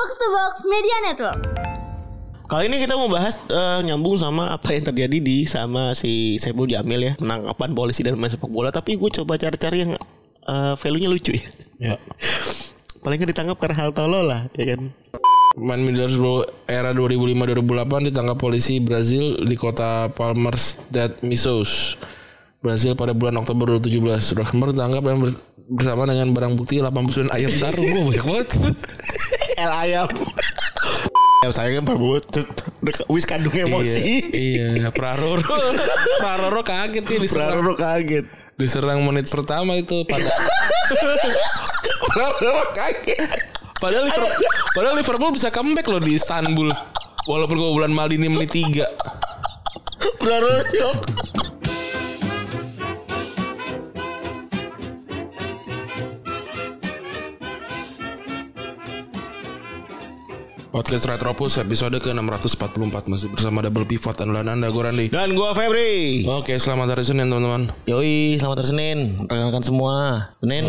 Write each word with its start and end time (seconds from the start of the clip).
Box 0.00 0.16
to 0.16 0.28
Box 0.32 0.52
Media 0.64 0.96
Network. 1.04 1.44
Kali 2.48 2.72
ini 2.72 2.80
kita 2.80 2.96
mau 2.96 3.12
bahas 3.12 3.36
eh, 3.52 3.84
nyambung 3.84 4.16
sama 4.16 4.48
apa 4.48 4.72
yang 4.72 4.88
terjadi 4.88 5.20
di 5.20 5.44
sama 5.44 5.92
si 5.92 6.40
Saiful 6.40 6.64
Jamil 6.64 7.04
ya 7.04 7.12
penangkapan 7.20 7.76
polisi 7.76 8.00
dan 8.00 8.16
main 8.16 8.32
sepak 8.32 8.48
bola. 8.48 8.72
Tapi 8.72 8.96
gue 8.96 9.12
coba 9.20 9.36
cari-cari 9.36 9.84
yang 9.84 10.00
eh, 10.48 10.72
value-nya 10.72 11.12
lucu 11.12 11.36
ya. 11.36 11.44
Ya. 11.76 11.94
Paling 13.04 13.28
ditangkap 13.28 13.60
karena 13.60 13.76
hal 13.76 13.92
tolol 13.92 14.24
lah, 14.24 14.48
ya 14.56 14.72
kan? 14.72 14.88
Pemain 15.52 15.82
Middlesbrough 15.84 16.48
era 16.64 16.96
2005-2008 16.96 18.08
ditangkap 18.08 18.40
polisi 18.40 18.80
Brazil 18.80 19.36
di 19.44 19.52
kota 19.52 20.08
Palmers 20.16 20.80
dat 20.88 21.20
Missos. 21.20 22.00
Brazil 22.64 22.96
pada 22.96 23.12
bulan 23.12 23.36
Oktober 23.36 23.76
2017. 23.76 24.32
Rosenberg 24.32 24.72
ditangkap 24.72 25.04
dan 25.04 25.16
ber- 25.20 25.40
bersama 25.68 26.08
dengan 26.08 26.32
barang 26.32 26.56
bukti 26.56 26.80
89 26.80 27.36
ayam 27.36 27.52
taruh. 27.60 27.84
Wah, 27.84 28.04
banyak 28.08 28.24
banget. 28.24 28.48
El 29.60 29.72
ayam. 29.76 30.08
ya 31.44 31.52
saya 31.52 31.76
kan 31.76 31.84
Prabowo 31.84 32.16
wis 33.12 33.28
kandung 33.28 33.52
emosi. 33.52 34.32
Iya, 34.32 34.66
iya. 34.80 34.88
Praroro. 34.88 35.36
Praroro 36.24 36.64
kaget 36.64 37.04
ya 37.04 37.18
diserang. 37.20 37.60
Prabowo 37.60 37.76
kaget. 37.76 38.24
Diserang 38.56 39.04
menit 39.04 39.28
pertama 39.28 39.76
itu 39.76 40.04
pada 40.08 40.24
Prabowo 42.12 42.64
kaget. 42.72 43.20
padahal 43.80 44.04
Liverpool, 44.04 44.48
padahal 44.76 44.96
Liverpool 44.96 45.32
bisa 45.32 45.48
comeback 45.52 45.88
loh 45.88 46.00
di 46.00 46.16
Istanbul. 46.16 46.72
Walaupun 47.28 47.56
bulan 47.60 47.92
Maldini 47.92 48.32
menit 48.32 48.56
3. 48.56 48.80
Prabowo 50.20 50.88
Podcast 60.70 61.02
Retropus 61.02 61.58
episode 61.58 61.98
ke-644 61.98 63.10
masih 63.10 63.26
bersama 63.26 63.58
double 63.58 63.82
pivot 63.90 64.14
Anda 64.22 64.70
gue 64.70 64.82
Randy. 64.86 65.06
Dan 65.10 65.34
gua 65.34 65.50
Febri. 65.50 66.22
Oke, 66.30 66.62
selamat 66.62 66.94
hari 66.94 67.02
Senin 67.02 67.26
teman-teman. 67.26 67.74
Yoi, 67.90 68.38
selamat 68.38 68.62
hari 68.62 68.68
Senin. 68.70 68.98
Rekan-rekan 69.26 69.66
semua. 69.66 69.94
Senin, 70.38 70.62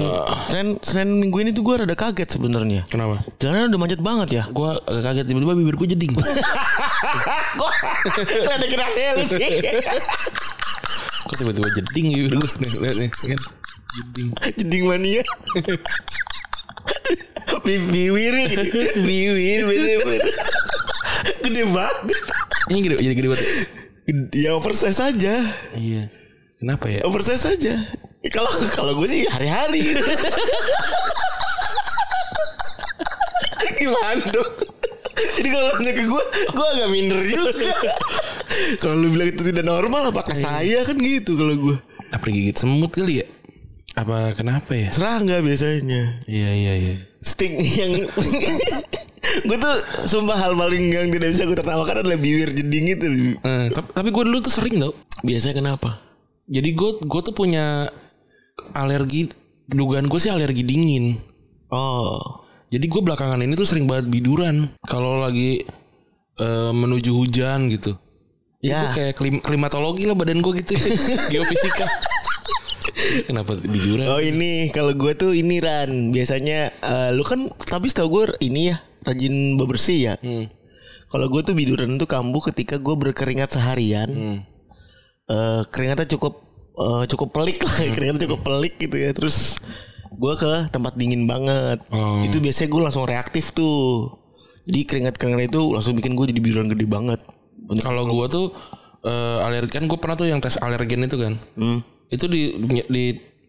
Senin, 0.49 0.67
Senin 0.81 1.09
minggu 1.21 1.37
ini 1.45 1.53
tuh 1.53 1.61
gue 1.61 1.85
rada 1.85 1.93
kaget 1.93 2.33
sebenarnya. 2.33 2.81
Kenapa? 2.89 3.21
Jalanan 3.37 3.69
udah 3.69 3.81
macet 3.85 4.01
banget 4.01 4.41
ya. 4.41 4.43
Gue 4.49 4.73
agak 4.73 5.03
kaget 5.05 5.25
tiba-tiba 5.29 5.53
bibir 5.53 5.77
gue 5.77 5.87
jeding. 5.93 6.13
Kok 7.61 7.71
ada 8.57 8.65
kira 8.65 8.89
lu 8.89 9.23
sih? 9.29 9.37
Kok 11.29 11.35
tiba-tiba 11.45 11.67
jeding 11.77 12.05
bibir 12.09 12.33
gue 12.41 12.49
nih, 12.57 12.71
lihat 12.81 12.95
nih 13.05 13.09
kan. 13.37 13.41
Jeding. 14.01 14.27
Jeding 14.57 14.83
mania. 14.89 15.21
Bi- 17.71 17.87
Biwir. 17.87 18.33
Biwir 18.99 19.59
bener-bener 19.63 20.21
Gede 21.39 21.63
banget. 21.65 22.19
Ini 22.67 22.79
gede, 22.81 22.95
jadi 22.99 23.15
gede 23.15 23.29
banget. 23.29 23.47
Ya 24.33 24.51
oversize 24.51 24.97
saja 24.97 25.39
Iya. 25.71 26.11
Kenapa 26.57 26.85
ya? 26.87 27.01
Oversize 27.03 27.39
saja 27.39 27.73
Kalau 28.27 28.49
kalau 28.69 28.93
gue 28.93 29.07
sih 29.07 29.23
hari-hari. 29.25 29.95
Gimana 33.73 34.23
dong? 34.27 34.51
Jadi 35.37 35.49
kalau 35.49 35.67
nanya 35.75 35.91
ke 35.91 36.03
gue 36.03 36.23
Gue 36.51 36.67
agak 36.67 36.89
minder 36.91 37.19
juga. 37.23 37.49
Kalau 38.77 38.95
lu 38.95 39.07
bilang 39.09 39.29
itu 39.29 39.41
tidak 39.43 39.65
normal 39.65 40.11
Apakah 40.11 40.35
saya? 40.35 40.83
Kan 40.83 40.97
gitu 40.97 41.33
kalau 41.33 41.55
gue 41.57 41.75
Apa 42.11 42.25
gigit 42.27 42.57
semut 42.57 42.91
kali 42.91 43.21
ya? 43.21 43.27
Apa 43.91 44.31
kenapa 44.31 44.71
ya? 44.71 44.87
Serangga 44.87 45.43
biasanya 45.43 46.23
Iya 46.23 46.49
iya 46.51 46.73
iya. 46.79 46.95
Sting 47.19 47.59
yang 47.59 47.91
Gue 49.47 49.57
tuh 49.57 49.75
Sumpah 50.07 50.37
hal 50.37 50.55
paling 50.55 50.89
yang 50.89 51.07
tidak 51.11 51.35
bisa 51.35 51.43
gue 51.43 51.53
tertawakan 51.53 52.01
adalah 52.01 52.15
bibir 52.15 52.49
jeding 52.49 52.85
itu 52.89 53.05
Eh, 53.37 53.67
tapi, 53.69 53.87
tapi 53.91 54.09
gue 54.09 54.23
dulu 54.25 54.37
tuh 54.39 54.49
sering 54.49 54.79
tau. 54.79 54.95
Biasanya 55.21 55.59
kenapa? 55.59 55.99
Jadi 56.47 56.71
gue 56.71 56.89
gue 56.99 57.21
tuh 57.21 57.31
punya 57.31 57.91
alergi. 58.71 59.27
Dugaan 59.67 60.07
gue 60.07 60.19
sih 60.19 60.27
alergi 60.27 60.63
dingin. 60.63 61.15
Oh 61.71 62.43
Jadi 62.67 62.87
gue 62.87 63.01
belakangan 63.01 63.39
ini 63.39 63.55
tuh 63.55 63.63
sering 63.63 63.87
banget 63.87 64.07
biduran 64.07 64.67
kalau 64.83 65.19
lagi 65.19 65.63
eh, 66.37 66.71
menuju 66.71 67.11
hujan 67.11 67.67
gitu. 67.67 67.95
Ya. 68.59 68.79
Itu 68.79 68.87
kayak 68.93 69.13
klim- 69.15 69.43
klimatologi 69.43 70.07
lah 70.07 70.15
badan 70.15 70.39
gue 70.39 70.63
gitu. 70.63 70.75
Geofisika. 71.31 71.87
Kenapa 73.25 73.57
biduran? 73.57 74.07
Oh 74.07 74.21
ini 74.21 74.69
kalau 74.71 74.93
gue 74.95 75.13
tuh 75.17 75.31
ini 75.35 75.59
Ran 75.59 76.13
biasanya 76.15 76.71
eh, 76.71 77.09
lu 77.13 77.25
kan 77.25 77.43
tapi 77.67 77.89
setahu 77.89 78.07
gue 78.09 78.23
ini 78.45 78.71
ya 78.73 78.77
rajin 79.03 79.57
bebersih 79.57 79.99
ya. 80.11 80.15
Hmm. 80.21 80.47
Kalau 81.11 81.27
gue 81.27 81.41
tuh 81.43 81.55
biduran 81.57 81.99
tuh 81.99 82.07
kambuh 82.07 82.39
ketika 82.53 82.79
gue 82.79 82.95
berkeringat 82.95 83.51
seharian. 83.51 84.09
Hmm. 84.11 84.39
Eh, 85.27 85.61
keringatnya 85.71 86.07
cukup 86.07 86.39
eh, 86.77 87.03
cukup 87.09 87.29
pelik 87.35 87.59
lah, 87.63 87.77
keringatnya 87.95 88.29
cukup 88.29 88.41
pelik 88.45 88.79
gitu 88.79 88.95
ya. 88.95 89.11
Terus 89.11 89.59
gue 90.11 90.33
ke 90.39 90.69
tempat 90.71 90.95
dingin 90.95 91.27
banget. 91.27 91.83
Oh. 91.91 92.23
Itu 92.23 92.39
biasanya 92.39 92.69
gue 92.71 92.81
langsung 92.83 93.05
reaktif 93.07 93.51
tuh. 93.55 94.19
Jadi 94.67 94.85
keringat-keringat 94.85 95.49
itu 95.49 95.73
langsung 95.73 95.97
bikin 95.97 96.13
gue 96.13 96.29
jadi 96.29 96.41
biduran 96.43 96.67
gede 96.69 96.85
banget. 96.85 97.19
Kalau 97.81 98.05
gue 98.05 98.27
tuh 98.29 98.47
alergi 99.41 99.73
kan 99.81 99.89
gue 99.89 99.97
pernah 99.97 100.13
tuh 100.13 100.29
yang 100.29 100.37
tes 100.37 100.61
alergen 100.61 101.07
itu 101.07 101.17
kan. 101.17 101.33
Hmm. 101.57 101.81
Itu 102.11 102.27
di, 102.27 102.59
di 102.91 103.03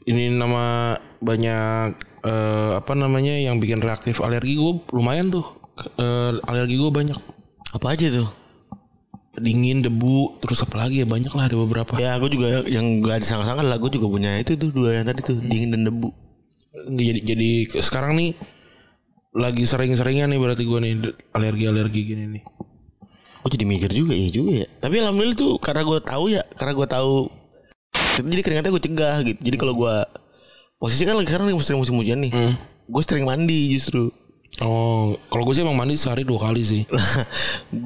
ini 0.07 0.31
nama 0.31 0.95
banyak 1.19 1.99
eh, 2.23 2.73
apa 2.79 2.93
namanya 2.95 3.35
yang 3.35 3.59
bikin 3.59 3.83
reaktif 3.83 4.23
alergi 4.23 4.55
gue 4.55 4.73
lumayan 4.95 5.29
tuh. 5.29 5.45
Eh, 5.99 6.39
alergi 6.47 6.79
gue 6.79 6.91
banyak. 6.95 7.19
Apa 7.75 7.99
aja 7.99 8.09
tuh? 8.09 8.31
Dingin, 9.33 9.81
debu, 9.81 10.45
terus 10.45 10.61
apa 10.61 10.85
lagi 10.85 11.01
ya 11.03 11.09
banyak 11.09 11.33
lah 11.33 11.49
ada 11.49 11.57
beberapa. 11.57 11.97
Ya 11.97 12.21
gue 12.21 12.31
juga 12.31 12.69
yang 12.69 13.01
gak 13.01 13.25
disangka-sangka 13.25 13.65
lah 13.65 13.81
Gue 13.81 13.89
juga 13.89 14.13
punya 14.13 14.37
itu 14.37 14.61
tuh 14.61 14.69
dua 14.69 15.01
yang 15.01 15.09
tadi 15.09 15.25
tuh 15.25 15.41
Dingin 15.41 15.73
dan 15.73 15.89
debu 15.89 16.13
jadi 16.73 17.21
jadi 17.21 17.51
sekarang 17.85 18.17
nih 18.17 18.33
lagi 19.33 19.65
sering-seringnya 19.65 20.29
nih 20.29 20.41
berarti 20.41 20.65
gue 20.65 20.79
nih 20.81 20.93
alergi-alergi 21.33 22.01
gini 22.05 22.25
nih. 22.29 22.45
Gue 23.43 23.51
jadi 23.59 23.67
mikir 23.67 23.91
juga 23.91 24.15
Iya 24.15 24.31
juga 24.31 24.53
ya 24.55 24.67
Tapi 24.79 25.03
alhamdulillah 25.03 25.35
tuh 25.35 25.59
Karena 25.59 25.83
gue 25.83 25.99
tahu 25.99 26.25
ya 26.31 26.47
Karena 26.55 26.73
gue 26.79 26.87
tahu 26.87 27.15
Jadi 28.21 28.41
keringatnya 28.45 28.73
gue 28.73 28.83
cegah 28.85 29.17
gitu. 29.25 29.41
Jadi 29.41 29.57
kalau 29.57 29.73
gue 29.73 29.95
Posisi 30.83 31.07
kan 31.07 31.15
lagi 31.15 31.31
sekarang 31.31 31.47
lagi 31.47 31.55
musim 31.63 31.79
musim 31.79 31.95
hujan 31.95 32.19
nih. 32.19 32.35
Gue 32.91 33.03
sering 33.07 33.23
mandi 33.23 33.71
justru. 33.71 34.11
Oh, 34.61 35.15
kalau 35.31 35.47
gue 35.47 35.55
sih 35.55 35.63
emang 35.63 35.79
mandi 35.79 35.95
sehari 35.95 36.27
dua 36.27 36.43
kali 36.43 36.67
sih. 36.67 36.83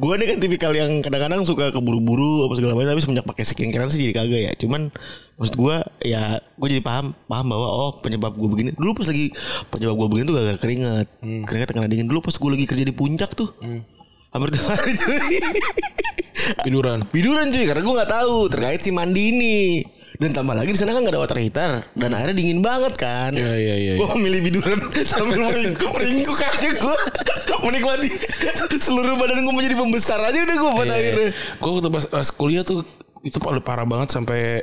gue 0.00 0.14
nih 0.16 0.26
kan 0.32 0.36
tipikal 0.40 0.72
yang 0.72 1.04
kadang-kadang 1.04 1.44
suka 1.44 1.68
keburu-buru 1.76 2.48
apa 2.48 2.56
segala 2.56 2.72
macam 2.72 2.96
tapi 2.96 3.04
semenjak 3.04 3.28
pakai 3.28 3.44
skincare 3.44 3.92
sih 3.92 4.00
jadi 4.00 4.14
kagak 4.16 4.40
ya. 4.48 4.52
Cuman 4.56 4.88
maksud 5.36 5.60
gue 5.60 5.76
ya 6.08 6.40
gue 6.40 6.68
jadi 6.72 6.80
paham 6.80 7.12
paham 7.28 7.46
bahwa 7.52 7.68
oh 7.68 7.92
penyebab 8.00 8.32
gue 8.32 8.48
begini. 8.48 8.72
Dulu 8.72 8.96
pas 8.96 9.12
lagi 9.12 9.28
penyebab 9.68 9.94
gue 10.00 10.08
begini 10.16 10.24
tuh 10.32 10.34
gak 10.40 10.60
keringat. 10.64 11.06
Keringat 11.20 11.68
kena 11.76 11.92
dingin. 11.92 12.08
Dulu 12.08 12.24
pas 12.24 12.32
gue 12.32 12.50
lagi 12.56 12.64
kerja 12.64 12.84
di 12.88 12.96
puncak 12.96 13.36
tuh 13.36 13.52
hampir 14.32 14.56
tiap 14.56 14.72
hari 14.72 14.92
cuy. 14.96 15.20
Tiduran. 16.64 17.04
biduran 17.12 17.52
cuy 17.52 17.64
karena 17.68 17.82
gue 17.84 17.94
nggak 18.00 18.12
tahu 18.24 18.36
terkait 18.48 18.80
si 18.80 18.88
mandi 18.88 19.22
ini 19.36 19.56
dan 20.16 20.30
tambah 20.32 20.54
lagi 20.56 20.72
di 20.72 20.78
sana 20.80 20.96
kan 20.96 21.04
gak 21.04 21.12
ada 21.12 21.20
water 21.20 21.38
heater 21.38 21.70
dan 21.92 22.10
airnya 22.16 22.34
dingin 22.36 22.64
banget 22.64 22.94
kan 22.96 23.30
Iya 23.36 23.52
iya 23.56 23.74
iya. 23.76 23.92
Gue 24.00 24.08
milih 24.16 24.40
biduran 24.48 24.78
sambil 25.10 25.40
meringkuk 25.52 25.90
meringkuk 25.92 26.40
aja 26.40 26.70
gue 26.72 26.96
menikmati 27.66 28.08
seluruh 28.80 29.14
badan 29.18 29.44
gue 29.44 29.54
menjadi 29.54 29.76
pembesar 29.76 30.18
aja 30.22 30.38
udah 30.40 30.56
gue 30.56 30.72
pada 30.72 30.94
akhirnya. 30.96 31.28
Gue 31.60 31.70
waktu 31.76 31.90
pas, 31.92 32.04
pas 32.08 32.28
kuliah 32.32 32.62
tuh 32.64 32.86
itu 33.26 33.36
paling 33.42 33.64
parah 33.64 33.84
banget 33.84 34.14
sampai 34.14 34.62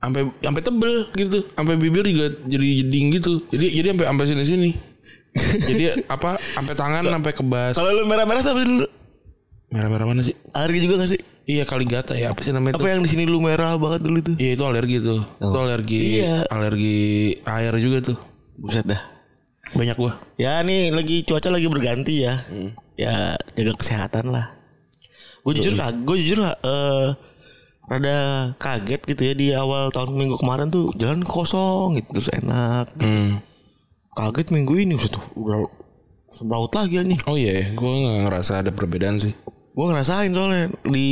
sampai 0.00 0.28
sampai 0.40 0.60
tebel 0.60 0.94
gitu, 1.16 1.38
sampai 1.56 1.74
bibir 1.80 2.04
juga 2.04 2.32
jadi 2.44 2.66
jeding 2.84 3.06
gitu. 3.20 3.32
Jadi 3.52 3.66
jadi 3.72 3.86
sampai 3.94 4.06
sampai 4.08 4.24
sini 4.26 4.42
sini. 4.44 4.70
jadi 5.68 5.84
apa? 6.06 6.38
Sampai 6.38 6.74
tangan 6.78 7.02
sampai 7.02 7.32
kebas. 7.34 7.74
Kalau 7.74 7.90
lu 7.90 8.04
merah-merah 8.06 8.42
apa 8.42 8.62
dulu? 8.62 8.86
Merah-merah 9.74 10.06
mana 10.06 10.22
sih? 10.22 10.36
Alergi 10.54 10.86
juga 10.86 11.02
gak 11.02 11.10
sih? 11.18 11.20
Iya 11.44 11.68
kali 11.68 11.84
gata 11.84 12.16
ya 12.16 12.32
apa 12.32 12.40
sih 12.40 12.50
namanya 12.50 12.80
Apa 12.80 12.88
itu? 12.88 12.92
yang 12.96 13.02
di 13.04 13.10
sini 13.12 13.24
lu 13.24 13.36
merah 13.38 13.76
banget 13.76 14.00
dulu 14.00 14.18
tuh? 14.22 14.34
Iya 14.36 14.56
itu 14.56 14.64
alergi 14.64 14.96
tuh. 14.98 15.20
Itu 15.38 15.58
alergi 15.58 16.00
Iya. 16.18 16.48
alergi 16.48 16.96
air 17.40 17.74
juga 17.76 17.98
tuh. 18.02 18.18
Buset 18.56 18.84
dah. 18.84 19.00
Banyak 19.72 19.96
gua. 19.96 20.16
Ya 20.34 20.60
nih 20.60 20.88
lagi 20.88 21.20
cuaca 21.22 21.52
lagi 21.52 21.68
berganti 21.68 22.24
ya. 22.24 22.40
Ya 22.96 23.36
jaga 23.52 23.76
kesehatan 23.76 24.32
lah. 24.32 24.56
Gue 25.44 25.52
jujur 25.52 25.76
kag, 25.76 25.92
gue 26.00 26.16
jujur 26.16 26.40
eh 26.40 27.08
rada 27.84 28.16
kaget 28.56 29.04
gitu 29.04 29.22
ya 29.22 29.34
di 29.36 29.52
awal 29.52 29.92
tahun 29.92 30.16
minggu 30.16 30.40
kemarin 30.40 30.72
tuh 30.72 30.88
jalan 30.96 31.20
kosong 31.20 32.00
gitu 32.00 32.16
terus 32.16 32.32
enak. 32.32 32.88
Hmm. 32.96 33.44
Kaget 34.16 34.48
minggu 34.48 34.72
ini 34.78 34.96
udah 34.96 35.10
tuh 35.12 35.24
udah 35.36 35.60
semraut 36.32 36.72
lagi 36.72 37.04
nih. 37.04 37.20
Oh 37.28 37.36
iya, 37.36 37.68
gue 37.68 37.84
gak 38.00 38.18
ngerasa 38.24 38.64
ada 38.64 38.72
perbedaan 38.72 39.20
sih. 39.20 39.36
Gue 39.74 39.90
ngerasain 39.90 40.30
soalnya 40.30 40.70
di 40.86 41.08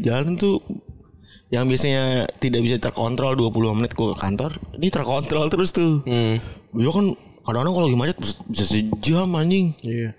jalan 0.00 0.40
tuh 0.40 0.56
yang 1.52 1.68
biasanya 1.68 2.24
tidak 2.40 2.64
bisa 2.64 2.80
terkontrol 2.80 3.36
20 3.36 3.78
menit 3.78 3.92
gue 3.92 4.10
ke 4.10 4.16
kantor, 4.16 4.56
ini 4.80 4.88
terkontrol 4.88 5.46
terus 5.52 5.70
tuh. 5.70 6.00
Hmm. 6.08 6.40
Gue 6.72 6.90
kan 6.90 7.06
kadang-kadang 7.44 7.74
kalau 7.76 7.86
lagi 7.86 7.98
macet 8.00 8.18
bisa, 8.48 8.64
sejam 8.64 9.28
anjing. 9.36 9.76
Iya. 9.84 10.16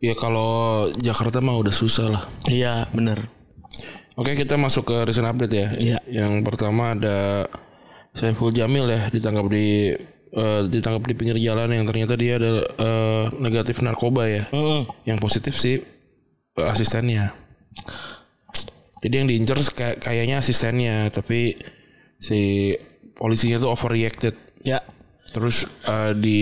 Ya 0.00 0.14
kalau 0.16 0.88
Jakarta 1.00 1.40
mah 1.40 1.56
udah 1.56 1.72
susah 1.72 2.12
lah. 2.12 2.22
Iya 2.44 2.88
bener. 2.92 3.20
Oke 4.20 4.36
kita 4.36 4.60
masuk 4.60 4.92
ke 4.92 4.96
recent 5.08 5.28
update 5.28 5.54
ya. 5.56 5.66
Iya. 5.80 5.98
Yang 6.08 6.44
pertama 6.44 6.92
ada 6.92 7.48
Saiful 8.12 8.52
Jamil 8.52 8.84
ya 8.84 9.08
ditangkap 9.08 9.48
di 9.48 9.96
eh, 10.36 10.60
ditangkap 10.68 11.04
di 11.08 11.14
pinggir 11.16 11.40
jalan 11.40 11.72
yang 11.72 11.84
ternyata 11.88 12.20
dia 12.20 12.36
ada 12.36 12.68
eh, 12.68 13.24
negatif 13.40 13.80
narkoba 13.80 14.28
ya. 14.28 14.44
Mm. 14.52 14.88
Yang 15.08 15.18
positif 15.24 15.56
sih 15.56 15.80
asistennya. 16.58 17.30
Jadi 19.00 19.14
yang 19.16 19.28
diincar 19.28 19.56
kayak 19.72 19.96
kayaknya 20.04 20.36
asistennya, 20.44 21.08
tapi 21.08 21.56
si 22.20 22.72
polisinya 23.16 23.56
tuh 23.56 23.72
overreacted. 23.72 24.36
Ya. 24.60 24.84
Terus 25.30 25.64
eh, 25.86 26.12
di 26.18 26.40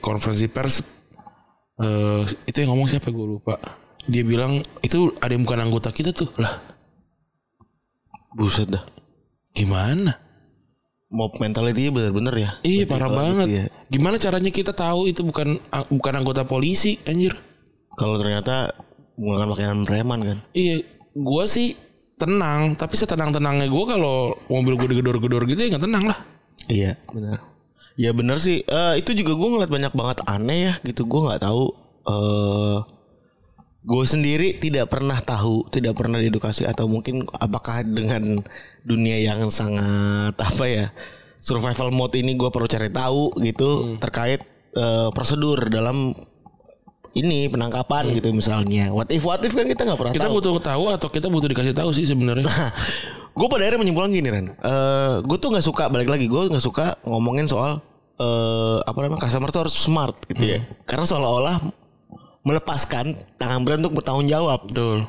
konferensi 0.00 0.48
pers 0.50 0.80
eh, 1.78 2.22
itu 2.48 2.56
yang 2.62 2.74
ngomong 2.74 2.88
siapa 2.90 3.12
gue 3.12 3.26
lupa. 3.38 3.60
Dia 4.10 4.24
bilang 4.26 4.58
itu 4.82 5.12
ada 5.20 5.30
yang 5.30 5.44
bukan 5.46 5.70
anggota 5.70 5.92
kita 5.94 6.10
tuh 6.10 6.32
lah. 6.40 6.58
Buset 8.34 8.70
dah. 8.72 8.82
Gimana? 9.54 10.16
Mob 11.10 11.34
mentality 11.42 11.90
bener-bener 11.90 12.34
ya. 12.38 12.50
Iya 12.62 12.86
parah 12.86 13.10
banget. 13.10 13.46
iya. 13.50 13.64
Gimana 13.90 14.14
caranya 14.16 14.50
kita 14.54 14.70
tahu 14.70 15.10
itu 15.10 15.26
bukan 15.26 15.58
bukan 15.90 16.14
anggota 16.14 16.46
polisi 16.46 17.02
anjir? 17.02 17.34
Kalau 17.98 18.14
ternyata 18.14 18.70
menggunakan 19.20 19.48
pakaian 19.52 19.78
preman 19.84 20.20
kan. 20.24 20.38
Iya, 20.56 20.80
gua 21.12 21.44
sih 21.44 21.76
tenang, 22.16 22.72
tapi 22.80 22.96
setenang-tenangnya 22.96 23.68
gua 23.68 23.84
kalau 23.84 24.16
mobil 24.48 24.80
gue 24.80 24.96
digedor-gedor 24.96 25.44
gitu 25.44 25.60
ya 25.60 25.76
nggak 25.76 25.84
tenang 25.84 26.04
lah. 26.08 26.18
Iya 26.72 26.96
benar. 27.12 27.38
Ya 28.00 28.10
benar 28.16 28.40
sih. 28.40 28.64
Eh, 28.64 28.94
itu 28.96 29.12
juga 29.12 29.36
gue 29.36 29.48
ngeliat 29.52 29.68
banyak 29.68 29.92
banget 29.92 30.18
aneh 30.24 30.72
ya 30.72 30.74
gitu. 30.88 31.04
Gue 31.04 31.20
nggak 31.28 31.44
tahu. 31.44 31.64
eh 32.00 32.78
gue 33.80 34.04
sendiri 34.04 34.60
tidak 34.60 34.92
pernah 34.92 35.16
tahu, 35.16 35.64
tidak 35.72 35.96
pernah 35.96 36.20
diedukasi 36.20 36.68
atau 36.68 36.84
mungkin 36.84 37.24
apakah 37.40 37.80
dengan 37.80 38.36
dunia 38.84 39.16
yang 39.24 39.48
sangat 39.48 40.36
apa 40.52 40.64
ya 40.68 40.86
survival 41.40 41.88
mode 41.88 42.20
ini 42.20 42.36
gue 42.36 42.52
perlu 42.52 42.68
cari 42.68 42.92
tahu 42.92 43.32
gitu 43.40 43.96
terkait 43.96 44.44
eh, 44.76 45.08
prosedur 45.16 45.72
dalam 45.72 46.12
ini 47.10 47.46
penangkapan 47.46 48.06
gitu 48.14 48.30
misalnya. 48.30 48.90
What 48.90 49.10
if 49.10 49.22
what 49.22 49.42
if 49.42 49.50
kan 49.50 49.66
kita 49.66 49.82
nggak 49.82 49.98
pernah 49.98 50.12
Kita 50.14 50.30
tahu. 50.30 50.38
butuh 50.38 50.52
tahu 50.58 50.84
atau 50.90 51.08
kita 51.08 51.26
butuh 51.26 51.48
dikasih 51.48 51.74
tahu 51.74 51.90
sih 51.90 52.06
sebenarnya. 52.06 52.46
gue 53.30 53.46
pada 53.46 53.62
akhirnya 53.62 53.80
menyimpulkan 53.80 54.10
gini 54.10 54.28
Ren 54.28 54.46
Eh 54.50 55.14
gue 55.22 55.38
tuh 55.38 55.48
nggak 55.48 55.62
suka 55.62 55.86
balik 55.86 56.06
lagi 56.06 56.26
gue 56.26 56.42
nggak 56.50 56.60
suka 56.60 56.98
ngomongin 57.06 57.46
soal 57.46 57.78
eh 58.14 58.78
apa 58.84 58.98
namanya 59.00 59.22
customer 59.22 59.48
tuh 59.48 59.64
harus 59.64 59.72
smart 59.72 60.12
gitu 60.26 60.44
ya 60.44 60.58
karena 60.82 61.06
seolah-olah 61.06 61.56
melepaskan 62.40 63.10
tangan 63.36 63.62
brand 63.62 63.80
untuk 63.80 63.96
bertanggung 63.96 64.26
jawab 64.26 64.66
Betul. 64.66 65.06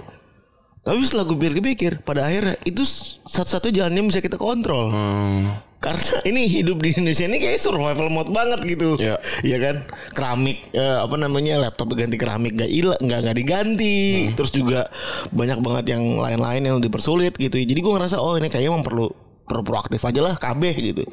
tapi 0.81 1.01
setelah 1.01 1.25
gue 1.25 1.35
pikir-pikir 1.35 1.91
pada 2.01 2.23
akhirnya 2.23 2.55
itu 2.61 2.85
satu-satu 3.25 3.67
jalan 3.69 3.93
yang 3.93 4.07
bisa 4.07 4.19
kita 4.19 4.35
kontrol 4.35 4.91
Hmm, 4.91 5.49
karena 5.81 6.13
ini 6.29 6.45
hidup 6.45 6.77
di 6.77 6.93
Indonesia 6.93 7.25
ini 7.25 7.37
kayak 7.41 7.57
survival 7.57 8.07
mode 8.13 8.29
banget 8.29 8.61
gitu. 8.69 8.95
Iya. 9.01 9.17
Iya 9.41 9.57
kan? 9.57 9.75
Keramik 10.13 10.69
eh, 10.77 10.97
apa 11.01 11.15
namanya 11.17 11.57
laptop 11.57 11.97
ganti 11.97 12.21
keramik 12.21 12.53
gak 12.53 12.69
hilang 12.69 13.01
nggak 13.01 13.19
nggak 13.25 13.37
diganti. 13.41 14.29
Terus 14.37 14.53
juga 14.53 14.87
banyak 15.33 15.59
banget 15.59 15.97
yang 15.97 16.21
lain-lain 16.21 16.61
yang 16.61 16.77
dipersulit 16.77 17.33
gitu. 17.35 17.57
Jadi 17.57 17.79
gue 17.81 17.93
ngerasa 17.97 18.21
oh 18.21 18.37
ini 18.37 18.47
kayaknya 18.47 18.77
emang 18.77 18.85
perlu 18.85 19.09
perlu 19.49 19.63
proaktif 19.65 19.99
aja 20.05 20.21
lah 20.21 20.37
KB 20.37 20.61
gitu. 20.77 21.03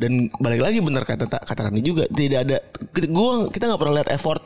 Dan 0.00 0.32
balik 0.40 0.64
lagi 0.64 0.80
bener 0.80 1.04
kata 1.04 1.28
kata 1.28 1.60
Rani 1.68 1.80
juga 1.80 2.04
tidak 2.08 2.48
ada 2.48 2.58
gua 3.08 3.48
kita 3.48 3.64
nggak 3.64 3.80
pernah 3.80 3.94
lihat 3.96 4.12
effort 4.12 4.44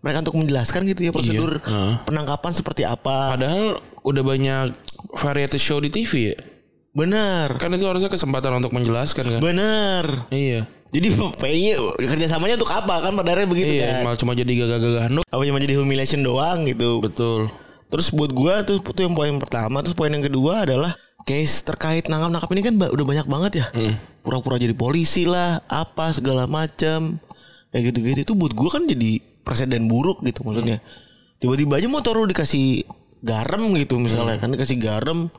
mereka 0.00 0.24
untuk 0.24 0.40
menjelaskan 0.40 0.80
gitu 0.88 1.00
ya 1.08 1.12
prosedur 1.12 1.60
Heeh. 1.60 1.92
penangkapan 2.04 2.52
seperti 2.52 2.88
apa. 2.88 3.36
Padahal 3.36 3.80
udah 4.04 4.22
banyak 4.24 4.72
variety 5.16 5.58
show 5.60 5.80
di 5.80 5.92
TV 5.92 6.32
ya. 6.32 6.36
Benar 6.96 7.60
Kan 7.60 7.68
itu 7.70 7.84
harusnya 7.84 8.08
kesempatan 8.08 8.56
untuk 8.56 8.72
menjelaskan 8.72 9.24
kan. 9.28 9.40
benar 9.40 10.26
Iya. 10.28 10.64
jadi 10.88 11.08
kayaknya 11.36 11.74
kerjasamanya 12.00 12.56
untuk 12.56 12.72
apa 12.72 12.94
kan 13.00 13.12
pada 13.12 13.28
akhirnya 13.30 13.48
begitu 13.48 13.72
Iya, 13.74 13.86
kan 13.92 13.96
malah 14.02 14.16
cuma 14.16 14.32
jadi 14.32 14.48
gagah-gagahan 14.56 15.12
doang. 15.12 15.28
apa 15.28 15.42
cuma 15.44 15.58
jadi 15.60 15.74
humiliation 15.76 16.22
doang 16.22 16.64
gitu 16.64 17.04
Betul. 17.04 17.52
Terus 17.86 18.10
buat 18.10 18.32
gua 18.32 18.64
tuh 18.64 18.80
itu 18.80 18.98
yang 18.98 19.14
poin 19.14 19.30
pertama, 19.36 19.78
terus 19.78 19.94
poin 19.94 20.08
yang 20.08 20.20
kedua 20.20 20.66
adalah 20.66 20.98
case 21.22 21.62
terkait 21.62 22.06
nangkap-nangkap 22.06 22.50
ini 22.50 22.62
kan 22.64 22.74
udah 22.74 23.06
banyak 23.06 23.26
banget 23.26 23.52
ya. 23.54 23.66
Pura-pura 24.20 24.58
jadi 24.58 24.74
polisi 24.74 25.22
lah, 25.22 25.62
apa 25.66 26.10
segala 26.10 26.50
macam. 26.50 27.14
Kayak 27.70 27.82
gitu-gitu 27.86 28.20
itu 28.22 28.34
buat 28.34 28.50
gua 28.52 28.74
kan 28.74 28.90
jadi 28.90 29.22
presiden 29.40 29.86
buruk 29.86 30.18
gitu 30.22 30.42
maksudnya. 30.42 30.82
Tiba-tiba 31.38 31.78
aja 31.78 31.86
motor 31.86 32.18
lu 32.18 32.26
dikasih 32.26 32.82
garam 33.22 33.62
gitu 33.72 34.02
misalnya 34.02 34.34
kan 34.36 34.50
dikasih 34.50 34.76
garam 34.76 35.30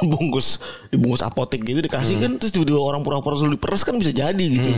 bungkus 0.12 0.58
dibungkus 0.88 1.22
apotek 1.22 1.62
gitu 1.62 1.80
dikasih 1.80 2.16
kan 2.20 2.36
terus 2.36 2.52
tiba-tiba 2.52 2.80
orang 2.80 3.04
pura-pura 3.04 3.36
suruh 3.36 3.52
diperes 3.52 3.82
kan 3.82 3.96
bisa 3.96 4.10
jadi 4.10 4.44
gitu. 4.44 4.70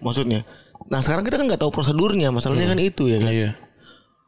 Maksudnya 0.00 0.42
nah 0.84 1.00
sekarang 1.00 1.24
kita 1.24 1.40
kan 1.40 1.48
nggak 1.48 1.62
tahu 1.64 1.72
prosedurnya 1.72 2.28
masalahnya 2.28 2.68
kan 2.72 2.78
itu 2.82 3.08
ya 3.08 3.18
kan. 3.22 3.32
Iya. 3.32 3.50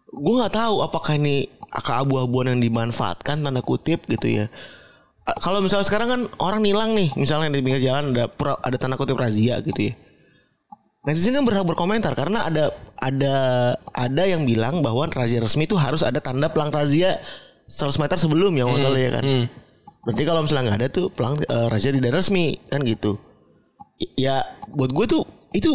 gue 0.07 0.35
nggak 0.39 0.55
tahu 0.55 0.81
apakah 0.81 1.19
ini 1.19 1.51
keabu-abuan 1.69 2.57
yang 2.57 2.61
dimanfaatkan 2.63 3.43
tanda 3.43 3.61
kutip 3.61 4.07
gitu 4.09 4.45
ya. 4.45 4.47
Kalau 5.43 5.59
misalnya 5.59 5.85
sekarang 5.85 6.09
kan 6.09 6.21
orang 6.39 6.63
nilang 6.63 6.95
nih 6.95 7.11
misalnya 7.19 7.51
di 7.51 7.61
pinggir 7.61 7.83
jalan 7.83 8.15
ada 8.15 8.31
ada 8.63 8.77
tanda 8.79 8.95
kutip 8.97 9.19
razia 9.19 9.59
gitu 9.61 9.91
ya. 9.91 9.95
Netizen 11.05 11.39
kan 11.39 11.45
berhak 11.47 11.67
berkomentar 11.67 12.15
karena 12.15 12.47
ada 12.47 12.71
ada 12.99 13.37
ada 13.93 14.23
yang 14.25 14.43
bilang 14.47 14.81
bahwa 14.81 15.07
razia 15.11 15.39
resmi 15.39 15.67
itu 15.69 15.79
harus 15.79 16.03
ada 16.03 16.19
tanda 16.19 16.49
pelang 16.51 16.71
razia 16.73 17.19
100 17.67 17.99
meter 17.99 18.17
sebelum 18.17 18.55
ya 18.55 18.65
nggak 18.67 18.81
salah 18.81 19.01
ya 19.03 19.11
kan 19.19 19.25
berarti 20.07 20.23
kalau 20.23 20.41
misalnya 20.41 20.65
nggak 20.65 20.79
ada 20.79 20.89
tuh 20.89 21.07
pelang 21.11 21.35
eh, 21.37 21.67
razia 21.67 21.91
tidak 21.91 22.15
resmi 22.15 22.55
kan 22.67 22.79
gitu 22.81 23.19
I- 23.99 24.15
ya 24.17 24.41
buat 24.71 24.89
gue 24.89 25.07
tuh 25.07 25.23
itu 25.51 25.75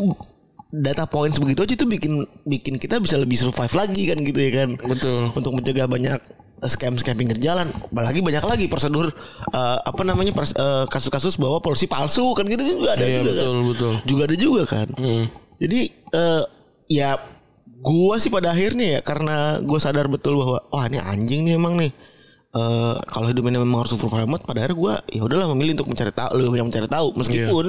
data 0.71 1.03
points 1.03 1.35
begitu 1.35 1.61
aja 1.61 1.75
tuh 1.75 1.83
bikin 1.85 2.15
bikin 2.45 2.79
kita 2.79 2.95
bisa 2.97 3.19
lebih 3.19 3.35
survive 3.35 3.75
lagi 3.75 4.07
kan 4.07 4.17
gitu 4.17 4.39
ya 4.39 4.51
kan 4.55 4.69
Betul. 4.79 5.35
untuk 5.35 5.51
mencegah 5.51 5.83
banyak 5.83 6.15
scam 6.63 6.93
scam 6.95 7.17
pinggir 7.17 7.35
jalan 7.35 7.67
apalagi 7.67 8.21
banyak 8.21 8.39
lagi 8.41 8.65
prosedur 8.65 9.11
eh, 9.49 9.77
apa 9.81 10.01
namanya 10.01 10.31
eh, 10.31 10.85
kasus-kasus 10.87 11.35
bahwa 11.35 11.59
polisi 11.59 11.85
palsu 11.85 12.31
kan 12.31 12.45
gitu 12.45 12.63
juga 12.71 12.95
ada 12.95 13.03
Iya, 13.03 13.19
juga 13.19 13.27
betul, 13.27 13.51
kan 13.51 13.65
betul. 13.67 13.93
juga 14.07 14.21
ada 14.23 14.35
juga 14.37 14.63
kan 14.63 14.87
Hmm. 14.95 15.25
jadi 15.57 15.79
eh, 15.91 16.43
ya 16.87 17.19
gua 17.81 18.15
sih 18.15 18.29
pada 18.29 18.53
akhirnya 18.53 18.95
ya 18.95 18.99
karena 19.01 19.59
gua 19.59 19.81
sadar 19.81 20.05
betul 20.05 20.37
bahwa 20.37 20.61
wah 20.69 20.85
ini 20.85 21.01
anjing 21.01 21.41
nih 21.43 21.57
emang 21.57 21.75
nih 21.75 21.91
Eh 22.51 22.95
kalau 23.07 23.31
hidup 23.31 23.47
ini 23.47 23.63
memang 23.63 23.87
harus 23.87 23.95
survival 23.95 24.27
mode 24.27 24.43
pada 24.43 24.59
akhirnya 24.67 24.75
gua 24.75 24.93
ya 25.07 25.23
udahlah 25.23 25.47
memilih 25.55 25.79
untuk 25.79 25.87
mencari 25.87 26.11
tahu 26.11 26.35
lebih 26.35 26.51
banyak 26.51 26.67
mencari 26.67 26.87
tahu 26.91 27.07
meskipun 27.15 27.65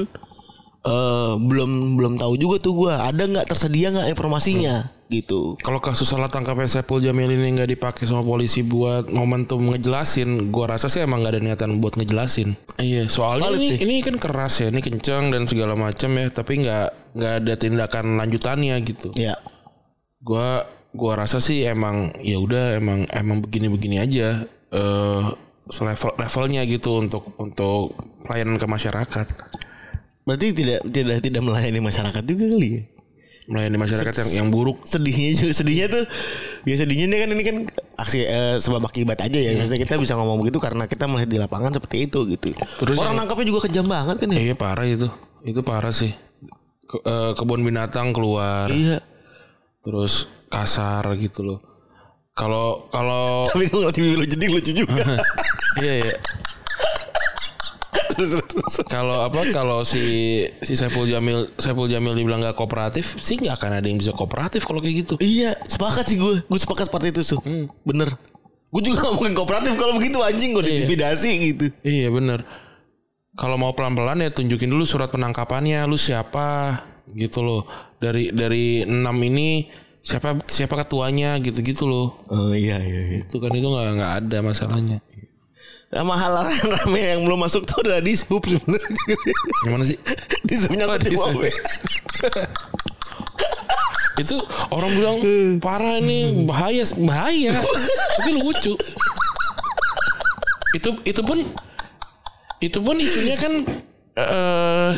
eh 0.82 1.32
belum 1.38 1.94
belum 1.94 2.12
tahu 2.18 2.34
juga 2.34 2.58
tuh 2.58 2.74
gua 2.74 3.06
ada 3.06 3.22
nggak 3.22 3.46
tersedia 3.46 3.94
nggak 3.94 4.10
informasinya? 4.10 4.90
Gitu. 5.06 5.54
Kalau 5.62 5.78
kasus 5.78 6.08
salah 6.10 6.26
tangkapnya 6.26 6.66
Saiful 6.66 6.98
Jamil 6.98 7.30
ini 7.30 7.54
nggak 7.54 7.70
dipakai 7.78 8.08
sama 8.08 8.26
polisi 8.26 8.64
buat 8.66 9.06
momentum 9.12 9.60
ngejelasin, 9.70 10.50
gua 10.50 10.74
rasa 10.74 10.90
sih 10.90 11.04
emang 11.04 11.22
nggak 11.22 11.38
ada 11.38 11.42
niatan 11.44 11.78
buat 11.78 11.94
ngejelasin. 12.00 12.58
Iya, 12.80 13.06
soalnya 13.06 13.52
Valid 13.52 13.60
ini 13.60 13.68
sih. 13.70 13.78
ini 13.84 13.94
kan 14.02 14.16
keras 14.18 14.64
ya, 14.64 14.72
ini 14.72 14.80
kencang 14.82 15.30
dan 15.30 15.44
segala 15.46 15.78
macam 15.78 16.10
ya, 16.16 16.26
tapi 16.32 16.64
nggak 16.64 16.86
nggak 17.14 17.32
ada 17.44 17.54
tindakan 17.54 18.18
lanjutannya 18.18 18.74
gitu. 18.82 19.12
ya 19.14 19.36
Gua 20.18 20.64
gua 20.96 21.12
rasa 21.22 21.38
sih 21.38 21.62
emang 21.68 22.10
ya 22.24 22.40
udah 22.40 22.80
emang 22.80 23.04
emang 23.12 23.44
begini-begini 23.44 24.00
aja 24.00 24.42
eh 24.72 25.22
selevel 25.64 26.10
levelnya 26.16 26.64
gitu 26.64 26.98
untuk 26.98 27.36
untuk 27.36 27.94
pelayanan 28.22 28.56
ke 28.56 28.66
masyarakat. 28.66 29.26
berarti 30.22 30.46
tidak 30.52 30.80
tidak 30.86 31.18
tidak 31.18 31.42
melayani 31.42 31.78
masyarakat 31.78 32.22
juga 32.22 32.46
kali 32.48 32.68
ya 32.72 32.82
Melayani 33.42 33.74
masyarakat 33.76 34.14
yang 34.14 34.30
yang 34.30 34.48
buruk. 34.48 34.86
sedihnya 34.86 35.34
juga 35.34 35.50
sedihnya 35.52 35.86
tuh 35.88 36.04
ya 36.62 36.74
sedihnya 36.78 37.04
ini 37.04 37.16
kan 37.16 37.28
ini 37.28 37.42
kan 37.42 37.56
aksi 37.96 38.22
eh, 38.22 38.54
sebab 38.56 38.86
akibat 38.86 39.18
aja 39.18 39.34
ya 39.34 39.50
maksudnya 39.52 39.82
kita 39.82 39.98
bisa 39.98 40.14
ngomong 40.14 40.38
begitu 40.38 40.62
karena 40.62 40.86
kita 40.86 41.04
melihat 41.04 41.26
di 41.26 41.38
lapangan 41.38 41.74
seperti 41.74 42.06
itu 42.06 42.22
gitu 42.28 42.54
Terus 42.78 42.96
orang 42.96 43.12
yang- 43.12 43.26
nangkapnya 43.26 43.46
juga 43.50 43.66
kejam 43.66 43.86
banget 43.86 44.16
kan 44.16 44.28
ya 44.30 44.40
Iya 44.40 44.54
parah 44.54 44.86
itu. 44.86 45.08
Itu 45.42 45.60
parah 45.60 45.90
sih. 45.90 46.14
Ke- 46.84 47.02
eh, 47.02 47.32
kebun 47.34 47.60
binatang 47.60 48.14
keluar. 48.14 48.70
iya 48.70 49.02
terus 49.80 50.30
kasar 50.46 51.02
gitu 51.16 51.42
loh. 51.42 51.58
Kalau 52.32 52.88
kalau 52.88 53.44
tapi 53.52 53.68
gue 53.68 53.84
ngeliat 53.84 53.96
lu 54.16 54.24
jadi 54.24 54.46
lucu 54.48 54.72
juga 54.72 55.04
iya 55.84 55.94
ya. 56.08 56.14
terus. 58.12 58.40
Kalau 58.88 59.24
apa 59.24 59.40
kalau 59.52 59.84
si 59.84 60.44
si 60.60 60.72
Saiful 60.76 61.08
Jamil 61.08 61.48
Saiful 61.56 61.88
Jamil 61.88 62.12
dibilang 62.16 62.40
nggak 62.44 62.56
kooperatif 62.56 63.16
sih 63.20 63.36
nggak 63.40 63.56
akan 63.60 63.70
ada 63.80 63.86
yang 63.88 63.96
bisa 64.00 64.12
kooperatif 64.12 64.64
kalau 64.64 64.80
kayak 64.80 65.04
gitu. 65.04 65.14
iya 65.20 65.56
sepakat 65.64 66.08
sih 66.08 66.16
gue 66.20 66.44
gue 66.44 66.58
sepakat 66.60 66.88
seperti 66.92 67.08
itu 67.12 67.20
su 67.24 67.36
bener 67.84 68.12
gue 68.72 68.80
juga 68.80 69.04
gak 69.04 69.14
mungkin 69.20 69.34
kooperatif 69.36 69.72
kalau 69.76 70.00
begitu 70.00 70.16
anjing 70.24 70.56
gue 70.56 70.64
diintimidasi 70.64 71.30
gitu 71.52 71.66
Iya 71.84 72.08
bener. 72.08 72.40
Kalau 73.32 73.56
mau 73.56 73.72
pelan-pelan 73.72 74.20
ya 74.20 74.28
tunjukin 74.28 74.68
dulu 74.68 74.84
surat 74.84 75.08
penangkapannya 75.08 75.84
lu 75.88 75.96
siapa 75.96 76.80
gitu 77.12 77.40
loh. 77.40 77.64
Dari 77.96 78.28
dari 78.28 78.84
enam 78.84 79.16
ini 79.24 79.68
siapa 80.02 80.34
siapa 80.50 80.74
ketuanya 80.82 81.38
gitu-gitu 81.38 81.86
loh. 81.86 82.18
Oh 82.26 82.50
iya 82.50 82.82
iya 82.82 83.00
iya. 83.06 83.18
Itu 83.22 83.38
kan 83.38 83.54
itu 83.54 83.66
nggak 83.66 83.86
nggak 83.96 84.12
ada 84.26 84.38
masalahnya. 84.42 84.98
Sama 85.92 86.16
hal 86.16 86.48
rame 86.48 87.00
yang 87.00 87.22
belum 87.22 87.46
masuk 87.46 87.62
tuh 87.68 87.84
adalah 87.84 88.02
di 88.02 88.16
sub 88.18 88.42
sebenarnya. 88.42 89.16
Gimana 89.64 89.84
sih? 89.86 89.96
di 90.42 90.54
subnya 90.58 90.90
Oh, 90.90 90.98
di 90.98 91.14
sub. 91.14 91.38
itu 94.20 94.36
orang 94.68 94.92
bilang 94.92 95.18
parah 95.58 95.96
ini 95.98 96.44
bahaya 96.44 96.84
bahaya 97.00 97.56
tapi 98.20 98.30
lucu 98.38 98.76
itu 100.76 100.90
itu 101.02 101.20
pun 101.24 101.38
itu 102.60 102.78
pun 102.78 102.96
isunya 103.00 103.34
kan 103.40 103.52
eh 104.14 104.90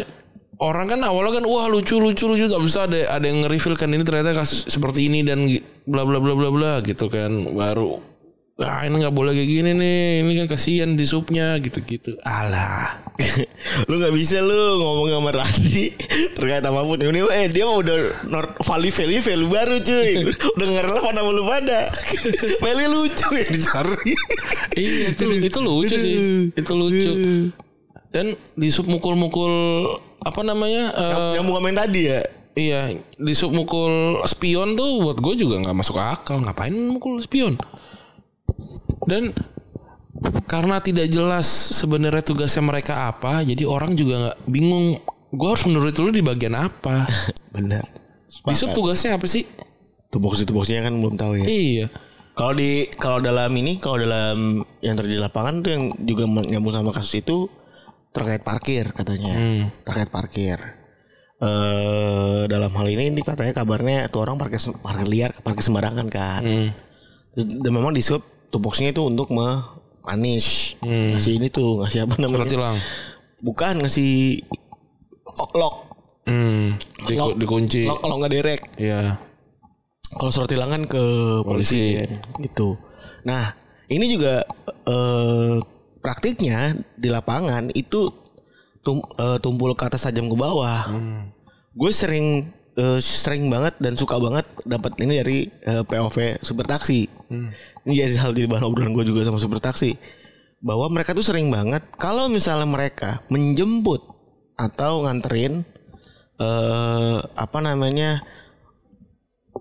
orang 0.60 0.86
kan 0.86 1.00
awalnya 1.02 1.40
kan 1.40 1.44
wah 1.48 1.66
lucu 1.66 1.98
lucu 1.98 2.28
lucu. 2.28 2.46
Tak 2.46 2.62
bisa 2.62 2.86
ada 2.86 2.98
ada 3.14 3.24
yang 3.24 3.46
nge-reveal 3.46 3.74
kan 3.74 3.88
ini 3.90 4.02
ternyata 4.02 4.36
kasus 4.36 4.68
seperti 4.68 5.08
ini 5.08 5.24
dan 5.26 5.46
bla 5.88 6.06
bla 6.06 6.18
bla 6.20 6.34
bla 6.36 6.50
bla 6.52 6.72
gitu 6.82 7.10
kan. 7.10 7.30
Baru 7.54 8.14
ah 8.54 8.86
ini 8.86 9.02
nggak 9.02 9.10
boleh 9.10 9.34
kayak 9.34 9.50
gini 9.50 9.70
nih 9.74 10.22
ini 10.22 10.32
kan 10.38 10.46
kasihan 10.54 10.94
di 10.94 11.02
supnya 11.02 11.58
gitu 11.58 11.82
gitu 11.82 12.14
alah. 12.22 13.02
Lu 13.90 13.98
nggak 13.98 14.14
bisa 14.14 14.38
lu 14.38 14.78
ngomong 14.78 15.10
sama 15.10 15.30
Randi 15.34 15.90
terkait 16.38 16.62
apa 16.62 16.86
pun. 16.86 16.98
Ini 17.02 17.18
eh 17.34 17.46
dia 17.50 17.66
mah 17.66 17.82
udah 17.82 17.96
nor- 18.30 18.54
value 18.62 18.94
value 18.94 19.22
value 19.22 19.50
baru 19.50 19.76
cuy. 19.82 20.10
Udah 20.54 20.66
nggak 20.70 20.84
relevan 20.86 21.14
sama 21.18 21.30
lu 21.34 21.42
pada. 21.46 21.80
Value 22.62 22.90
lucu 22.94 23.28
yang 23.34 23.50
dicari. 23.54 24.12
Iya 24.78 25.06
itu 25.14 25.24
itu 25.50 25.58
lucu 25.58 25.94
sih. 25.98 26.16
Itu 26.54 26.72
lucu. 26.78 27.12
Dan 28.14 28.38
di 28.54 28.68
sup 28.70 28.86
mukul-mukul 28.86 29.50
apa 30.24 30.40
namanya 30.40 30.90
eh, 30.96 31.32
yang 31.38 31.44
mau 31.44 31.60
komen 31.60 31.76
tadi 31.76 32.02
ya? 32.08 32.20
iya 32.54 32.94
di 33.18 33.34
sup 33.34 33.50
mukul 33.50 34.22
spion 34.30 34.78
tuh 34.78 35.02
buat 35.02 35.18
gue 35.18 35.34
juga 35.44 35.60
nggak 35.60 35.76
masuk 35.76 35.98
akal. 35.98 36.38
Ngapain 36.40 36.72
mukul 36.72 37.18
spion? 37.20 37.58
Dan 39.04 39.34
karena 40.46 40.78
tidak 40.78 41.10
jelas 41.10 41.44
sebenarnya 41.74 42.22
tugasnya 42.22 42.62
mereka 42.62 43.10
apa 43.10 43.42
jadi 43.42 43.66
orang 43.66 43.98
juga 43.98 44.14
nggak 44.30 44.38
bingung. 44.46 44.98
Gue 45.34 45.48
harus 45.50 45.66
menurut 45.66 45.94
lu 45.98 46.14
di 46.14 46.22
bagian 46.22 46.54
apa? 46.54 47.04
Benar. 47.54 47.84
Di 48.30 48.54
sup 48.54 48.70
tugasnya 48.70 49.18
apa 49.18 49.26
sih? 49.26 49.42
Tupoksi 50.14 50.46
tupoksinya 50.46 50.86
kan 50.86 50.94
belum 50.94 51.18
tahu 51.18 51.42
ya. 51.42 51.46
Iya. 51.50 51.86
Kalau 52.34 52.54
di 52.54 52.86
kalau 52.98 53.18
dalam 53.18 53.50
ini 53.54 53.78
kalau 53.82 53.98
dalam 53.98 54.62
yang 54.78 54.94
terjadi 54.94 55.18
di 55.18 55.22
lapangan 55.22 55.54
tuh 55.62 55.70
yang 55.74 55.84
juga 56.02 56.26
nyambung 56.26 56.74
sama 56.74 56.90
kasus 56.94 57.18
itu 57.22 57.50
terkait 58.14 58.42
parkir 58.46 58.94
katanya. 58.94 59.34
Terkait 59.82 60.08
parkir. 60.08 60.58
Eh 61.42 62.46
dalam 62.46 62.70
hal 62.70 62.86
ini 62.86 63.10
ini 63.10 63.20
katanya 63.20 63.52
kabarnya 63.52 64.06
tuh 64.06 64.22
orang 64.22 64.38
parkir 64.38 64.62
parkir 64.78 65.10
liar 65.10 65.34
parkir 65.42 65.66
sembarangan 65.66 66.06
kan. 66.06 66.42
Hmm. 66.46 66.70
Dan 67.34 67.70
memang 67.74 67.90
di 67.90 68.00
sub 68.00 68.22
tupoksinya 68.54 68.94
itu 68.94 69.02
untuk 69.02 69.34
mepunish. 69.34 70.78
Ngasih 70.86 71.42
ini 71.42 71.50
tuh 71.50 71.82
ngasih 71.82 72.06
apa 72.06 72.14
namanya? 72.22 72.46
Surat 72.46 72.78
bukan 73.44 73.84
ngasih 73.84 74.40
lock 75.52 75.76
hmm. 76.24 76.80
Di, 77.04 77.14
Lock. 77.20 77.36
dikunci. 77.36 77.84
Lock 77.84 78.00
kalau 78.00 78.16
nggak 78.22 78.32
direct 78.32 78.64
iya. 78.80 79.20
Kalau 80.14 80.30
surat 80.30 80.46
tilangan 80.46 80.86
ke 80.86 81.02
polisi, 81.42 81.98
Polisi. 81.98 82.46
gitu. 82.46 82.78
Nah 83.26 83.50
ini 83.90 84.06
juga 84.08 84.46
eh, 84.86 85.58
praktiknya 86.04 86.60
di 86.94 87.08
lapangan 87.08 87.72
itu 87.72 88.12
tum, 88.84 89.00
eh, 89.16 89.40
tumpul 89.40 89.72
ke 89.72 89.88
atas 89.88 90.04
tajam 90.04 90.28
ke 90.28 90.36
bawah. 90.36 90.84
Gue 91.72 91.90
sering 91.90 92.44
eh, 92.74 92.98
sering 93.00 93.48
banget 93.48 93.80
dan 93.80 93.96
suka 93.96 94.20
banget 94.20 94.44
dapat 94.62 94.92
ini 95.00 95.12
dari 95.18 95.38
eh, 95.64 95.80
POV 95.80 96.44
super 96.44 96.68
taksi. 96.68 97.08
Ini 97.84 97.92
jadi 97.96 98.20
hal 98.20 98.32
di 98.32 98.44
bahan 98.44 98.62
obrolan 98.62 98.92
gue 98.92 99.04
juga 99.04 99.24
sama 99.24 99.40
super 99.40 99.58
taksi 99.58 99.96
bahwa 100.60 100.88
mereka 100.88 101.12
tuh 101.12 101.20
sering 101.20 101.48
banget 101.48 101.84
kalau 101.96 102.28
misalnya 102.28 102.64
mereka 102.64 103.20
menjemput 103.28 104.00
atau 104.56 105.02
nganterin 105.02 105.64
eh 106.34 107.16
apa 107.34 107.58
namanya 107.60 108.18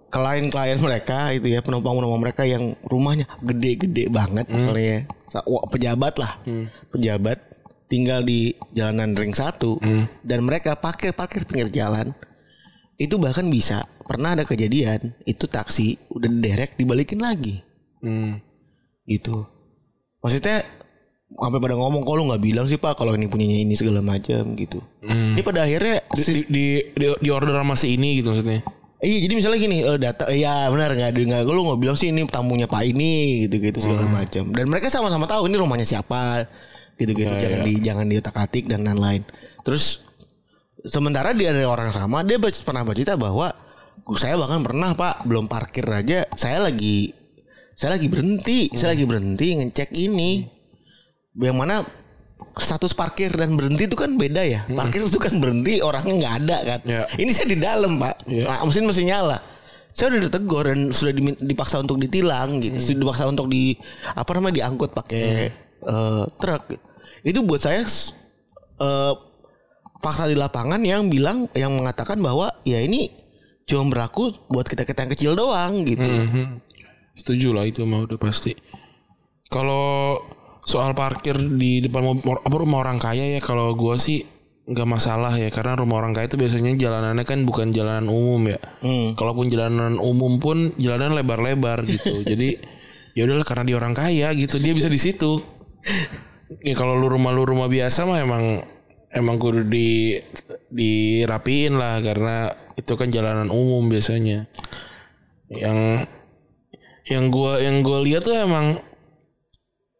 klien-klien 0.09 0.77
mereka 0.79 1.29
itu 1.31 1.49
ya 1.49 1.61
penumpang-penumpang 1.61 2.21
mereka 2.21 2.43
yang 2.45 2.73
rumahnya 2.85 3.25
gede-gede 3.41 4.09
banget 4.09 4.45
misalnya 4.49 4.85
ya. 4.85 4.99
Sa- 5.03 5.11
wah, 5.11 5.22
pejabat 5.71 6.13
lah. 6.21 6.33
Pejabat 6.93 7.39
tinggal 7.89 8.25
di 8.25 8.53
jalanan 8.73 9.13
ring 9.17 9.33
satu 9.33 9.77
dan 10.21 10.39
mereka 10.45 10.77
pakai 10.77 11.15
parkir 11.15 11.47
pinggir 11.49 11.73
jalan. 11.73 12.13
Itu 12.99 13.17
bahkan 13.17 13.49
bisa 13.49 13.81
pernah 14.05 14.37
ada 14.37 14.45
kejadian 14.45 15.17
itu 15.25 15.49
taksi 15.49 15.97
udah 16.13 16.29
derek 16.29 16.77
dibalikin 16.77 17.23
lagi. 17.23 17.63
Hmm. 18.03 18.35
gitu. 19.07 19.47
Maksudnya 20.19 20.59
sampai 21.33 21.59
pada 21.59 21.75
ngomong 21.79 22.03
kok 22.03 22.15
lu 22.19 22.27
nggak 22.27 22.43
bilang 22.43 22.67
sih 22.67 22.75
pak 22.75 22.99
kalau 22.99 23.15
ini 23.15 23.31
punyanya 23.31 23.63
ini 23.63 23.73
segala 23.79 24.03
macam? 24.03 24.53
Gitu. 24.55 24.79
Ini 25.35 25.41
pada 25.43 25.63
akhirnya 25.63 26.03
di, 26.11 26.23
di, 26.47 26.65
di, 26.93 27.05
di 27.19 27.29
order 27.31 27.55
sama 27.55 27.75
si 27.79 27.95
ini 27.95 28.19
gitu 28.19 28.35
maksudnya 28.35 28.61
Iya 29.03 29.17
jadi 29.27 29.33
misalnya 29.35 29.59
gini 29.59 29.77
eh, 29.83 29.99
data 29.99 30.23
eh, 30.31 30.39
ya 30.47 30.71
benar 30.71 30.95
nggak 30.95 31.11
ada 31.11 31.19
nggak 31.19 31.41
lu 31.43 31.61
nggak 31.67 31.79
bilang 31.83 31.97
sih 31.99 32.07
ini 32.07 32.23
tamunya 32.23 32.71
pak 32.71 32.87
ini 32.87 33.43
gitu 33.45 33.59
gitu 33.59 33.83
segala 33.83 34.07
macam 34.07 34.47
dan 34.55 34.65
mereka 34.71 34.87
sama-sama 34.87 35.27
tahu 35.27 35.51
ini 35.51 35.59
rumahnya 35.59 35.83
siapa 35.83 36.47
gitu 36.95 37.11
gitu 37.11 37.27
jangan 37.27 37.59
di 37.67 37.73
jangan 37.83 38.05
diotak 38.07 38.35
atik 38.39 38.71
dan 38.71 38.87
lain-lain. 38.87 39.27
Terus 39.67 40.07
sementara 40.87 41.35
dia 41.35 41.51
dari 41.51 41.67
orang 41.67 41.91
sama 41.91 42.23
dia 42.23 42.39
pernah 42.39 42.87
bercerita 42.87 43.19
bahwa 43.19 43.51
saya 44.15 44.39
bahkan 44.39 44.63
pernah 44.63 44.95
pak 44.95 45.27
belum 45.27 45.51
parkir 45.51 45.83
aja 45.83 46.23
saya 46.39 46.63
lagi 46.63 47.11
saya 47.75 47.99
lagi 47.99 48.07
berhenti 48.07 48.71
saya 48.71 48.95
lagi 48.95 49.03
berhenti 49.03 49.47
ngecek 49.59 49.91
ini. 49.99 50.47
Yang 51.43 51.57
mana 51.59 51.75
status 52.53 52.91
parkir 52.91 53.29
dan 53.29 53.53
berhenti 53.53 53.85
itu 53.85 53.93
kan 53.93 54.13
beda 54.13 54.41
ya. 54.41 54.61
Parkir 54.67 55.01
itu 55.01 55.17
kan 55.17 55.35
berhenti 55.37 55.79
orangnya 55.79 56.13
nggak 56.15 56.35
ada 56.41 56.57
kan. 56.65 56.79
Ya. 56.83 57.01
Ini 57.13 57.29
saya 57.29 57.47
di 57.47 57.57
dalam 57.57 57.97
pak, 57.97 58.25
Ya. 58.25 58.45
nah, 58.47 58.63
mesin 58.63 58.83
masih 58.83 59.03
nyala. 59.03 59.39
Saya 59.89 60.09
udah 60.09 60.21
ditegur 60.25 60.65
dan 60.65 60.89
sudah 60.89 61.13
dipaksa 61.39 61.77
untuk 61.77 61.97
ditilang 61.97 62.57
gitu, 62.57 62.75
sudah 62.75 62.99
dipaksa 63.03 63.23
untuk 63.25 63.45
di 63.45 63.77
apa 64.09 64.31
namanya 64.33 64.55
diangkut 64.59 64.89
pakai 64.91 65.53
eh, 65.79 66.23
truk. 66.35 66.63
Itu 67.21 67.41
buat 67.41 67.59
saya 67.59 67.81
s- 67.81 68.17
eh, 68.77 69.13
fakta 69.99 70.25
di 70.25 70.35
lapangan 70.35 70.81
yang 70.81 71.07
bilang 71.07 71.45
yang 71.53 71.71
mengatakan 71.71 72.17
bahwa 72.17 72.51
ya 72.63 72.77
ini 72.77 73.07
cuma 73.63 73.87
berlaku 73.87 74.33
buat 74.47 74.65
kita 74.65 74.81
kita 74.81 74.99
yang 75.01 75.11
kecil 75.11 75.31
doang 75.33 75.85
gitu. 75.85 76.03
Mhm. 76.03 76.59
Setuju 77.13 77.53
lah 77.53 77.63
itu 77.63 77.85
mah 77.85 78.03
udah 78.03 78.17
pasti. 78.17 78.57
Kalau 79.45 80.17
soal 80.63 80.95
parkir 80.95 81.35
di 81.35 81.83
depan 81.83 82.01
mobil, 82.01 82.39
apa 82.39 82.55
rumah 82.55 82.79
orang 82.83 82.97
kaya 82.99 83.35
ya 83.35 83.41
kalau 83.43 83.75
gua 83.75 83.99
sih 83.99 84.23
nggak 84.63 84.87
masalah 84.87 85.35
ya 85.35 85.51
karena 85.51 85.75
rumah 85.75 85.99
orang 85.99 86.15
kaya 86.15 86.31
itu 86.31 86.39
biasanya 86.39 86.71
jalanannya 86.79 87.27
kan 87.27 87.43
bukan 87.43 87.75
jalanan 87.75 88.07
umum 88.07 88.47
ya. 88.47 88.59
Kalaupun 89.19 89.51
jalanan 89.51 89.99
umum 89.99 90.39
pun 90.39 90.71
jalanan 90.79 91.19
lebar-lebar 91.19 91.83
gitu. 91.83 92.23
Jadi 92.31 92.55
ya 93.11 93.27
udahlah 93.27 93.43
karena 93.43 93.63
dia 93.67 93.75
orang 93.75 93.91
kaya 93.91 94.31
gitu 94.31 94.55
dia 94.63 94.71
bisa 94.71 94.87
di 94.87 94.95
situ. 94.95 95.35
Ya 96.63 96.73
kalau 96.79 96.95
lu 96.95 97.11
rumah 97.11 97.35
lu 97.35 97.43
rumah 97.43 97.67
biasa 97.67 98.07
mah 98.07 98.23
emang 98.23 98.63
emang 99.11 99.35
kudu 99.35 99.67
di 99.67 100.15
dirapiin 100.71 101.75
lah 101.75 101.99
karena 101.99 102.55
itu 102.79 102.95
kan 102.95 103.11
jalanan 103.11 103.51
umum 103.51 103.91
biasanya. 103.91 104.47
Yang 105.51 106.07
yang 107.11 107.27
gua 107.27 107.59
yang 107.59 107.83
gua 107.83 107.99
lihat 107.99 108.23
tuh 108.23 108.39
emang 108.39 108.79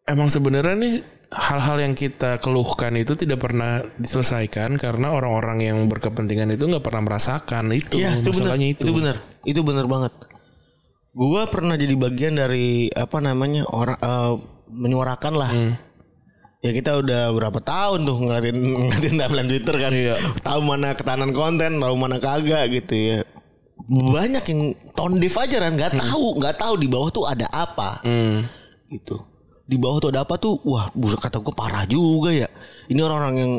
emang 0.04 0.28
sebenarnya 0.28 0.76
nih 0.76 0.94
hal-hal 1.34 1.78
yang 1.82 1.94
kita 1.98 2.38
keluhkan 2.38 2.94
itu 2.94 3.18
tidak 3.18 3.42
pernah 3.42 3.82
diselesaikan 3.98 4.78
karena 4.78 5.10
orang-orang 5.10 5.66
yang 5.66 5.78
berkepentingan 5.90 6.54
itu 6.54 6.70
nggak 6.70 6.86
pernah 6.86 7.02
merasakan 7.02 7.74
itu 7.74 7.98
Iya, 7.98 8.22
itu 8.22 8.30
benar. 8.30 8.54
masalahnya 8.54 8.68
Itu. 8.70 8.92
benar. 8.94 9.16
Itu 9.44 9.60
benar 9.66 9.86
banget. 9.90 10.14
Gua 11.14 11.46
pernah 11.46 11.78
jadi 11.78 11.94
bagian 11.94 12.38
dari 12.38 12.90
apa 12.90 13.18
namanya 13.22 13.66
orang 13.70 13.98
eh, 13.98 14.34
menyuarakan 14.70 15.34
lah. 15.34 15.52
Ya 16.64 16.72
kita 16.72 16.96
udah 16.96 17.30
berapa 17.36 17.60
tahun 17.60 18.08
tuh 18.08 18.18
ngeliatin 18.24 18.56
ngeliatin 18.56 19.16
timeline 19.20 19.50
Twitter 19.52 19.76
kan. 19.78 19.92
Iya. 19.92 20.16
Tahu 20.42 20.60
mana 20.64 20.96
ketahanan 20.96 21.36
konten, 21.36 21.78
tahu 21.78 21.96
mana 22.00 22.18
kagak 22.18 22.72
gitu 22.72 22.94
ya. 22.96 23.18
Banyak 23.84 24.44
yang 24.48 24.62
tone 24.96 25.20
deaf 25.20 25.36
aja 25.36 25.60
kan 25.60 25.76
nggak 25.76 26.00
tahu, 26.00 26.40
nggak 26.40 26.56
tahu 26.56 26.74
di 26.80 26.88
bawah 26.88 27.10
tuh 27.12 27.26
ada 27.28 27.46
apa. 27.52 28.00
Hmm. 28.06 28.48
Gitu. 28.88 29.33
Di 29.74 29.82
bawah 29.82 29.98
tuh 29.98 30.14
ada 30.14 30.22
apa 30.22 30.38
tuh? 30.38 30.62
Wah, 30.70 30.86
buset 30.94 31.18
kata 31.18 31.42
gue 31.42 31.50
parah 31.58 31.90
juga 31.90 32.30
ya. 32.30 32.46
Ini 32.94 33.02
orang-orang 33.02 33.36
yang 33.42 33.54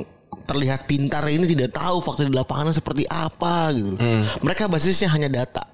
terlihat 0.47 0.87
pintar 0.87 1.27
ini 1.27 1.43
tidak 1.51 1.75
tahu 1.75 1.99
fakta 1.99 2.23
di 2.23 2.31
lapangan 2.31 2.71
seperti 2.71 3.03
apa 3.11 3.75
gitu. 3.75 3.99
Mereka 4.47 4.71
basisnya 4.71 5.11
hanya 5.11 5.27
data. 5.27 5.67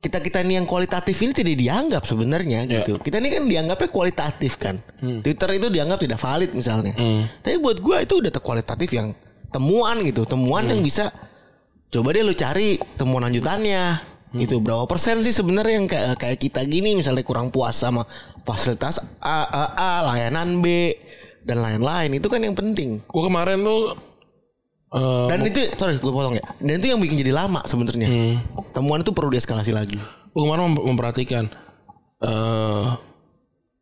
Kita 0.00 0.16
kita 0.18 0.40
ini 0.40 0.56
yang 0.56 0.66
kualitatif 0.66 1.12
ini 1.22 1.30
tidak 1.30 1.54
dianggap 1.60 2.02
sebenarnya 2.08 2.66
gitu. 2.66 2.98
Kita 2.98 3.22
ini 3.22 3.30
kan 3.30 3.44
dianggapnya 3.46 3.88
kualitatif 3.92 4.58
kan. 4.58 4.82
Twitter 4.98 5.62
itu 5.62 5.70
dianggap 5.70 6.02
tidak 6.02 6.18
valid 6.18 6.50
misalnya. 6.50 6.96
Tapi 7.38 7.54
buat 7.62 7.78
gue 7.78 7.96
itu 8.02 8.18
udah 8.18 8.32
kualitatif 8.42 8.90
yang 8.90 9.14
temuan 9.50 10.02
gitu, 10.02 10.26
temuan 10.26 10.66
yang 10.66 10.82
bisa 10.82 11.14
coba 11.90 12.14
deh 12.14 12.22
lu 12.22 12.34
cari 12.38 12.78
temuan 12.94 13.26
lanjutannya 13.26 13.98
Itu 14.30 14.62
berapa 14.62 14.86
persen 14.86 15.22
sih 15.26 15.34
sebenarnya 15.34 15.74
yang 15.74 15.86
kayak 15.90 16.14
kayak 16.18 16.38
kita 16.38 16.62
gini 16.62 16.94
misalnya 16.94 17.26
kurang 17.26 17.50
puas 17.50 17.74
sama 17.74 18.06
fasilitas 18.46 19.02
A, 19.18 19.42
A, 19.50 19.64
A 19.74 19.90
layanan 20.06 20.62
B 20.62 20.94
dan 21.42 21.58
lain-lain 21.58 22.14
itu 22.14 22.30
kan 22.30 22.38
yang 22.38 22.54
penting. 22.54 23.02
Gue 23.10 23.22
kemarin 23.26 23.64
tuh 23.66 23.98
eh, 24.94 25.26
Dan 25.26 25.42
itu 25.42 25.66
sorry 25.74 25.98
gue 25.98 26.12
potong 26.14 26.38
ya. 26.38 26.46
Dan 26.62 26.78
itu 26.78 26.94
yang 26.94 27.02
bikin 27.02 27.18
jadi 27.18 27.34
lama 27.34 27.64
sebenarnya. 27.66 28.06
Temuan 28.70 29.02
itu 29.02 29.10
perlu 29.10 29.34
dieskalasi 29.34 29.74
lagi. 29.74 29.98
gue 30.30 30.42
kemarin 30.46 30.70
mem- 30.70 30.86
memperhatikan 30.94 31.50
eh 32.22 32.86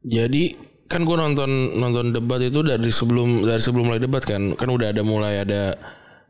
jadi 0.01 0.57
kan 0.89 1.05
gue 1.05 1.13
nonton 1.13 1.77
nonton 1.77 2.17
debat 2.17 2.41
itu 2.41 2.65
dari 2.65 2.89
sebelum 2.89 3.45
dari 3.45 3.61
sebelum 3.61 3.93
mulai 3.93 4.01
debat 4.01 4.25
kan 4.25 4.57
kan 4.57 4.69
udah 4.73 4.89
ada 4.97 5.05
mulai 5.05 5.45
ada 5.45 5.77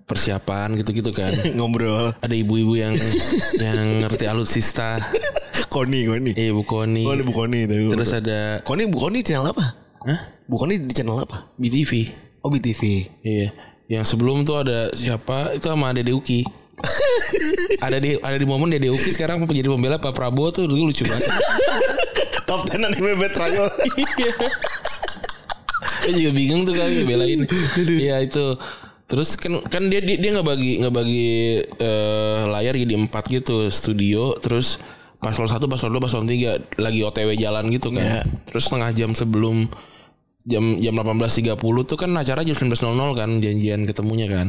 persiapan 0.09 0.73
gitu-gitu 0.75 1.13
kan 1.13 1.31
Ngobrol. 1.57 2.17
ada 2.17 2.33
ibu-ibu 2.33 2.75
yang 2.75 2.97
yang 3.61 3.77
ngerti 4.01 4.25
alutsista 4.25 4.97
Koni, 5.69 6.09
Koni. 6.09 6.33
iya 6.33 6.49
Bu 6.51 6.65
Koni 6.65 7.05
Oh, 7.05 7.13
ada 7.13 7.21
Bu 7.21 7.31
Koni 7.31 7.69
tadi. 7.69 7.93
terus 7.93 8.11
ada 8.11 8.65
Koni, 8.65 8.89
Bu 8.89 8.97
Koni 8.99 9.21
channel 9.21 9.45
apa? 9.47 9.61
Hah? 10.01 10.21
Bu 10.49 10.57
Koni 10.57 10.81
di 10.81 10.91
channel 10.91 11.21
apa? 11.21 11.53
BTV 11.55 12.09
Oh, 12.41 12.49
BTV. 12.49 12.83
iya 13.21 13.53
yang 13.87 14.03
sebelum 14.03 14.43
tuh 14.43 14.61
ada 14.61 14.89
siapa 14.91 15.53
itu 15.53 15.65
sama 15.65 15.93
Dede 15.93 16.13
Uki 16.13 16.45
ada 17.85 17.97
di 17.97 18.17
ada 18.17 18.35
di 18.35 18.45
momen 18.45 18.69
Dede 18.69 18.89
Uki 18.89 19.11
sekarang 19.11 19.41
menjadi 19.41 19.69
pembela 19.69 19.97
Pak 19.97 20.13
Prabowo 20.13 20.49
tuh 20.51 20.65
dulu 20.65 20.89
lucu 20.89 21.05
banget 21.05 21.29
Top 22.49 22.65
10 22.65 22.81
anime 22.81 23.13
betrayal. 23.19 23.69
Iya. 24.17 24.33
Juga 26.09 26.31
bingung 26.33 26.65
tuh 26.65 26.73
kali 26.73 27.05
belain. 27.05 27.45
Iya 27.77 28.25
itu. 28.25 28.57
Terus 29.09 29.41
kan 29.41 29.57
kan 29.73 29.89
dia 29.89 30.05
dia 30.05 30.21
dia 30.21 30.31
nggak 30.37 30.45
bagi 30.47 30.73
nggak 30.85 30.95
bagi 30.95 31.29
eh, 31.65 32.41
layar 32.45 32.77
jadi 32.77 32.95
empat 32.95 33.25
gitu 33.33 33.73
studio 33.73 34.37
terus 34.37 34.77
paslon 35.17 35.49
satu 35.49 35.65
paslon 35.65 35.97
dua 35.97 36.05
paslon 36.05 36.29
tiga 36.29 36.61
lagi 36.77 37.01
otw 37.01 37.33
jalan 37.33 37.73
gitu 37.73 37.89
kan. 37.89 38.29
Terus 38.53 38.69
setengah 38.69 38.93
jam 38.93 39.11
sebelum 39.17 39.65
jam 40.49 40.81
jam 40.81 40.95
18.30 40.97 41.57
tuh 41.89 41.97
kan 41.99 42.11
acara 42.17 42.41
jam 42.41 42.57
19.00 42.57 43.19
kan 43.19 43.31
janjian 43.41 43.81
ketemunya 43.89 44.29
kan. 44.29 44.49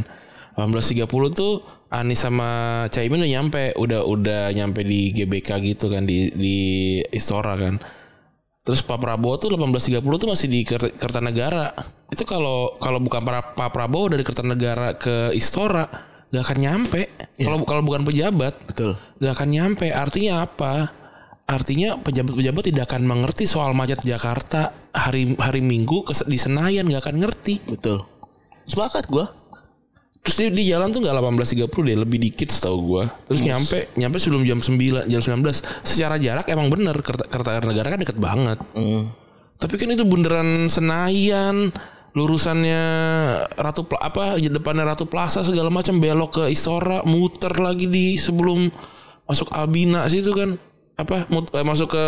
18.30 0.59 1.07
tuh 1.31 1.63
Anis 1.87 2.19
sama 2.19 2.83
Caimin 2.91 3.23
udah 3.23 3.31
nyampe, 3.31 3.63
udah 3.79 4.03
udah 4.03 4.43
nyampe 4.51 4.83
di 4.83 5.15
GBK 5.15 5.49
gitu 5.73 5.87
kan 5.87 6.03
di 6.03 6.29
di 6.35 6.57
Istora 7.15 7.55
kan. 7.55 7.79
Terus 8.69 8.85
Pak 8.85 9.01
Prabowo 9.01 9.33
tuh 9.41 9.49
18.30 9.57 9.97
tuh 10.05 10.29
masih 10.29 10.45
di 10.45 10.61
Ker- 10.61 10.93
Kertanegara. 10.93 11.73
Itu 12.13 12.21
kalau 12.21 12.77
kalau 12.77 13.01
bukan 13.01 13.25
para 13.25 13.41
Pak 13.41 13.73
Prabowo 13.73 14.13
dari 14.13 14.21
Kertanegara 14.21 14.93
ke 14.93 15.33
Istora 15.33 15.89
gak 16.29 16.43
akan 16.45 16.57
nyampe. 16.61 17.09
Kalau 17.41 17.65
kalau 17.65 17.81
bukan 17.81 18.05
pejabat, 18.05 18.53
Betul. 18.69 18.93
gak 19.17 19.33
akan 19.33 19.49
nyampe. 19.49 19.89
Artinya 19.89 20.45
apa? 20.45 20.93
Artinya 21.49 21.97
pejabat-pejabat 21.97 22.63
tidak 22.69 22.93
akan 22.93 23.09
mengerti 23.09 23.49
soal 23.49 23.73
macet 23.73 24.05
Jakarta 24.05 24.69
hari 24.93 25.33
hari 25.41 25.65
Minggu 25.65 26.05
ke, 26.05 26.13
di 26.29 26.37
Senayan 26.37 26.85
gak 26.93 27.09
akan 27.09 27.25
ngerti. 27.25 27.65
Betul. 27.65 28.05
Sepakat 28.69 29.09
gua. 29.09 29.33
Terus 30.19 30.35
dia 30.35 30.49
di 30.51 30.63
jalan 30.67 30.91
tuh 30.91 30.99
nggak 30.99 31.15
18.30 31.15 31.87
deh, 31.87 31.97
lebih 31.97 32.19
dikit 32.19 32.51
setahu 32.51 32.77
gua. 32.85 33.07
Terus 33.25 33.39
nyampe 33.39 33.87
nyampe 33.95 34.17
sebelum 34.19 34.43
jam 34.43 34.59
9, 34.59 35.07
jam 35.07 35.21
19. 35.21 35.63
Secara 35.81 36.19
jarak 36.19 36.45
emang 36.47 36.67
bener 36.67 36.95
Kerta- 36.99 37.25
Kertanegara 37.25 37.87
kan 37.87 37.99
deket 37.99 38.19
banget. 38.19 38.59
Tapi 39.55 39.73
kan 39.75 39.89
itu 39.89 40.03
bundaran 40.03 40.67
Senayan, 40.67 41.71
lurusannya 42.13 42.81
Ratu 43.53 43.87
apa 43.95 44.35
depannya 44.37 44.83
Ratu 44.85 45.03
Plaza 45.03 45.39
segala 45.39 45.67
macam 45.67 45.97
belok 45.97 46.31
ke 46.35 46.43
Istora, 46.47 47.03
muter 47.03 47.55
lagi 47.55 47.87
di 47.87 48.15
sebelum 48.15 48.67
masuk 49.23 49.51
Albina 49.51 50.03
situ 50.07 50.31
kan. 50.31 50.55
Apa 50.95 51.27
mut- 51.27 51.51
eh, 51.51 51.63
masuk 51.63 51.91
ke 51.91 52.05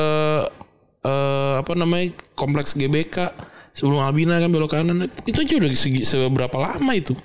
eh, 1.01 1.53
apa 1.57 1.71
namanya 1.73 2.11
kompleks 2.35 2.75
GBK 2.75 3.31
sebelum 3.71 4.03
Albina 4.03 4.35
kan 4.35 4.51
belok 4.51 4.71
kanan. 4.71 5.07
Itu 5.23 5.41
aja 5.41 5.53
udah 5.57 5.69
segi, 5.71 6.03
seberapa 6.03 6.55
lama 6.55 6.91
itu? 6.91 7.15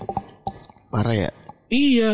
Parah 0.96 1.12
ya. 1.12 1.30
Iya. 1.68 2.11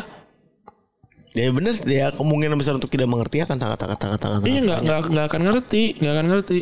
Ya 1.32 1.48
bener 1.48 1.78
ya 1.86 2.10
kemungkinan 2.12 2.58
besar 2.58 2.76
untuk 2.76 2.90
tidak 2.90 3.08
mengerti 3.08 3.40
akan 3.40 3.56
sangat 3.56 3.78
sangat 3.78 3.98
sangat 4.02 4.18
sangat. 4.20 4.40
Iya 4.42 4.52
sangat 4.52 4.66
nggak 4.66 4.80
nggak 4.82 5.00
nggak 5.14 5.26
akan 5.30 5.42
ngerti, 5.48 5.82
nggak 6.02 6.12
akan 6.12 6.26
ngerti, 6.28 6.58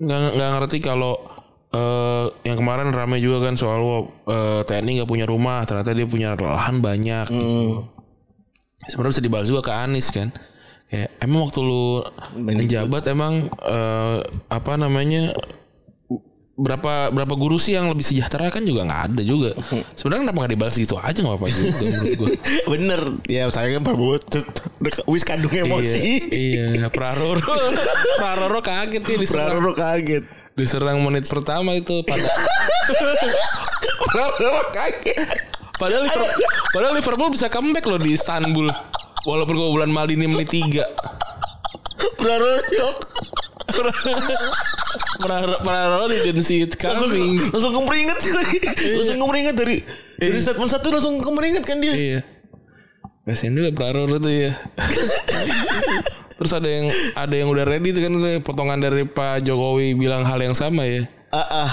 nggak 0.00 0.18
nggak 0.34 0.50
ngerti 0.58 0.78
kalau 0.80 1.14
eh 1.76 2.26
yang 2.48 2.56
kemarin 2.56 2.88
ramai 2.90 3.20
juga 3.20 3.46
kan 3.46 3.54
soal 3.54 4.10
eh, 4.26 4.60
TNI 4.64 4.90
nggak 5.04 5.10
punya 5.12 5.26
rumah, 5.28 5.62
ternyata 5.68 5.92
dia 5.92 6.08
punya 6.08 6.34
lahan 6.34 6.82
banyak. 6.82 7.30
Sebenarnya 8.90 9.12
bisa 9.20 9.22
dibahas 9.22 9.46
juga 9.46 9.62
ke 9.68 9.72
Anies 9.76 10.08
kan. 10.10 10.34
Kayak 10.86 11.10
emang 11.22 11.50
waktu 11.50 11.60
lu 11.62 12.02
menjabat 12.42 13.02
emang 13.12 13.46
eh, 13.50 14.18
apa 14.50 14.72
namanya 14.74 15.30
berapa 16.56 17.12
berapa 17.12 17.34
guru 17.36 17.60
sih 17.60 17.76
yang 17.76 17.92
lebih 17.92 18.00
sejahtera 18.00 18.48
kan 18.48 18.64
juga 18.64 18.88
nggak 18.88 19.02
ada 19.12 19.22
juga. 19.22 19.52
Sebenarnya 19.92 20.24
kenapa 20.24 20.38
nggak 20.40 20.52
dibalas 20.56 20.74
gitu 20.80 20.96
aja 20.96 21.12
nggak 21.20 21.36
apa-apa 21.36 21.52
juga 21.52 21.68
menurut 21.84 22.12
gue. 22.16 22.28
Bener 22.72 23.00
ya 23.28 23.44
saya 23.52 23.76
kan 23.76 23.84
Prabowo 23.84 24.16
wis 25.12 25.22
kandung 25.22 25.52
emosi. 25.52 26.32
Iya, 26.32 26.64
iya. 26.80 26.88
Praroro, 26.88 27.44
Praroro 28.20 28.60
kaget 28.64 29.04
ya 29.04 29.16
diserang, 29.20 29.60
Prabowo 29.60 29.72
kaget. 29.76 30.24
diserang 30.56 30.96
menit 31.04 31.28
pertama 31.28 31.76
itu 31.76 32.00
pada 32.08 32.24
Prabowo 34.08 34.60
kaget. 34.72 35.28
padahal 35.76 36.08
Liverpool, 36.08 36.40
padahal 36.72 36.94
Liverpool 36.96 37.30
bisa 37.36 37.52
comeback 37.52 37.84
loh 37.84 38.00
di 38.00 38.16
Istanbul. 38.16 38.72
Walaupun 39.28 39.60
bulan 39.60 39.92
Maldini 39.92 40.24
menit 40.24 40.48
3. 40.48 40.80
Prabowo 42.16 42.56
shock. 42.72 42.96
Praroro 45.62 46.06
didn't 46.08 46.44
see 46.44 46.62
it 46.62 46.76
Langsung 46.78 47.10
coming. 47.10 47.38
langsung 47.50 47.74
kemeringat 47.74 48.18
lagi. 48.30 48.58
Langsung 48.94 49.18
kemeringat 49.26 49.54
dari 49.56 49.76
dari 50.16 50.38
statement 50.38 50.70
satu 50.70 50.86
langsung 50.92 51.18
kemeringat 51.20 51.62
kan 51.66 51.78
dia. 51.80 51.94
Iya. 51.94 52.20
Kasian 53.26 53.58
juga 53.58 53.74
Praroro 53.74 54.22
tuh 54.22 54.30
ya. 54.30 54.54
Terus 56.36 56.52
ada 56.52 56.68
yang 56.68 56.86
ada 57.16 57.34
yang 57.34 57.48
udah 57.48 57.64
ready 57.64 57.90
tuh 57.90 58.04
kan 58.04 58.12
potongan 58.44 58.78
dari 58.78 59.08
Pak 59.08 59.42
Jokowi 59.42 59.96
bilang 59.96 60.22
hal 60.22 60.38
yang 60.38 60.54
sama 60.54 60.84
ya. 60.84 61.08
Ah, 61.34 61.42
ah 61.66 61.70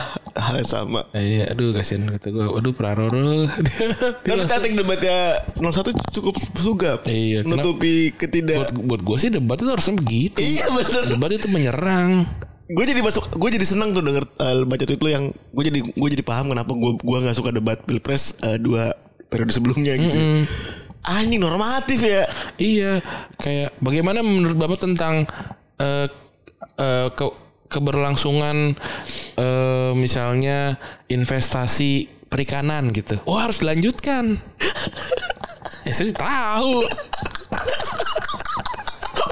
hal 0.50 0.66
yang 0.66 0.70
sama. 0.70 1.06
Iya, 1.14 1.54
aduh 1.54 1.78
kasihan 1.78 2.10
kata 2.10 2.34
gue. 2.34 2.42
Waduh 2.42 2.74
Praroro. 2.74 3.46
Tapi 4.26 4.44
taktik 4.50 4.74
debatnya 4.74 5.46
01 5.62 5.94
cukup 6.10 6.34
sugap. 6.58 7.00
Iya, 7.06 7.46
Menutupi 7.46 8.10
buat 8.10 8.18
ketidak. 8.18 8.74
buat 8.74 9.02
gue 9.06 9.18
sih 9.22 9.30
debat 9.30 9.62
itu 9.62 9.70
harusnya 9.70 9.96
begitu. 10.02 10.42
Iya 10.42 10.66
bener. 10.74 11.04
Debat 11.14 11.32
itu 11.32 11.48
menyerang. 11.54 12.26
Gue 12.74 12.90
jadi 12.90 13.06
masuk, 13.06 13.30
gue 13.38 13.50
jadi 13.54 13.66
senang 13.68 13.94
tuh 13.94 14.02
denger 14.02 14.26
eh, 14.26 14.66
baca 14.66 14.84
tweet 14.88 15.02
lu 15.06 15.10
yang 15.14 15.26
gue 15.30 15.64
jadi 15.70 15.80
gue 15.84 16.10
jadi 16.18 16.24
paham 16.26 16.50
kenapa 16.56 16.72
gue 16.74 16.92
gua 17.04 17.18
nggak 17.22 17.38
suka 17.38 17.52
debat 17.54 17.78
pilpres 17.86 18.40
eh, 18.42 18.58
dua 18.58 18.96
periode 19.30 19.54
sebelumnya 19.54 19.94
gitu. 20.00 20.48
Ah 21.04 21.20
ini 21.22 21.36
normatif 21.38 22.02
ya. 22.02 22.24
Iya, 22.56 23.04
kayak 23.38 23.76
bagaimana 23.84 24.24
menurut 24.24 24.56
Bapak 24.56 24.80
tentang 24.80 25.28
eh, 25.78 26.08
eh, 26.80 27.08
ke 27.12 27.26
keberlangsungan 27.74 28.78
eh, 29.42 29.92
misalnya 29.98 30.78
investasi 31.10 32.22
perikanan 32.30 32.90
gitu. 32.94 33.18
Oh, 33.26 33.38
harus 33.38 33.62
dilanjutkan. 33.62 34.38
ya 35.86 35.94
saya 35.94 36.14
tahu. 36.14 36.86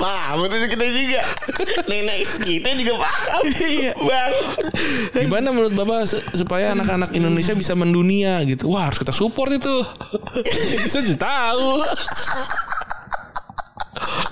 Paham 0.01 0.49
itu 0.49 0.55
kita 0.73 0.85
juga. 0.85 1.21
Nenek 1.85 2.19
kita 2.41 2.69
juga 2.77 2.93
paham. 3.05 3.41
Iya. 3.73 3.93
Bang. 3.97 4.33
Gimana 5.13 5.47
menurut 5.53 5.73
Bapak 5.77 6.09
supaya 6.33 6.73
anak-anak 6.73 7.13
Indonesia 7.13 7.53
bisa 7.53 7.77
mendunia 7.77 8.41
gitu? 8.45 8.73
Wah, 8.73 8.89
harus 8.89 8.97
kita 8.97 9.13
support 9.13 9.53
itu. 9.53 9.85
saya 10.93 11.01
jadi 11.05 11.17
tahu. 11.21 11.69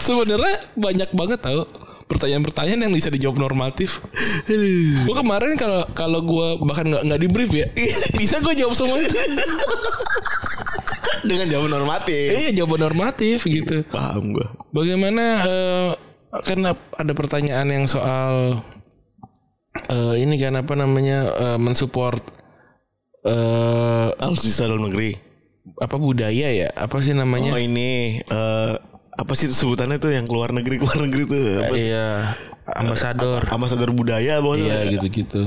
Sebenarnya 0.02 0.56
banyak 0.74 1.10
banget 1.14 1.40
tahu 1.46 1.89
pertanyaan-pertanyaan 2.10 2.90
yang 2.90 2.94
bisa 2.94 3.08
dijawab 3.08 3.38
normatif. 3.38 4.02
Gue 5.06 5.14
kemarin 5.14 5.54
kalau 5.56 5.86
kalau 5.94 6.20
gue 6.20 6.48
bahkan 6.66 6.90
nggak 6.90 7.04
nggak 7.06 7.22
di 7.22 7.28
brief 7.30 7.52
ya, 7.54 7.70
bisa 8.20 8.42
gue 8.42 8.54
jawab 8.58 8.74
semua 8.74 8.98
itu. 8.98 9.14
Dengan 11.20 11.46
jawaban 11.46 11.72
normatif. 11.78 12.28
Iya 12.34 12.50
jawaban 12.58 12.82
normatif 12.82 13.46
gitu. 13.46 13.86
Paham 13.88 14.34
gue. 14.34 14.48
Bagaimana 14.72 15.24
eh, 15.46 15.92
kan 16.42 16.60
ada 16.74 17.14
pertanyaan 17.14 17.68
yang 17.68 17.86
soal 17.86 18.58
eh, 19.86 20.16
ini 20.18 20.36
kan 20.36 20.58
apa 20.58 20.74
namanya 20.74 21.18
eh, 21.30 21.60
mensupport 21.60 22.20
eh 23.20 24.10
Harus 24.16 24.42
bisa 24.42 24.66
dalam 24.66 24.88
negeri. 24.88 25.14
apa 25.78 25.96
budaya 25.96 26.50
ya 26.50 26.72
apa 26.74 26.98
sih 27.00 27.14
namanya 27.14 27.54
Oh 27.54 27.62
ini 27.62 28.18
eh, 28.18 28.74
apa 29.20 29.36
sih 29.36 29.52
sebutannya 29.52 30.00
tuh 30.00 30.16
yang 30.16 30.24
keluar 30.24 30.56
negeri 30.56 30.80
keluar 30.80 31.04
negeri 31.04 31.24
tuh 31.28 31.40
apa? 31.60 31.76
iya 31.76 32.08
ambasador 32.70 33.44
Ambasador 33.50 33.92
budaya 33.92 34.40
apa 34.40 34.56
iya 34.56 34.88
gitu 34.88 35.08
gitu 35.12 35.42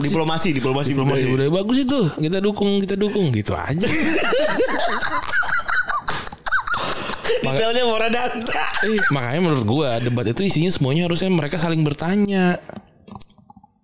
Diplomasi, 0.00 0.54
diplomasi, 0.54 0.94
masih 0.94 1.26
budaya. 1.28 1.28
budaya 1.28 1.50
bagus 1.52 1.78
itu 1.82 2.00
kita 2.16 2.38
dukung 2.40 2.80
kita 2.80 2.96
dukung 2.96 3.28
gitu 3.30 3.52
aja 3.52 3.84
Detailnya 7.40 7.88
Moradanta. 7.88 8.62
Eh, 8.84 9.00
makanya 9.10 9.40
menurut 9.40 9.64
gua 9.64 9.96
debat 9.98 10.28
itu 10.28 10.44
isinya 10.44 10.68
semuanya 10.68 11.08
harusnya 11.08 11.32
mereka 11.32 11.56
saling 11.56 11.80
bertanya. 11.80 12.60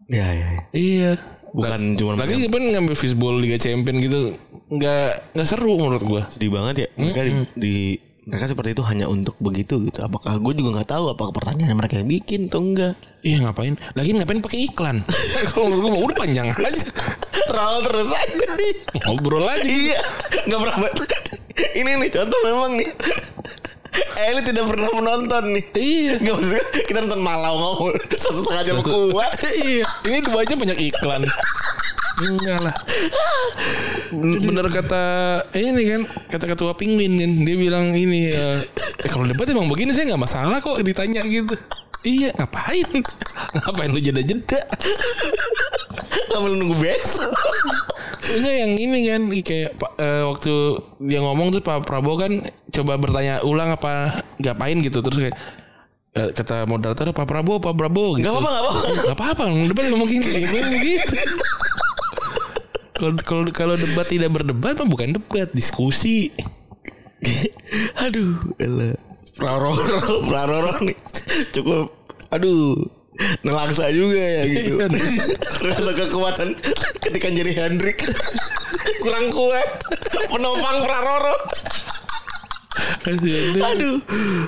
Ya 0.06 0.26
ya. 0.28 0.46
ya. 0.52 0.62
Iya. 0.70 1.12
Bukan 1.56 1.96
cuma 1.96 2.20
Lagi 2.20 2.46
kan 2.46 2.62
ngambil 2.62 2.92
fishbowl 2.92 3.40
Liga 3.40 3.56
Champion 3.56 3.96
gitu 3.98 4.36
nggak 4.68 5.32
nggak 5.32 5.46
seru 5.48 5.72
menurut 5.72 6.04
gua. 6.04 6.22
sedih 6.28 6.52
banget 6.52 6.74
ya 6.84 6.88
mereka 7.00 7.20
di, 7.24 7.32
di- 7.56 7.98
mereka 8.26 8.50
seperti 8.50 8.74
itu 8.74 8.82
hanya 8.82 9.06
untuk 9.06 9.38
begitu 9.38 9.78
gitu 9.86 10.02
apakah 10.02 10.34
gue 10.42 10.52
juga 10.58 10.82
nggak 10.82 10.90
tahu 10.90 11.14
apakah 11.14 11.30
pertanyaan 11.30 11.78
mereka 11.78 12.02
yang 12.02 12.10
bikin 12.10 12.50
atau 12.50 12.58
enggak 12.58 12.98
Iya 13.26 13.42
ngapain? 13.42 13.74
Lagi 13.98 14.14
ngapain 14.14 14.38
pakai 14.38 14.70
iklan? 14.70 15.02
Kalau 15.50 15.66
gua 15.66 15.98
mah 15.98 16.00
udah 16.06 16.14
panjang 16.14 16.46
aja. 16.46 16.86
Roll 17.50 17.76
terus 17.82 18.14
aja 18.14 18.46
Ngobrol 19.02 19.42
aja. 19.50 19.66
Iya 19.66 19.98
nggak 20.46 20.60
pernah. 20.62 20.90
Ini 21.74 21.90
nih 21.98 22.10
contoh 22.14 22.38
memang 22.46 22.70
nih 22.78 22.88
Eli 24.30 24.40
tidak 24.46 24.64
pernah 24.70 24.90
menonton 24.94 25.44
nih 25.58 25.64
Iya. 25.74 26.14
Nggak 26.22 26.34
maksudnya 26.38 26.64
kita 26.86 26.98
nonton 27.02 27.22
malau 27.26 27.54
ngomong 27.58 27.98
Satu 28.14 28.46
setengah 28.46 28.62
jam 28.62 28.78
kuat 28.86 29.32
iya. 29.58 29.82
Ini 30.06 30.18
dua 30.22 30.46
aja 30.46 30.54
banyak 30.54 30.78
iklan. 30.86 31.26
Enggak 32.16 32.58
lah. 32.64 32.76
Bener 34.16 34.66
kata 34.72 35.04
eh, 35.52 35.60
ini 35.60 35.82
kan 35.84 36.02
kata 36.32 36.44
ketua 36.56 36.72
pingwin 36.72 37.12
kan 37.20 37.30
dia 37.44 37.56
bilang 37.60 37.92
ini 37.92 38.32
eh, 38.32 38.58
eh, 39.04 39.10
kalau 39.12 39.28
debat 39.28 39.44
emang 39.52 39.68
begini 39.68 39.92
saya 39.92 40.14
nggak 40.14 40.22
masalah 40.24 40.58
kok 40.64 40.80
ditanya 40.80 41.20
gitu. 41.28 41.52
Iya 42.06 42.32
ngapain? 42.40 42.88
ngapain 43.60 43.90
lu 43.92 44.00
jeda 44.00 44.24
jeda? 44.24 44.60
Nggak 46.26 46.40
perlu 46.40 46.56
nunggu 46.56 46.76
besok 46.80 47.32
Enggak 48.26 48.54
yang 48.58 48.72
ini 48.74 48.98
kan 49.06 49.22
kayak 49.44 49.70
eh, 50.00 50.22
waktu 50.24 50.54
dia 51.04 51.20
ngomong 51.20 51.52
tuh 51.52 51.62
Pak 51.62 51.84
Prabowo 51.84 52.16
kan 52.16 52.32
coba 52.72 52.98
bertanya 52.98 53.44
ulang 53.44 53.76
apa 53.76 54.24
ngapain 54.40 54.80
gitu 54.82 54.98
terus 55.04 55.18
kayak 55.20 55.36
eh, 56.16 56.30
kata 56.32 56.66
moderator 56.66 57.12
Pak 57.12 57.26
Prabowo 57.28 57.60
Pak 57.60 57.76
Prabowo 57.76 58.18
gitu. 58.18 58.26
Nggak 58.26 58.34
apa-apa, 58.40 58.50
nggak 58.50 58.64
apa-apa. 58.64 58.82
Nggak 58.88 59.16
apa-apa 59.16 59.44
debat 59.68 59.84
ngomong 59.92 60.08
gini 60.08 60.26
ngomong 60.26 60.80
gitu. 60.80 61.16
Kalau 62.96 63.12
kalau 63.20 63.42
kalau 63.52 63.74
debat 63.76 64.08
tidak 64.08 64.32
berdebat 64.32 64.80
mah 64.80 64.88
bukan 64.88 65.16
debat 65.20 65.48
diskusi. 65.52 66.32
Aduh. 68.04 68.56
Elah. 68.56 68.96
Praroro 69.36 70.24
Praroro 70.24 70.72
nih. 70.86 70.96
Cukup 71.52 71.92
Aduh 72.32 72.80
Nelaksa 73.44 73.88
juga 73.92 74.20
ya 74.20 74.42
gitu. 74.48 74.80
Iya. 74.80 74.88
Rasa 75.72 75.92
kekuatan 75.92 76.56
Ketika 77.04 77.28
jadi 77.32 77.52
Hendrik. 77.52 78.00
Kurang 79.00 79.28
kuat. 79.32 79.68
Penopang 80.32 80.84
Praroro 80.84 81.36
Aduh 83.06 83.98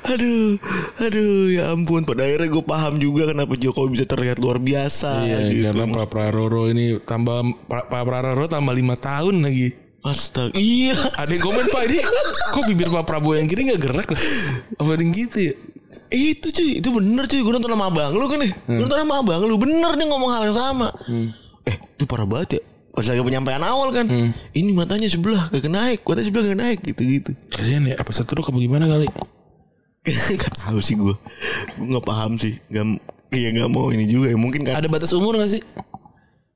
Aduh 0.04 0.50
Aduh 0.98 1.42
Ya 1.48 1.70
ampun. 1.70 2.02
Pada 2.02 2.24
akhirnya 2.24 2.48
gue 2.48 2.64
paham 2.64 2.94
juga 2.96 3.30
Kenapa 3.30 3.54
Jokowi 3.54 3.94
bisa 3.94 4.04
terlihat 4.04 4.38
luar 4.38 4.58
biasa 4.58 5.22
Iya, 5.22 5.38
gitu. 5.46 5.62
karena 5.70 5.84
Pak 5.88 6.06
Praroro 6.08 6.66
ini 6.66 6.98
tambah 6.98 7.42
Pak 7.68 8.02
Praroro 8.04 8.44
tambah 8.44 8.72
lima 8.72 8.94
tahun 8.94 9.42
lagi. 9.42 9.72
Astaga 9.98 10.54
Iya. 10.54 10.94
Ada 11.16 11.30
yang 11.30 11.42
komen 11.42 11.66
Pak 11.68 11.82
ini 11.86 11.98
kok 12.48 12.64
bibir 12.66 12.88
Pak 12.88 13.04
Prabowo 13.04 13.34
yang 13.34 13.46
kiri 13.46 13.66
nggak 13.66 13.80
gerak 13.80 14.08
lah? 14.08 14.22
Apa 14.78 14.94
yang 14.94 15.10
gitu 15.10 15.38
ya? 15.42 15.54
Itu 16.08 16.48
cuy 16.48 16.78
Itu 16.78 16.88
bener 16.90 17.26
cuy. 17.26 17.40
Gue 17.40 17.52
nonton 17.52 17.70
sama 17.70 17.88
abang 17.88 18.12
lu 18.12 18.26
kan 18.26 18.38
nih. 18.38 18.52
Gue 18.64 18.78
nonton 18.80 18.98
sama 18.98 19.14
abang 19.18 19.40
lu. 19.40 19.56
Bener 19.56 19.92
nih 19.94 20.06
ngomong 20.06 20.30
hal 20.30 20.42
yang 20.46 20.56
sama. 20.56 20.88
Eh 21.62 21.76
itu 21.98 22.04
parah 22.06 22.24
banget 22.24 22.58
ya 22.58 22.62
Pas 22.92 23.04
lagi 23.04 23.20
penyampaian 23.20 23.62
awal 23.62 23.92
kan 23.92 24.06
Ini 24.52 24.70
matanya 24.74 25.06
sebelah 25.06 25.48
Gak 25.48 25.68
naik 25.68 26.02
Matanya 26.02 26.26
sebelah 26.26 26.44
gak 26.50 26.60
naik 26.60 26.78
Gitu-gitu 26.82 27.30
Kasihan 27.52 27.84
ya 27.84 27.94
apa 27.94 28.10
satu 28.10 28.40
apa 28.40 28.50
gimana 28.54 28.88
kali? 28.88 29.06
Gak 30.40 30.54
tahu 30.64 30.78
sih 30.80 30.96
gue 30.96 31.14
Gue 31.78 31.86
gak 31.94 32.06
paham 32.06 32.34
sih 32.34 32.56
gak, 32.68 32.84
Iya 33.30 33.48
gak 33.54 33.70
mau 33.70 33.92
ini 33.92 34.08
juga 34.08 34.32
ya 34.32 34.38
Mungkin 34.40 34.64
kan 34.64 34.80
Ada 34.80 34.88
batas 34.88 35.12
umur 35.12 35.36
gak 35.36 35.52
sih? 35.52 35.62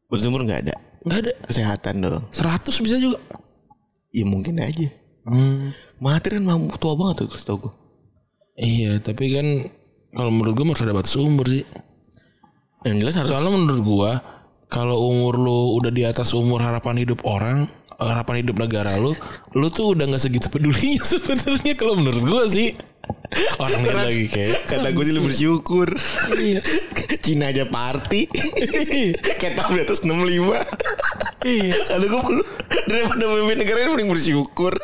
Bersumur 0.08 0.42
gak 0.44 0.66
ada 0.66 0.74
Nggak 1.02 1.18
ada. 1.26 1.32
Kesehatan 1.50 1.94
dong 1.98 2.22
100 2.30 2.62
bisa 2.78 2.96
juga. 2.96 3.18
Ya 4.10 4.24
mungkin 4.24 4.58
aja 4.58 4.88
Hmm. 5.22 5.70
Mahathir 6.02 6.34
kan 6.34 6.42
mampu 6.42 6.74
tua 6.82 6.98
banget 6.98 7.22
tuh 7.22 7.38
Setau 7.38 7.54
gue 7.54 7.70
Iya, 8.58 8.98
tapi 8.98 9.30
kan 9.30 9.46
kalau 10.12 10.28
menurut 10.28 10.52
gue 10.52 10.66
harus 10.66 10.82
ada 10.84 10.92
batas 10.92 11.14
umur 11.16 11.46
sih. 11.48 11.64
Yang 12.84 12.96
jelas 13.00 13.14
harus 13.16 13.30
Soalnya 13.32 13.50
menurut 13.54 13.80
gua 13.80 14.10
kalau 14.72 15.12
umur 15.12 15.36
lu 15.36 15.76
udah 15.76 15.92
di 15.92 16.08
atas 16.08 16.32
umur 16.32 16.64
harapan 16.64 17.04
hidup 17.04 17.28
orang, 17.28 17.68
harapan 18.00 18.40
hidup 18.40 18.56
negara 18.56 18.96
lu, 18.96 19.12
lu 19.52 19.68
tuh 19.68 19.92
udah 19.92 20.08
nggak 20.08 20.22
segitu 20.24 20.48
pedulinya 20.48 21.04
sebenarnya 21.12 21.76
kalau 21.76 22.00
menurut 22.00 22.24
gua 22.24 22.48
sih. 22.48 22.72
Orang 23.58 23.82
yang 23.82 23.98
lagi 23.98 24.30
kayak 24.30 24.62
Kata 24.62 24.94
gue 24.94 25.02
sih 25.02 25.10
lu 25.10 25.26
bersyukur 25.26 25.90
Iya. 26.38 26.62
Cina 27.18 27.50
aja 27.50 27.66
party 27.66 28.30
Kayak 29.42 29.58
tahun 29.58 29.72
di 29.74 29.82
atas 29.82 30.06
65 30.06 31.42
Iya. 31.42 31.74
Kalau 31.90 32.06
gue 32.06 32.20
perlu 32.22 32.44
Daripada 32.86 33.24
memimpin 33.26 33.58
negara 33.58 33.78
ini 33.82 33.90
mending 33.90 34.10
bersyukur 34.14 34.78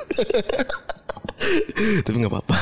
Tapi 2.03 2.17
gak 2.19 2.33
apa-apa 2.35 2.57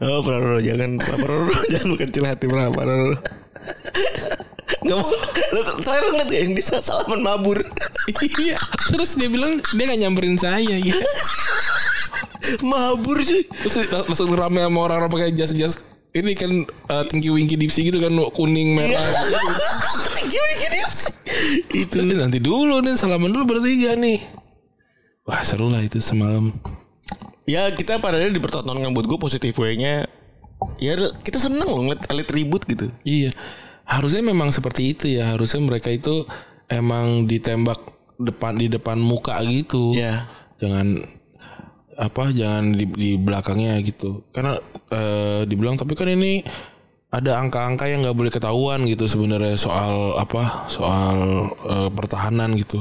Oh 0.00 0.20
Praroro 0.24 0.60
jangan 0.64 0.96
Pak 0.96 1.16
Praroro 1.20 1.52
jangan 1.72 1.88
berkecil 1.96 2.24
hati 2.24 2.44
Pak 2.48 2.72
Praroro 2.76 3.16
Gak 4.90 4.98
mau 4.98 5.14
Lu 5.54 5.60
terakhir 5.86 6.04
ngeliat 6.10 6.28
gak 6.34 6.40
yang 6.42 6.54
bisa 6.58 6.82
salaman 6.82 7.22
mabur 7.22 7.62
iya. 8.42 8.58
Terus 8.90 9.14
dia 9.14 9.30
bilang 9.30 9.62
dia 9.62 9.84
nggak 9.86 10.00
nyamperin 10.02 10.34
saya 10.34 10.74
ya. 10.74 10.98
Mabur 12.66 13.22
sih 13.22 13.46
Terus 13.46 13.86
langsung 13.86 14.34
rame 14.34 14.58
sama 14.58 14.78
orang-orang 14.90 15.10
pakai 15.14 15.30
jas-jas 15.30 15.86
ini 16.10 16.34
kan 16.34 16.50
uh, 16.90 17.06
tinggi 17.06 17.30
wingki 17.30 17.54
dipsi 17.54 17.86
gitu 17.86 18.02
kan 18.02 18.10
kuning 18.34 18.74
merah. 18.74 18.98
Tinggi 20.18 20.42
gini 20.58 20.78
Itu 21.86 22.02
Itu 22.02 22.14
nanti 22.18 22.42
dulu 22.42 22.82
nih 22.82 22.98
salaman 22.98 23.30
dulu 23.30 23.54
bertiga 23.54 23.94
nih. 23.94 24.18
Wah 25.22 25.46
seru 25.46 25.70
lah 25.70 25.86
itu 25.86 26.02
semalam. 26.02 26.50
Ya 27.46 27.70
kita 27.70 28.02
pada 28.02 28.18
akhirnya 28.18 28.42
dipertontonkan 28.42 28.90
buat 28.90 29.06
gue 29.06 29.18
positif 29.18 29.58
way-nya 29.58 30.06
Ya 30.78 30.94
kita 31.24 31.40
seneng 31.40 31.66
loh 31.66 31.82
ngeliat 31.82 32.06
elit 32.12 32.28
ribut 32.30 32.62
gitu 32.66 32.90
Iya. 33.02 33.30
Harusnya 33.90 34.22
memang 34.22 34.54
seperti 34.54 34.94
itu 34.94 35.10
ya. 35.10 35.34
Harusnya 35.34 35.58
mereka 35.66 35.90
itu 35.90 36.22
emang 36.70 37.26
ditembak 37.26 37.82
depan 38.22 38.54
di 38.54 38.70
depan 38.70 39.02
muka 39.02 39.42
gitu. 39.42 39.90
Iya. 39.98 40.30
Jangan 40.62 41.02
apa 42.00 42.32
jangan 42.32 42.70
di, 42.70 42.86
di 42.86 43.10
belakangnya 43.18 43.82
gitu. 43.82 44.22
Karena 44.30 44.54
eh, 44.94 45.42
dibilang 45.44 45.74
tapi 45.74 45.98
kan 45.98 46.06
ini 46.06 46.46
ada 47.10 47.42
angka-angka 47.42 47.90
yang 47.90 48.06
nggak 48.06 48.14
boleh 48.14 48.30
ketahuan 48.30 48.86
gitu 48.86 49.10
sebenarnya 49.10 49.58
soal 49.58 50.14
apa 50.14 50.70
soal 50.70 51.50
eh, 51.66 51.90
pertahanan 51.90 52.54
gitu. 52.54 52.78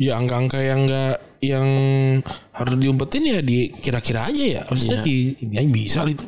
Ya 0.00 0.16
angka-angka 0.16 0.58
yang 0.64 0.88
nggak 0.88 1.16
yang 1.38 1.68
harus 2.56 2.74
diumpetin 2.80 3.22
ya 3.22 3.38
di 3.44 3.68
kira-kira 3.70 4.32
aja 4.32 4.44
ya. 4.58 4.62
Maksudnya 4.64 5.04
di 5.04 5.36
ini 5.44 5.54
aja 5.60 5.70
bisa 5.70 5.98
lah 6.02 6.12
itu. 6.14 6.26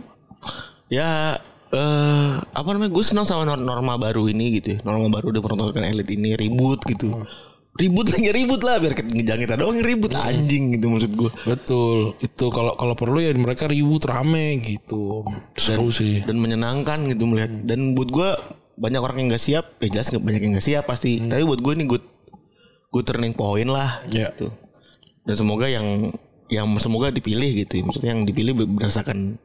Ya 0.91 1.39
eh 1.71 2.31
apa 2.41 2.69
namanya? 2.71 2.91
Gue 2.91 3.05
senang 3.05 3.23
sama 3.23 3.47
nor- 3.47 3.63
norma 3.63 3.95
baru 3.95 4.27
ini 4.27 4.59
gitu 4.59 4.75
ya. 4.75 4.79
Norma 4.83 5.07
baru 5.09 5.31
udah 5.31 5.43
pertontonkan 5.43 5.87
elit 5.87 6.11
ini 6.11 6.35
ribut 6.35 6.83
gitu. 6.85 7.15
Ribut 7.71 8.11
lah 8.11 8.19
ya 8.19 8.35
ribut 8.35 8.61
lah 8.67 8.83
biar 8.83 8.99
jangan 8.99 9.41
kita 9.41 9.55
doang 9.55 9.79
ribut 9.79 10.11
anjing 10.13 10.75
gitu 10.75 10.91
maksud 10.91 11.15
gue 11.15 11.31
Betul. 11.47 12.19
Itu 12.19 12.51
kalau 12.51 12.75
kalau 12.75 12.99
perlu 12.99 13.23
ya 13.23 13.31
mereka 13.33 13.71
ribut 13.71 14.03
rame 14.05 14.59
gitu. 14.59 15.23
Seru 15.55 15.95
sih. 15.95 16.27
dan 16.27 16.37
menyenangkan 16.37 17.07
gitu 17.07 17.31
melihat. 17.31 17.55
Dan 17.63 17.95
buat 17.95 18.11
gue 18.11 18.29
banyak 18.75 19.01
orang 19.01 19.17
yang 19.23 19.29
nggak 19.31 19.41
siap. 19.41 19.65
Ya 19.79 19.89
jelas 19.89 20.11
banyak 20.11 20.43
yang 20.43 20.53
nggak 20.59 20.67
siap 20.67 20.85
pasti. 20.85 21.23
Tapi 21.23 21.47
buat 21.47 21.63
gue 21.63 21.73
ini 21.79 21.87
good 21.87 22.05
good 22.91 23.07
turning 23.07 23.33
point 23.33 23.71
lah 23.71 24.03
Ya. 24.11 24.35
gitu. 24.35 24.51
Dan 25.23 25.39
semoga 25.39 25.71
yang 25.71 26.11
yang 26.51 26.67
semoga 26.83 27.15
dipilih 27.15 27.63
gitu 27.63 27.79
ya. 27.79 27.83
maksudnya 27.87 28.11
yang 28.11 28.27
dipilih 28.27 28.59
berdasarkan 28.59 29.39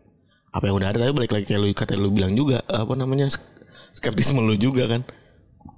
apa 0.55 0.63
yang 0.63 0.75
udah 0.75 0.87
ada 0.87 0.99
tapi 1.01 1.13
balik 1.13 1.31
lagi 1.31 1.45
kayak 1.45 1.59
lu 1.59 1.67
kata 1.69 1.93
lu 1.93 2.09
bilang 2.09 2.31
juga 2.31 2.63
apa 2.63 2.93
namanya 2.93 3.27
skeptisme 3.91 4.39
lu 4.39 4.55
juga 4.55 4.87
kan 4.87 5.03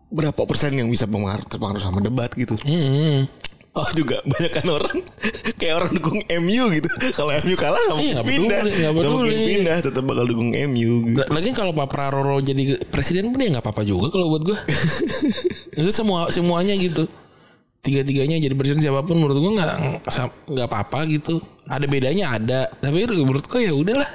berapa 0.07 0.37
persen 0.39 0.71
yang 0.71 0.85
bisa 0.85 1.03
pengaruh 1.03 1.43
terpengaruh 1.43 1.81
sama 1.81 1.99
debat 1.99 2.29
gitu 2.31 2.53
Hmm. 2.59 3.25
oh 3.73 3.89
juga 3.91 4.21
banyak 4.23 4.51
kan 4.51 4.65
orang 4.65 4.97
kayak 5.59 5.73
orang 5.75 5.91
dukung 5.91 6.17
MU 6.39 6.63
gitu 6.71 6.87
kalau 7.11 7.33
MU 7.39 7.53
kalah 7.53 7.77
nggak 7.77 7.97
Iya, 7.97 7.97
mungkin 7.97 8.13
nggak 8.13 8.25
pindah 8.25 8.59
nggak 8.63 8.93
mungkin 9.03 9.37
pindah 9.43 9.77
tetap 9.81 10.03
bakal 10.03 10.25
dukung 10.25 10.49
MU 10.49 10.91
gitu. 11.05 11.19
La- 11.19 11.29
Lagi 11.31 11.49
kalau 11.51 11.71
Pak 11.71 11.87
Praroro 11.87 12.37
jadi 12.39 12.63
presiden 12.85 13.29
pun 13.29 13.37
ya 13.37 13.49
nggak 13.51 13.61
apa-apa 13.61 13.81
juga 13.81 14.07
kalau 14.09 14.31
buat 14.31 14.43
gue. 14.43 14.57
Maksudnya 15.75 15.93
semua 15.95 16.19
semuanya 16.29 16.73
gitu. 16.73 17.05
Tiga-tiganya 17.87 18.35
jadi 18.43 18.51
presiden 18.51 18.83
siapa 18.83 18.99
pun 19.07 19.15
menurut 19.15 19.39
gue 19.39 19.51
nggak 19.55 19.75
nggak 20.51 20.67
apa-apa 20.67 21.07
gitu. 21.07 21.39
Ada 21.71 21.87
bedanya 21.87 22.35
ada, 22.35 22.67
tapi 22.83 23.07
menurut 23.07 23.47
gue 23.47 23.63
ya 23.63 23.71
udahlah. 23.71 24.07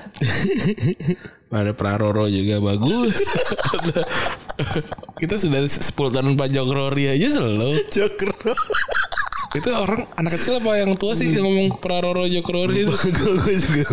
Pada 1.52 1.72
Praroro 1.72 2.28
juga 2.28 2.61
bagus. 2.61 3.16
Kita 5.16 5.40
sudah 5.40 5.64
10 5.64 5.88
tahun 5.92 6.37
Pak 6.37 6.48
Jokowi 6.52 7.16
aja 7.16 7.28
selalu. 7.40 7.80
Joker 7.92 8.32
Itu 9.52 9.68
orang 9.68 10.08
anak 10.16 10.40
kecil 10.40 10.64
apa 10.64 10.80
yang 10.80 10.96
tua 10.96 11.12
sih 11.12 11.28
yang 11.28 11.44
ngomong 11.44 11.76
Praroro 11.76 12.24
Jokrori 12.24 12.88
itu? 12.88 12.92
gue 12.92 13.52
juga 13.61 13.85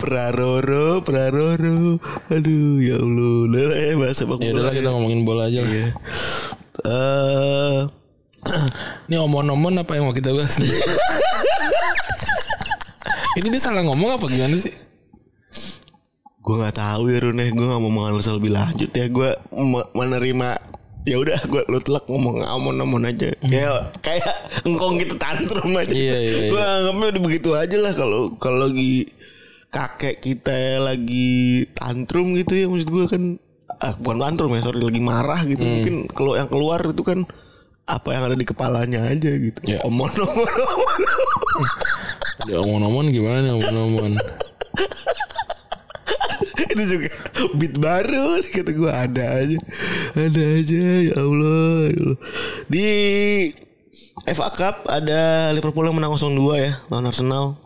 Praroro 0.00 1.04
Praroro 1.04 2.00
Aduh 2.32 2.80
ya 2.80 2.96
Allah 2.96 3.32
Udah 3.44 3.64
lah 3.68 3.76
ya 3.76 3.92
bahasa 4.00 4.24
sepak 4.24 4.40
Ya 4.40 4.56
bola 4.56 4.64
udahlah 4.64 4.72
kita 4.72 4.88
ngomongin 4.88 5.20
bola 5.28 5.52
aja 5.52 5.60
lah. 5.68 5.92
Eh, 6.78 7.80
Ini 9.04 9.16
omon-omon 9.18 9.74
apa 9.78 9.92
yang 9.92 10.04
mau 10.04 10.12
kita 10.12 10.30
bahas 10.30 10.56
nih? 10.56 10.68
Ini 13.36 13.48
dia 13.48 13.60
salah 13.60 13.82
ngomong 13.82 14.14
apa 14.14 14.26
gimana 14.26 14.56
sih? 14.56 14.74
gue 16.38 16.56
nggak 16.56 16.80
tahu 16.80 17.12
ya 17.12 17.20
Rune 17.20 17.44
gue 17.44 17.60
nggak 17.60 17.76
mau 17.78 17.92
menganalisa 17.92 18.32
lebih 18.32 18.48
lanjut 18.50 18.88
ya 18.88 19.04
gue 19.06 19.30
me- 19.52 19.90
menerima 19.92 20.56
ya 21.04 21.16
udah 21.18 21.44
gue 21.44 21.60
lu 21.68 21.76
telak 21.78 22.08
ngomong 22.08 22.40
amon-amon 22.40 23.04
aja 23.04 23.36
kayak 23.42 23.92
kayak 24.00 24.24
engkong 24.64 24.96
gitu 24.96 25.12
tantrum 25.14 25.68
aja 25.74 25.92
Iya, 25.92 26.16
iya, 26.16 26.32
iya. 26.34 26.48
gue 26.48 26.56
anggapnya 26.56 27.06
udah 27.12 27.22
begitu 27.22 27.48
aja 27.52 27.76
lah 27.76 27.92
kalau 27.92 28.32
kalau 28.34 28.64
lagi 28.64 29.12
kakek 29.68 30.24
kita 30.24 30.56
lagi 30.80 31.28
tantrum 31.70 32.32
gitu 32.32 32.52
ya 32.54 32.64
maksud 32.64 32.88
gue 32.88 33.04
kan 33.06 33.22
ah, 33.76 33.92
bukan 33.94 34.16
tantrum 34.18 34.50
ya 34.50 34.64
sorry 34.64 34.80
lagi 34.80 35.02
marah 35.04 35.44
gitu 35.44 35.60
Hmm. 35.60 35.72
mungkin 35.74 35.94
kalau 36.08 36.32
yang 36.32 36.48
keluar 36.48 36.80
itu 36.80 37.02
kan 37.02 37.28
apa 37.88 38.08
yang 38.12 38.22
ada 38.22 38.36
di 38.36 38.44
kepalanya 38.44 39.00
aja 39.02 39.32
gitu 39.32 39.60
Ya. 39.64 39.80
omon-omon 39.80 40.44
Ya 42.46 42.60
omon-omon 42.60 43.08
gimana 43.08 43.42
nih 43.42 43.52
omon-omon? 43.52 44.12
itu 46.68 46.82
juga 46.86 47.10
beat 47.56 47.74
baru 47.76 48.28
kata 48.46 48.70
gue 48.70 48.92
ada 48.92 49.24
aja 49.40 49.58
ada 50.14 50.42
aja 50.54 50.78
ya 51.02 51.16
Allah, 51.16 51.88
ya 51.88 51.96
Allah. 51.96 52.18
di 52.68 52.86
FA 54.28 54.48
Cup 54.52 54.86
ada 54.86 55.50
Liverpool 55.50 55.82
yang 55.82 55.96
menang 55.96 56.12
0-2 56.12 56.28
ya 56.58 56.72
lawan 56.86 57.08
Arsenal 57.08 57.56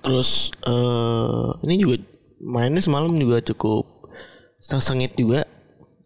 terus 0.00 0.52
eh 0.62 1.48
ini 1.64 1.80
juga 1.80 1.96
mainnya 2.38 2.78
semalam 2.78 3.10
juga 3.10 3.40
cukup 3.42 3.88
sengit 4.60 5.16
juga 5.16 5.42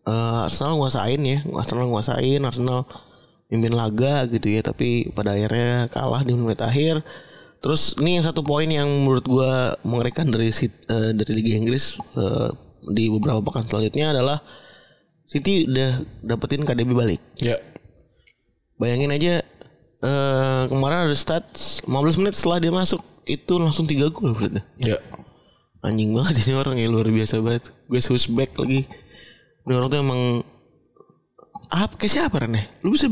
Eh, 0.09 0.39
Arsenal 0.41 0.81
nguasain 0.81 1.21
ya 1.21 1.45
Arsenal 1.53 1.85
nguasain 1.85 2.41
Arsenal 2.41 2.89
mimpin 3.49 3.73
laga 3.73 4.29
gitu 4.29 4.53
ya 4.53 4.61
tapi 4.61 5.09
pada 5.17 5.33
akhirnya 5.33 5.89
kalah 5.89 6.23
di 6.25 6.37
menit 6.37 6.61
akhir. 6.61 7.01
Terus 7.59 7.99
ini 7.99 8.21
yang 8.21 8.25
satu 8.25 8.47
poin 8.47 8.69
yang 8.71 8.87
menurut 8.87 9.27
gua 9.27 9.75
mengerikan 9.83 10.31
dari 10.31 10.53
eh, 10.55 11.11
dari 11.17 11.33
Liga 11.35 11.59
Inggris 11.59 11.99
eh, 12.15 12.49
di 12.87 13.11
beberapa 13.11 13.43
pekan 13.43 13.67
selanjutnya 13.67 14.15
adalah 14.15 14.39
City 15.29 15.69
udah 15.69 16.01
dapetin 16.25 16.65
KDB 16.65 16.91
balik. 16.95 17.21
Ya. 17.37 17.59
bayangin 18.79 19.11
aja 19.11 19.43
eh, 20.07 20.63
kemarin 20.71 21.11
ada 21.11 21.17
stats 21.19 21.83
15 21.83 22.23
menit 22.23 22.39
setelah 22.39 22.63
dia 22.63 22.71
masuk 22.71 23.03
itu 23.27 23.59
langsung 23.59 23.91
3 23.91 24.07
gol 24.15 24.33
berarti 24.39 24.63
Ya. 24.79 25.03
anjing 25.83 26.15
banget 26.15 26.47
ini 26.47 26.55
orang 26.55 26.79
ya 26.79 26.87
luar 26.87 27.11
biasa 27.11 27.43
banget. 27.43 27.75
Gue 27.91 28.01
back 28.39 28.55
lagi. 28.55 28.87
Ini 29.67 29.73
orang 29.75 29.89
tuh 29.91 29.99
emang 29.99 30.21
apa 31.69 31.95
kayak 31.95 32.13
siapa 32.13 32.37
Ren 32.39 32.53
ya? 32.53 32.65
lu 32.81 32.91
bisa 32.91 33.07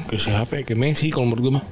Ke 0.00 0.16
siapa 0.16 0.52
ya? 0.56 0.62
Ke 0.62 0.74
Messi 0.74 1.08
kalau 1.08 1.28
menurut 1.28 1.42
gue 1.42 1.54
mah. 1.54 1.66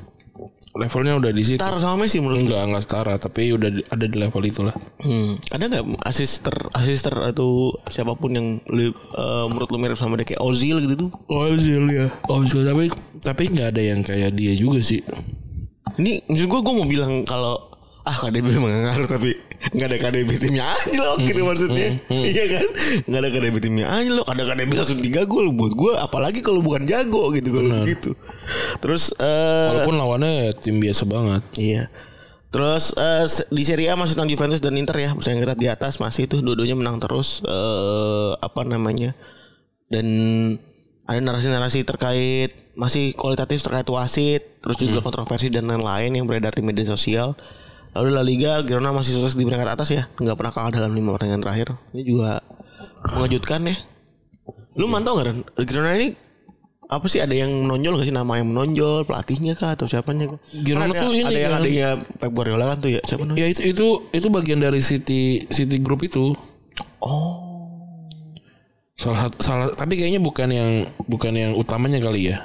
Levelnya 0.70 1.16
udah 1.16 1.32
di 1.32 1.42
situ. 1.42 1.58
taruh 1.58 1.80
sama 1.80 2.04
Messi 2.04 2.18
menurut? 2.18 2.38
Enggak, 2.38 2.62
enggak 2.62 2.82
setara, 2.84 3.14
tapi 3.16 3.50
udah 3.50 3.66
di- 3.68 3.82
ada 3.84 4.04
di 4.04 4.14
level 4.14 4.42
itulah. 4.44 4.74
hmm. 4.98 5.50
ada 5.50 5.64
nggak 5.66 5.84
asister 6.04 6.54
asister 6.72 7.10
atau 7.24 7.72
siapa 7.84 8.14
pun 8.14 8.30
yang 8.30 8.46
lu, 8.64 8.92
eh, 8.92 9.44
menurut 9.48 9.68
lu 9.68 9.78
mirip 9.78 9.96
sama 9.96 10.14
dia 10.14 10.28
kayak 10.28 10.38
Ozil 10.38 10.78
gitu 10.78 11.08
tuh 11.08 11.10
Ozil 11.26 11.82
ya. 11.88 12.06
Ozil 12.28 12.62
tapi 12.62 12.84
tapi 13.18 13.42
nggak 13.48 13.68
ada 13.74 13.82
yang 13.82 14.00
kayak 14.02 14.30
dia 14.32 14.54
juga 14.54 14.78
sih. 14.78 15.02
ini 15.96 16.22
maksud 16.22 16.46
gue 16.46 16.60
gue 16.60 16.74
mau 16.76 16.86
bilang 16.86 17.24
kalau 17.24 17.58
ah 18.04 18.14
KDB 18.14 18.46
emang 18.52 18.70
nggak 18.70 18.84
ngaruh 18.86 19.08
tapi 19.10 19.34
nggak 19.58 19.86
ada 19.86 19.98
KDB 20.00 20.30
timnya 20.38 20.64
Anjlok 20.70 21.18
gitu 21.20 21.40
maksudnya 21.42 21.88
iya 22.08 22.44
kan 22.48 22.66
nggak 23.04 23.20
ada 23.20 23.30
KDB 23.30 23.56
timnya 23.58 23.86
Anjlok 23.86 24.26
ada 24.26 24.42
KDB 24.44 24.70
langsung 24.72 24.98
tiga 24.98 25.22
gol 25.24 25.50
buat 25.50 25.72
gue 25.72 25.92
apalagi 25.94 26.40
kalau 26.40 26.60
bukan 26.60 26.82
jago 26.84 27.30
gitu 27.30 27.50
kalau 27.50 27.84
gitu 27.84 28.10
terus 28.78 29.10
eh 29.14 29.68
Walaupun 29.74 29.94
lawannya 29.94 30.54
tim 30.56 30.78
biasa 30.78 31.02
banget. 31.04 31.42
Iya. 31.54 31.82
Terus 32.48 32.96
eh, 32.96 33.26
se- 33.26 33.44
di 33.46 33.60
Serie 33.60 33.88
A 33.88 33.94
masih 33.94 34.16
tentang 34.16 34.30
Juventus 34.30 34.56
dan 34.58 34.72
Inter 34.72 34.96
ya, 34.96 35.12
bersaing 35.12 35.36
ketat 35.36 35.56
di 35.56 35.68
atas 35.68 35.98
masih 35.98 36.24
itu 36.24 36.40
dua-duanya 36.40 36.74
menang 36.74 36.96
terus 36.96 37.44
eh 37.44 38.30
apa 38.34 38.64
namanya? 38.64 39.12
Dan 39.86 40.06
ada 41.04 41.18
narasi-narasi 41.18 41.84
terkait 41.84 42.52
masih 42.72 43.12
kualitatif 43.12 43.60
terkait 43.60 43.84
wasit, 43.88 44.42
terus 44.60 44.76
juga 44.78 45.00
kontroversi 45.02 45.48
dan 45.48 45.64
lain-lain 45.64 46.12
yang 46.14 46.24
beredar 46.24 46.52
di 46.52 46.60
media 46.60 46.84
sosial. 46.84 47.36
Lalu 47.96 48.08
La 48.12 48.22
Liga 48.22 48.60
Girona 48.64 48.92
masih 48.92 49.16
sukses 49.16 49.34
di 49.36 49.48
peringkat 49.48 49.70
atas 49.74 49.88
ya, 49.92 50.06
nggak 50.20 50.36
pernah 50.36 50.52
kalah 50.52 50.72
dalam 50.72 50.92
lima 50.92 51.16
pertandingan 51.16 51.42
terakhir. 51.42 51.68
Ini 51.96 52.02
juga 52.04 52.30
mengejutkan 53.16 53.64
ya. 53.68 53.76
Lu 54.78 54.86
mantau 54.86 55.16
nggak 55.18 55.26
Ren? 55.26 55.38
Girona 55.64 55.96
ini 55.98 56.14
apa 56.88 57.04
sih 57.04 57.20
ada 57.20 57.36
yang 57.36 57.52
menonjol 57.68 58.00
gak 58.00 58.08
sih 58.08 58.16
nama 58.16 58.40
yang 58.40 58.48
menonjol 58.48 59.04
pelatihnya 59.04 59.52
kah 59.60 59.76
atau 59.76 59.84
siapanya 59.84 60.32
kah? 60.32 60.40
Girona 60.64 60.88
Kan 60.88 60.96
ada, 60.96 61.00
tuh 61.04 61.12
ini 61.12 61.24
ada 61.28 61.36
yang 61.36 61.52
kan. 61.52 61.60
adanya 61.60 61.88
Pep 62.00 62.30
Guardiola 62.32 62.64
kan 62.72 62.78
tuh 62.80 62.90
ya 62.96 63.00
siapa 63.04 63.22
namanya? 63.28 63.44
Ya 63.44 63.46
itu 63.52 63.60
itu 63.60 63.86
itu 64.16 64.26
bagian 64.32 64.58
dari 64.64 64.80
City 64.80 65.44
City 65.52 65.76
Group 65.84 66.08
itu. 66.08 66.32
Oh 67.04 67.44
Salah 68.98 69.30
salah 69.38 69.70
tapi 69.78 69.94
kayaknya 69.94 70.18
bukan 70.18 70.48
yang 70.50 70.70
bukan 71.06 71.30
yang 71.36 71.52
utamanya 71.54 72.02
kali 72.02 72.34
ya. 72.34 72.40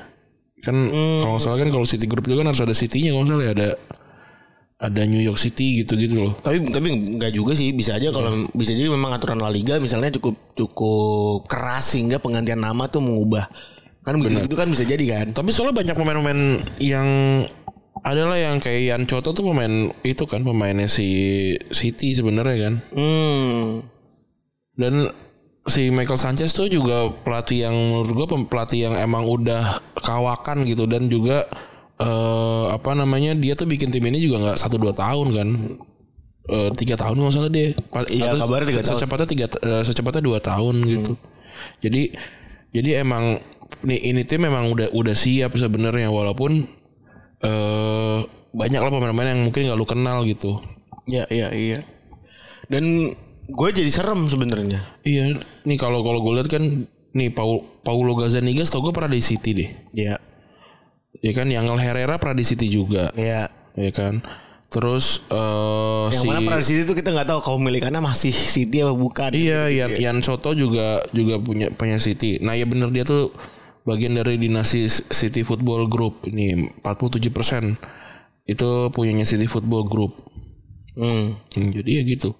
Kan 0.61 0.91
kalau 0.91 1.39
nggak 1.39 1.43
salah 1.47 1.57
kan 1.57 1.69
kalau 1.73 1.87
City 1.87 2.05
Group 2.05 2.27
itu 2.29 2.35
kan 2.37 2.45
harus 2.45 2.61
ada 2.61 2.75
City-nya 2.75 3.15
kalau 3.15 3.25
salah 3.25 3.43
ya 3.47 3.51
ada 3.57 3.69
ada 4.81 5.01
New 5.05 5.21
York 5.21 5.39
City 5.39 5.83
gitu-gitu 5.83 6.19
loh. 6.19 6.33
tapi 6.41 6.59
tapi 6.67 7.17
nggak 7.17 7.31
juga 7.31 7.53
sih 7.55 7.71
bisa 7.71 7.95
aja 7.95 8.09
kalau 8.09 8.49
bisa 8.51 8.73
jadi 8.73 8.89
memang 8.89 9.15
aturan 9.15 9.39
La 9.39 9.47
Liga 9.47 9.77
misalnya 9.79 10.11
cukup 10.17 10.35
cukup 10.57 11.47
keras 11.47 11.95
sehingga 11.95 12.19
penggantian 12.19 12.59
nama 12.59 12.89
tuh 12.89 12.99
mengubah. 12.99 13.47
Kan 14.03 14.19
begitu 14.19 14.43
itu 14.43 14.57
kan 14.59 14.67
bisa 14.67 14.83
jadi 14.83 15.05
kan. 15.07 15.31
Tapi 15.31 15.49
soalnya 15.55 15.79
banyak 15.79 15.95
pemain-pemain 15.95 16.41
yang 16.83 17.07
adalah 18.03 18.35
yang 18.35 18.59
kayak 18.59 18.81
Yan 18.91 19.03
Choto 19.07 19.31
tuh 19.31 19.47
pemain 19.47 19.87
itu 20.03 20.23
kan 20.27 20.43
pemainnya 20.43 20.91
si 20.91 21.07
City 21.71 22.11
sebenarnya 22.11 22.57
kan. 22.67 22.73
hmm. 22.91 23.63
Dan 24.75 25.07
si 25.63 25.87
Michael 25.93 26.19
Sanchez 26.19 26.51
tuh 26.51 26.67
juga 26.67 27.07
pelatih 27.23 27.71
yang 27.71 27.75
menurut 27.75 28.11
gue 28.11 28.27
pelatih 28.51 28.91
yang 28.91 28.95
emang 28.99 29.23
udah 29.23 29.79
kawakan 29.95 30.67
gitu 30.67 30.83
dan 30.83 31.07
juga 31.07 31.47
eh 32.01 32.65
apa 32.73 32.91
namanya 32.97 33.37
dia 33.37 33.53
tuh 33.53 33.69
bikin 33.69 33.93
tim 33.93 34.01
ini 34.03 34.17
juga 34.17 34.41
nggak 34.41 34.57
satu 34.57 34.75
dua 34.81 34.93
tahun 34.93 35.27
kan. 35.33 35.49
Eh, 36.43 36.69
tiga 36.75 36.99
tahun 36.99 37.15
nggak 37.15 37.33
salah 37.33 37.51
dia. 37.53 37.71
Pa- 37.87 38.03
Iya, 38.03 38.35
atau 38.35 38.49
kabarnya 38.49 38.67
tiga 38.67 38.81
tahun. 38.83 38.91
secepatnya 38.99 39.27
tiga 39.29 39.45
eh, 39.63 39.83
secepatnya 39.85 40.21
dua 40.21 40.39
tahun 40.43 40.75
gitu. 40.83 41.13
Jadi 41.79 42.01
jadi 42.73 43.05
emang 43.05 43.39
nih 43.83 43.99
ini 44.11 44.21
tim 44.27 44.43
memang 44.43 44.67
udah 44.71 44.91
udah 44.91 45.15
siap 45.15 45.55
sebenarnya 45.55 46.09
walaupun 46.09 46.65
eh 47.43 48.19
banyak 48.53 48.79
lah 48.79 48.91
pemain-pemain 48.91 49.33
yang 49.33 49.41
mungkin 49.47 49.61
nggak 49.65 49.79
lu 49.79 49.87
kenal 49.87 50.23
gitu. 50.23 50.59
Ya 51.07 51.23
iya 51.27 51.51
iya. 51.51 51.79
Dan 52.67 53.11
gue 53.43 53.69
jadi 53.75 53.91
serem 53.91 54.27
sebenarnya. 54.27 54.79
Iya, 55.03 55.35
nih 55.63 55.75
kalau 55.75 55.99
kalau 55.99 56.23
gue 56.23 56.39
lihat 56.39 56.47
kan 56.47 56.63
nih 57.11 57.29
Paul, 57.29 57.59
Paulo 57.83 58.15
Gazzaniga 58.15 58.63
tau 58.63 58.79
gue 58.81 58.95
pernah 58.95 59.11
di 59.11 59.19
City 59.19 59.51
deh. 59.53 59.69
ya 59.93 60.15
Ya 61.21 61.31
kan 61.35 61.51
Yangel 61.51 61.77
Herrera 61.77 62.17
pernah 62.17 62.37
di 62.39 62.45
City 62.47 62.71
juga. 62.71 63.13
ya 63.13 63.51
Ya 63.73 63.91
kan. 63.93 64.21
Terus 64.73 65.21
eh 65.29 66.05
yang 66.09 66.23
si 66.25 66.27
mana 66.29 66.57
di 66.57 66.65
situ 66.65 66.81
tuh 66.89 66.97
kita 66.97 67.13
nggak 67.13 67.29
tahu 67.29 67.39
kepemilikannya 67.45 68.01
masih 68.01 68.33
City 68.33 68.81
apa 68.81 68.97
bukan 68.97 69.29
Iya, 69.29 69.69
Gitu, 69.69 69.77
Yan, 69.77 69.89
Yan 70.01 70.17
Soto 70.25 70.57
juga 70.57 71.05
juga 71.13 71.37
punya 71.37 71.69
punya 71.69 72.01
City. 72.01 72.41
Nah, 72.41 72.57
ya 72.57 72.65
bener 72.65 72.89
dia 72.89 73.05
tuh 73.05 73.29
bagian 73.85 74.17
dari 74.17 74.41
dinasti 74.41 74.89
City 74.89 75.45
Football 75.45 75.85
Group 75.85 76.25
ini 76.25 76.73
47% 76.81 77.77
itu 78.49 78.69
punyanya 78.89 79.29
City 79.29 79.45
Football 79.45 79.85
Group. 79.85 80.17
Hmm. 80.97 81.37
Hmm, 81.53 81.69
jadi 81.69 82.01
ya 82.01 82.03
gitu. 82.09 82.33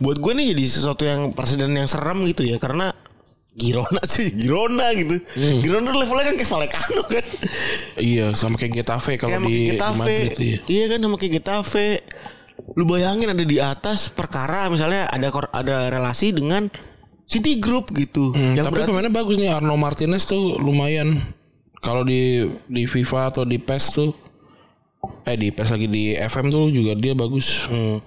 buat 0.00 0.18
gue 0.18 0.32
nih 0.34 0.56
jadi 0.56 0.64
sesuatu 0.66 1.04
yang 1.06 1.30
presiden 1.36 1.70
yang 1.76 1.86
serem 1.86 2.24
gitu 2.26 2.42
ya 2.42 2.56
karena 2.58 2.90
Girona 3.50 4.02
sih 4.06 4.30
Girona 4.30 4.94
gitu 4.94 5.18
Girona 5.34 5.90
levelnya 5.90 6.30
kan 6.30 6.34
kayak 6.38 6.50
Vallecano 6.50 7.02
kan 7.10 7.26
Iya, 7.98 8.32
sama 8.38 8.54
kayak 8.54 8.82
Getafe 8.82 9.18
kalau 9.18 9.42
di, 9.42 9.74
Getafe 9.74 9.98
Madrid 9.98 10.30
iya. 10.38 10.58
iya 10.70 10.84
kan 10.86 10.98
sama 11.02 11.16
kayak 11.18 11.32
Getafe 11.42 11.88
lu 12.76 12.84
bayangin 12.86 13.32
ada 13.32 13.42
di 13.42 13.58
atas 13.58 14.12
perkara 14.12 14.70
misalnya 14.70 15.08
ada 15.10 15.32
ada 15.50 15.90
relasi 15.90 16.30
dengan 16.30 16.70
City 17.30 17.62
Group 17.62 17.94
gitu 17.94 18.34
Hmm, 18.34 18.58
yang 18.58 18.66
tapi 18.66 18.82
berarti 18.82 18.90
pemainnya 18.90 19.14
bagus 19.14 19.38
nih 19.38 19.54
Arno 19.54 19.78
Martinez 19.78 20.26
tuh 20.26 20.58
lumayan. 20.58 21.14
Kalau 21.78 22.02
di 22.02 22.42
di 22.66 22.90
FIFA 22.90 23.30
atau 23.30 23.46
di 23.46 23.62
PES 23.62 23.84
tuh 23.94 24.10
eh 25.24 25.38
di 25.38 25.54
PES 25.54 25.78
lagi 25.78 25.86
di 25.86 26.18
FM 26.18 26.50
tuh 26.50 26.68
juga 26.74 26.98
dia 26.98 27.14
bagus. 27.14 27.70
Hmm. 27.70 28.02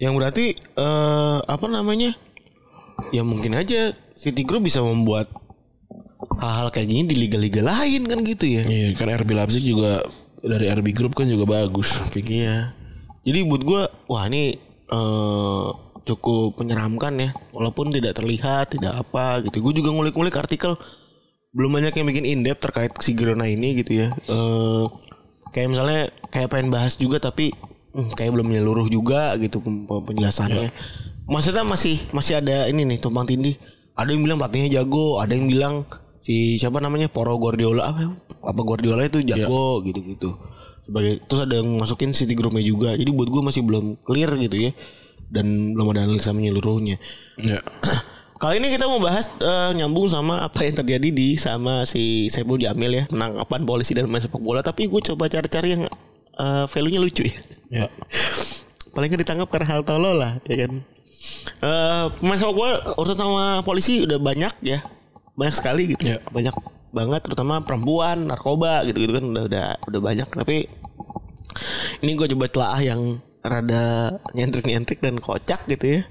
yang 0.00 0.18
berarti 0.18 0.56
eh 0.56 1.38
apa 1.44 1.66
namanya 1.68 2.16
ya 3.12 3.22
mungkin 3.22 3.54
aja 3.54 3.92
City 4.16 4.42
Group 4.42 4.66
bisa 4.66 4.80
membuat 4.80 5.28
hal-hal 6.40 6.72
kayak 6.72 6.88
gini 6.88 7.04
di 7.06 7.16
liga-liga 7.28 7.60
lain 7.60 8.08
kan 8.08 8.18
gitu 8.24 8.44
ya. 8.48 8.62
Iya 8.64 8.96
kan 8.96 9.10
RB 9.12 9.30
Leipzig 9.34 9.64
juga 9.66 10.02
dari 10.42 10.66
RB 10.70 10.94
Group 10.94 11.12
kan 11.14 11.28
juga 11.28 11.46
bagus. 11.46 12.00
Iya. 12.16 12.74
Jadi 13.22 13.38
buat 13.46 13.62
gue, 13.62 13.82
wah 14.10 14.26
ini 14.26 14.58
eh, 14.90 15.68
cukup 16.02 16.58
menyeramkan 16.58 17.14
ya. 17.18 17.30
Walaupun 17.54 17.94
tidak 17.94 18.18
terlihat, 18.18 18.74
tidak 18.74 18.98
apa 18.98 19.42
gitu. 19.46 19.62
Gue 19.62 19.74
juga 19.78 19.94
ngulik-ngulik 19.94 20.34
artikel. 20.34 20.74
Belum 21.52 21.70
banyak 21.70 21.92
yang 21.94 22.06
bikin 22.08 22.24
in 22.26 22.40
depth 22.42 22.64
terkait 22.64 22.90
si 22.98 23.12
Girona 23.14 23.46
ini 23.46 23.78
gitu 23.82 24.06
ya. 24.06 24.08
Eh, 24.10 24.84
kayak 25.54 25.68
misalnya 25.70 26.00
kayak 26.32 26.48
pengen 26.48 26.72
bahas 26.72 26.96
juga 26.96 27.20
tapi 27.20 27.52
hmm, 27.94 28.16
kayak 28.16 28.32
belum 28.34 28.50
menyeluruh 28.50 28.88
juga 28.90 29.36
gitu 29.38 29.62
penjelasannya. 29.86 30.72
Maksudnya 31.28 31.62
masih 31.62 32.02
masih 32.10 32.42
ada 32.42 32.66
ini 32.66 32.82
nih 32.86 32.98
tumpang 32.98 33.26
tindih. 33.28 33.54
Ada 33.94 34.16
yang 34.16 34.24
bilang 34.24 34.38
pelatihnya 34.40 34.80
jago, 34.82 35.20
ada 35.20 35.32
yang 35.36 35.46
bilang 35.46 35.74
si 36.22 36.56
siapa 36.56 36.80
namanya 36.80 37.12
Poro 37.12 37.36
Guardiola 37.36 37.92
apa 37.92 37.98
ya? 38.06 38.10
apa 38.42 38.60
Guardiola 38.64 39.06
itu 39.06 39.22
jago 39.22 39.84
gitu-gitu. 39.86 40.34
Sebagai 40.82 41.22
terus 41.30 41.46
ada 41.46 41.62
yang 41.62 41.78
masukin 41.78 42.10
City 42.10 42.34
Groupnya 42.34 42.64
juga. 42.64 42.96
Jadi 42.98 43.10
buat 43.14 43.30
gue 43.30 43.42
masih 43.44 43.62
belum 43.62 44.02
clear 44.02 44.34
gitu 44.40 44.70
ya. 44.70 44.70
Dan 45.32 45.76
belum 45.78 45.94
ada 45.94 46.04
analisa 46.04 46.34
menyeluruhnya. 46.34 46.98
Ya. 47.38 47.62
kali 48.42 48.58
ini 48.58 48.74
kita 48.74 48.90
mau 48.90 48.98
bahas 48.98 49.30
eh, 49.38 49.70
nyambung 49.78 50.10
sama 50.10 50.42
apa 50.42 50.66
yang 50.66 50.74
terjadi 50.82 51.14
di 51.14 51.38
sama 51.38 51.86
si 51.86 52.26
Saiful 52.34 52.58
Jamil 52.58 52.98
ya. 52.98 53.04
Penangkapan 53.06 53.62
polisi 53.62 53.94
dan 53.94 54.10
main 54.10 54.18
sepak 54.18 54.42
bola. 54.42 54.60
Tapi 54.66 54.90
gue 54.90 55.00
coba 55.14 55.30
cari-cari 55.30 55.78
yang 55.78 55.86
eh, 56.34 56.64
value-nya 56.66 56.98
lucu 56.98 57.22
ya. 57.22 57.38
Ya. 57.70 57.86
paling 58.92 59.08
nggak 59.08 59.24
ditangkap 59.24 59.48
karena 59.48 59.66
hal 59.72 59.82
tolol 59.82 60.20
lah 60.20 60.36
ya 60.44 60.68
kan 60.68 60.84
Eh 61.62 62.04
pemain 62.18 62.38
sepak 62.38 62.54
bola 62.54 62.74
urusan 62.98 63.18
sama 63.18 63.44
polisi 63.62 64.02
udah 64.02 64.18
banyak 64.18 64.54
ya 64.62 64.78
banyak 65.32 65.54
sekali 65.54 65.82
gitu 65.96 66.12
Ya. 66.12 66.18
banyak 66.28 66.52
banget 66.92 67.20
terutama 67.24 67.64
perempuan 67.64 68.28
narkoba 68.28 68.84
gitu 68.84 69.00
gitu 69.00 69.12
kan 69.16 69.24
udah 69.24 69.44
udah 69.48 69.66
udah 69.88 70.00
banyak 70.04 70.28
tapi 70.28 70.68
ini 72.04 72.10
gue 72.12 72.26
coba 72.36 72.46
telah 72.52 72.80
yang 72.84 73.00
rada 73.40 74.12
nyentrik 74.36 74.68
nyentrik 74.68 75.00
dan 75.00 75.16
kocak 75.16 75.64
gitu 75.66 75.98
ya 75.98 76.02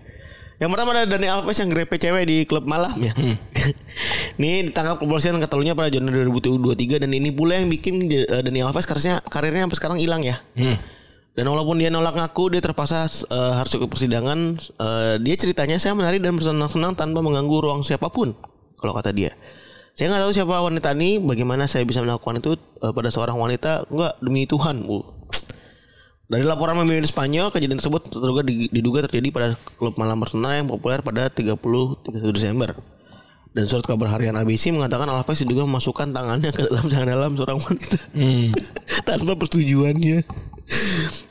yang 0.61 0.69
pertama 0.69 0.93
ada 0.93 1.09
Dani 1.09 1.25
Alves 1.25 1.57
yang 1.57 1.73
grepe 1.73 1.97
cewek 1.97 2.21
di 2.29 2.45
klub 2.45 2.69
malam 2.69 2.93
ya. 3.01 3.17
ini 4.37 4.69
ditangkap 4.69 5.01
kepolisian 5.01 5.41
Catalunya 5.41 5.73
pada 5.73 5.89
Januari 5.89 6.29
2023 6.29 7.01
dan 7.01 7.09
ini 7.09 7.33
pula 7.33 7.57
yang 7.57 7.65
bikin 7.65 8.05
eh, 8.05 8.41
Dani 8.45 8.61
Alves 8.61 8.85
karirnya 8.85 9.25
karirnya 9.25 9.65
sampai 9.65 9.77
sekarang 9.81 9.97
hilang 9.97 10.21
ya. 10.21 10.37
Hmm. 10.53 10.77
Dan 11.41 11.49
walaupun 11.49 11.81
dia 11.81 11.89
nolak 11.89 12.13
ngaku, 12.13 12.53
dia 12.53 12.61
terpaksa 12.61 13.09
eh, 13.09 13.53
harus 13.57 13.73
ikut 13.73 13.89
persidangan. 13.89 14.61
Eh, 14.61 15.15
dia 15.25 15.33
ceritanya 15.33 15.81
saya 15.81 15.97
menari 15.97 16.21
dan 16.21 16.37
bersenang-senang 16.37 16.93
tanpa 16.93 17.25
mengganggu 17.25 17.65
ruang 17.65 17.81
siapa 17.81 18.13
pun. 18.13 18.37
Kalau 18.77 18.93
kata 18.93 19.09
dia, 19.09 19.33
saya 19.97 20.13
nggak 20.13 20.21
tahu 20.21 20.33
siapa 20.37 20.61
wanita 20.61 20.93
ini. 20.93 21.17
Bagaimana 21.17 21.65
saya 21.65 21.81
bisa 21.81 22.05
melakukan 22.05 22.45
itu 22.45 22.61
eh, 22.85 22.93
pada 22.93 23.09
seorang 23.09 23.41
wanita? 23.41 23.89
Enggak 23.89 24.21
demi 24.21 24.45
Tuhan, 24.45 24.85
bu. 24.85 25.01
Dari 26.29 26.45
laporan 26.45 26.77
di 26.85 27.09
Spanyol, 27.09 27.49
kejadian 27.49 27.81
tersebut 27.81 28.05
terduga, 28.05 28.45
diduga 28.45 29.09
terjadi 29.09 29.33
pada 29.33 29.47
klub 29.81 29.97
malam 29.97 30.21
Barcelona 30.21 30.61
yang 30.61 30.69
populer 30.69 31.01
pada 31.01 31.33
30 31.33 31.57
31 31.57 32.37
Desember. 32.37 32.69
Dan 33.51 33.67
surat 33.67 33.83
kabar 33.83 34.07
harian 34.15 34.31
ABC 34.39 34.71
mengatakan 34.71 35.11
Alves 35.11 35.43
diduga 35.43 35.67
memasukkan 35.67 36.15
tangannya 36.15 36.55
ke 36.55 36.71
dalam 36.71 36.87
celana 36.87 37.11
dalam 37.19 37.33
seorang 37.35 37.59
wanita 37.59 37.99
tanpa 39.07 39.35
persetujuannya. 39.35 40.23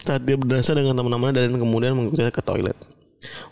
Saat 0.04 0.28
dia 0.28 0.37
berdasar 0.37 0.76
dengan 0.76 1.00
teman-temannya 1.00 1.48
dan 1.48 1.56
kemudian 1.56 1.96
mengikutinya 1.96 2.28
ke 2.28 2.44
toilet. 2.44 2.76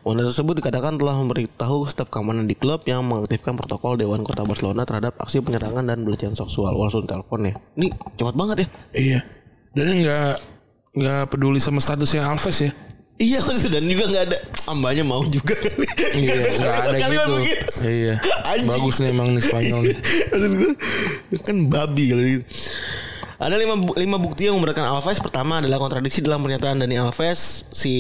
Wanita 0.04 0.32
tersebut 0.32 0.60
dikatakan 0.60 0.96
telah 0.96 1.16
memberitahu 1.16 1.88
staf 1.88 2.08
keamanan 2.08 2.44
di 2.44 2.56
klub 2.56 2.84
yang 2.88 3.04
mengaktifkan 3.04 3.56
protokol 3.56 3.96
Dewan 3.96 4.24
Kota 4.24 4.44
Barcelona 4.44 4.84
terhadap 4.84 5.16
aksi 5.20 5.40
penyerangan 5.40 5.84
dan 5.84 6.04
pelecehan 6.04 6.36
seksual. 6.36 6.72
Langsung 6.76 7.04
teleponnya. 7.04 7.56
Ini 7.76 7.92
cepat 8.20 8.34
banget 8.36 8.56
ya. 8.64 8.68
Iya. 8.96 9.20
Dan 9.72 9.86
nggak 10.04 10.32
nggak 10.92 11.22
peduli 11.32 11.60
sama 11.60 11.80
statusnya 11.80 12.24
Alves 12.24 12.58
ya. 12.64 12.72
Iya 13.18 13.42
maksud 13.42 13.74
dan 13.74 13.82
juga 13.82 14.04
nggak 14.06 14.24
ada 14.30 14.38
ambanya 14.70 15.02
mau 15.02 15.26
juga 15.26 15.58
kali. 15.58 15.90
Iya, 16.14 16.54
nggak 16.54 16.74
ada 16.86 16.96
gitu. 17.02 17.34
begitu. 17.42 17.66
Iya. 17.82 18.14
Anjing. 18.46 18.70
Bagus 18.70 18.94
nih 19.02 19.08
emang 19.10 19.28
nih 19.34 19.42
Spanyol 19.42 19.80
nih. 19.90 19.98
Maksud 20.30 20.52
gue 20.54 20.72
kan 21.42 21.56
babi 21.66 22.04
kalau 22.14 22.24
gitu. 22.24 22.46
Ada 23.38 23.54
lima, 23.54 23.74
lima 23.94 24.18
bukti 24.18 24.50
yang 24.50 24.58
memberatkan 24.58 24.86
Alves. 24.86 25.22
Pertama 25.22 25.62
adalah 25.62 25.78
kontradiksi 25.78 26.22
dalam 26.22 26.42
pernyataan 26.42 26.82
Dani 26.82 26.98
Alves. 26.98 27.66
Si 27.70 27.94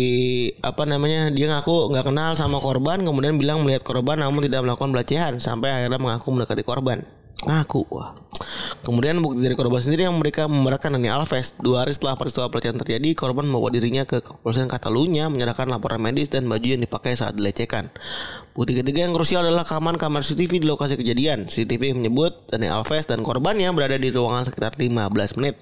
apa 0.62 0.82
namanya 0.86 1.30
dia 1.34 1.50
ngaku 1.50 1.94
nggak 1.94 2.10
kenal 2.10 2.34
sama 2.38 2.58
korban, 2.62 3.02
kemudian 3.02 3.38
bilang 3.38 3.62
melihat 3.62 3.82
korban 3.86 4.18
namun 4.22 4.46
tidak 4.46 4.66
melakukan 4.66 4.90
pelecehan 4.94 5.42
sampai 5.42 5.70
akhirnya 5.70 5.98
mengaku 5.98 6.34
mendekati 6.34 6.62
korban. 6.62 7.02
Ngaku 7.46 7.86
wah. 7.94 8.18
Kemudian 8.82 9.22
bukti 9.22 9.46
dari 9.46 9.54
korban 9.54 9.78
sendiri 9.78 10.10
yang 10.10 10.16
mereka 10.18 10.50
memberatkan 10.50 10.90
Dani 10.90 11.06
Alves. 11.06 11.54
Dua 11.62 11.86
hari 11.86 11.94
setelah 11.94 12.18
peristiwa 12.18 12.50
pelecehan 12.50 12.74
terjadi, 12.80 13.14
korban 13.14 13.46
membawa 13.46 13.70
dirinya 13.70 14.02
ke 14.02 14.18
kepolisian 14.18 14.66
Catalunya 14.66 15.30
menyerahkan 15.30 15.70
laporan 15.70 16.02
medis 16.02 16.32
dan 16.32 16.50
baju 16.50 16.66
yang 16.66 16.82
dipakai 16.82 17.14
saat 17.14 17.38
dilecehkan. 17.38 17.94
Bukti 18.58 18.74
ketiga 18.74 19.06
yang 19.06 19.14
krusial 19.14 19.46
adalah 19.46 19.62
rekaman 19.62 20.00
kamera 20.00 20.26
CCTV 20.26 20.64
di 20.64 20.66
lokasi 20.66 20.98
kejadian. 20.98 21.46
CCTV 21.46 21.94
menyebut 21.94 22.50
Dani 22.50 22.66
Alves 22.74 23.06
dan 23.06 23.22
korbannya 23.22 23.70
berada 23.70 23.94
di 23.94 24.10
ruangan 24.10 24.50
sekitar 24.50 24.74
15 24.74 25.38
menit. 25.38 25.54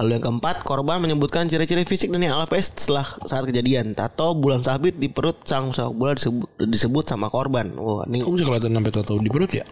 Lalu 0.00 0.16
yang 0.16 0.24
keempat, 0.32 0.64
korban 0.64 0.96
menyebutkan 1.04 1.44
ciri-ciri 1.44 1.84
fisik 1.84 2.08
Dani 2.08 2.32
Alves 2.32 2.72
setelah 2.72 3.04
saat 3.28 3.44
kejadian. 3.44 3.92
Tato 3.92 4.32
bulan 4.32 4.64
sabit 4.64 4.96
di 4.96 5.12
perut 5.12 5.44
sang 5.44 5.76
sepak 5.76 5.92
bola 5.92 6.12
disebut, 6.16 6.48
disebut 6.56 7.04
sama 7.04 7.28
korban. 7.28 7.68
Wah, 7.76 8.08
ini 8.08 8.24
Kok 8.24 8.32
bisa 8.32 8.48
kelihatan 8.48 8.72
sampai 8.80 8.92
tato 8.96 9.20
di 9.20 9.28
perut 9.28 9.52
ya? 9.52 9.68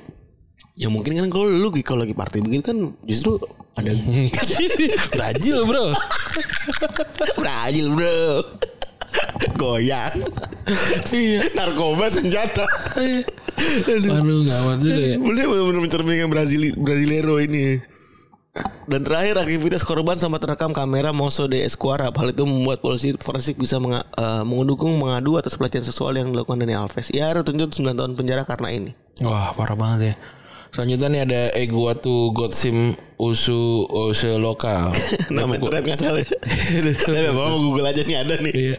Ya 0.79 0.89
mungkin 0.91 1.19
kan 1.19 1.29
kalau 1.31 1.51
lu 1.51 1.69
kalau 1.83 2.07
lagi 2.07 2.15
party 2.15 2.39
begitu 2.43 2.71
kan 2.71 2.79
justru 3.03 3.39
ada 3.75 3.91
Brazil 5.15 5.67
bro. 5.67 5.95
Brazil 7.39 7.87
bro 7.95 8.23
goyang 9.59 10.15
iya. 11.11 11.41
narkoba 11.57 12.07
senjata 12.13 12.67
Aduh 13.59 14.47
gawat 14.47 14.79
juga 14.79 15.03
ya. 15.03 15.17
Boleh 15.19 15.45
benar-benar 15.51 15.83
mencerminkan 15.83 16.29
Brazil 16.31 16.63
Brasilero 16.79 17.43
ini. 17.43 17.83
Dan 18.91 19.07
terakhir 19.07 19.39
aktivitas 19.39 19.83
korban 19.87 20.19
sama 20.19 20.43
terekam 20.43 20.75
kamera 20.75 21.15
Moso 21.15 21.47
de 21.47 21.63
Esquara. 21.63 22.11
Hal 22.11 22.35
itu 22.35 22.43
membuat 22.47 22.83
polisi 22.83 23.15
forensik 23.19 23.59
bisa 23.59 23.79
menga, 23.79 24.03
mengedukung 24.43 24.99
mengadu 24.99 25.39
atas 25.39 25.55
pelecehan 25.55 25.87
seksual 25.87 26.15
yang 26.19 26.31
dilakukan 26.35 26.63
Dani 26.63 26.75
Alves. 26.75 27.11
Ia 27.15 27.35
tuntut 27.43 27.75
9 27.75 27.99
tahun 27.99 28.13
penjara 28.19 28.43
karena 28.47 28.69
ini. 28.71 28.91
Wah 29.23 29.55
parah 29.55 29.75
banget 29.79 30.01
ya. 30.03 30.38
Selanjutnya 30.73 31.09
nih 31.09 31.23
ada 31.25 31.43
Eguatu 31.57 32.31
Gotsim 32.37 32.95
Usu 33.19 33.89
Ose 33.91 34.39
Lokal. 34.39 34.95
Nama 35.35 35.59
internet 35.59 35.83
nggak 35.83 35.99
salah. 35.99 36.23
Tapi 37.09 37.21
bapak 37.33 37.47
mau 37.51 37.59
Google 37.59 37.89
aja 37.91 38.03
nih 38.05 38.17
ada 38.21 38.35
nih. 38.39 38.53
Iya. 38.55 38.77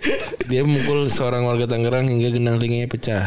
Dia 0.47 0.61
memukul 0.63 1.11
seorang 1.11 1.43
warga 1.43 1.67
Tangerang 1.67 2.07
hingga 2.07 2.29
genang 2.31 2.55
telinganya 2.61 2.87
pecah. 2.87 3.25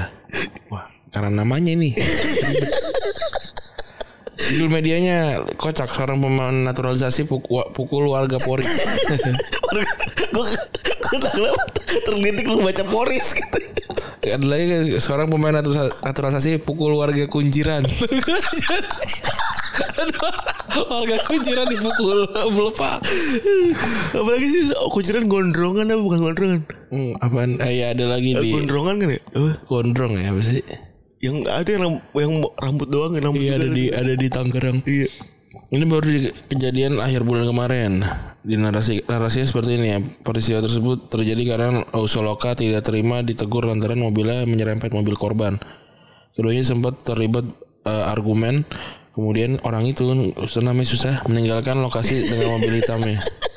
Wah, 0.72 0.88
karena 1.12 1.44
namanya 1.44 1.76
nih. 1.76 1.92
Judul 4.42 4.68
medianya 4.68 5.18
kocak 5.54 5.86
seorang 5.86 6.18
pemain 6.18 6.50
naturalisasi 6.50 7.24
pukul, 7.24 7.62
pukul 7.70 8.10
warga 8.10 8.42
Polri. 8.42 8.66
gue 10.32 10.48
tergelitik 12.02 12.46
lu 12.48 12.60
baca 12.60 12.82
Poris 12.84 13.36
gitu. 13.36 13.58
Ada 14.22 14.46
lagi 14.46 14.66
seorang 14.98 15.28
pemain 15.28 15.52
natura- 15.52 15.90
naturalisasi 16.02 16.58
pukul 16.58 16.94
warga 16.94 17.26
Kunjiran. 17.26 17.82
Warga 20.72 21.16
Kunjiran 21.28 21.66
dipukul 21.68 22.28
melepak. 22.28 23.00
Apalagi 24.12 24.46
sih 24.46 24.62
kunciran 24.92 25.24
gondrongan 25.28 25.88
apa 25.88 26.00
bukan 26.00 26.18
gondrongan? 26.22 26.60
Hmm, 26.92 27.12
apaan? 27.20 27.56
Eh, 27.60 27.80
ya 27.80 27.96
ada 27.96 28.04
lagi 28.08 28.36
di 28.36 28.52
Gondrongan 28.52 29.00
kan 29.00 29.08
ya? 29.12 29.20
Gondrong 29.68 30.12
ya 30.16 30.28
apa 30.32 30.40
sih? 30.44 30.60
Yang 31.22 31.36
ada 31.46 31.70
yang, 31.70 31.82
ram- 31.86 32.04
yang 32.18 32.32
rambut 32.58 32.88
doang 32.90 33.14
yang 33.14 33.30
rambut 33.30 33.46
Iya 33.46 33.54
ada 33.54 33.68
di 33.70 33.84
ada 33.94 34.12
di 34.18 34.26
Tangerang. 34.26 34.82
Iya. 34.82 35.06
Ini 35.72 35.84
baru 35.86 36.04
di 36.04 36.18
kejadian 36.50 36.98
akhir 36.98 37.22
bulan 37.22 37.46
kemarin. 37.46 38.02
Di 38.42 38.58
narasi 38.58 39.06
narasinya 39.06 39.46
seperti 39.46 39.78
ini 39.78 39.86
ya. 39.94 39.98
Peristiwa 40.02 40.58
tersebut 40.58 41.08
terjadi 41.08 41.42
karena 41.46 41.86
Ausoloka 41.94 42.58
tidak 42.58 42.82
terima 42.82 43.22
ditegur 43.22 43.70
lantaran 43.70 44.02
mobilnya 44.02 44.42
menyerempet 44.50 44.90
mobil 44.90 45.14
korban. 45.14 45.62
Keduanya 46.34 46.66
sempat 46.66 47.06
terlibat 47.06 47.46
eh, 47.86 48.04
argumen. 48.10 48.66
Kemudian 49.14 49.62
orang 49.62 49.86
itu 49.86 50.08
susah 50.42 50.64
namanya 50.64 50.88
susah 50.90 51.14
meninggalkan 51.30 51.78
lokasi 51.78 52.26
dengan 52.26 52.58
mobil 52.58 52.82
hitamnya. 52.82 53.22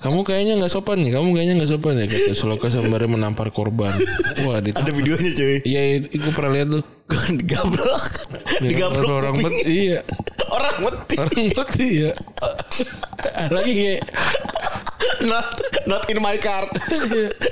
Kamu 0.00 0.24
kayaknya 0.24 0.56
nggak 0.56 0.72
sopan 0.72 1.04
nih. 1.04 1.12
Kamu 1.12 1.36
kayaknya 1.36 1.54
nggak 1.60 1.70
sopan 1.76 2.00
ya. 2.00 2.08
Kata 2.08 2.32
Ausoloka 2.32 2.66
sembari 2.72 3.04
menampar 3.04 3.52
korban. 3.52 3.92
Wah, 4.48 4.64
di 4.64 4.72
Ada 4.72 4.90
videonya 4.96 5.30
cuy. 5.36 5.56
Iya, 5.60 5.80
itu 6.08 6.16
gue 6.16 6.32
pernah 6.32 6.52
lihat 6.56 6.68
tuh. 6.72 6.84
Digablok. 7.36 8.02
Digablok 8.64 9.10
orang 9.10 9.36
bet, 9.42 9.54
iya. 9.68 10.00
orang 10.48 10.76
mati. 10.80 11.14
Orang 11.20 11.44
mati 11.52 11.86
ya. 12.08 12.12
Lagi 13.52 13.72
kayak 13.76 14.02
Not 15.20 15.46
not 15.84 16.02
in 16.08 16.16
my 16.24 16.40
car. 16.40 16.64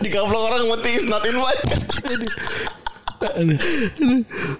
Digablok 0.00 0.42
orang 0.48 0.64
mati 0.72 0.96
is 0.96 1.04
not 1.04 1.20
in 1.28 1.36
my 1.36 1.52
car. 1.52 1.80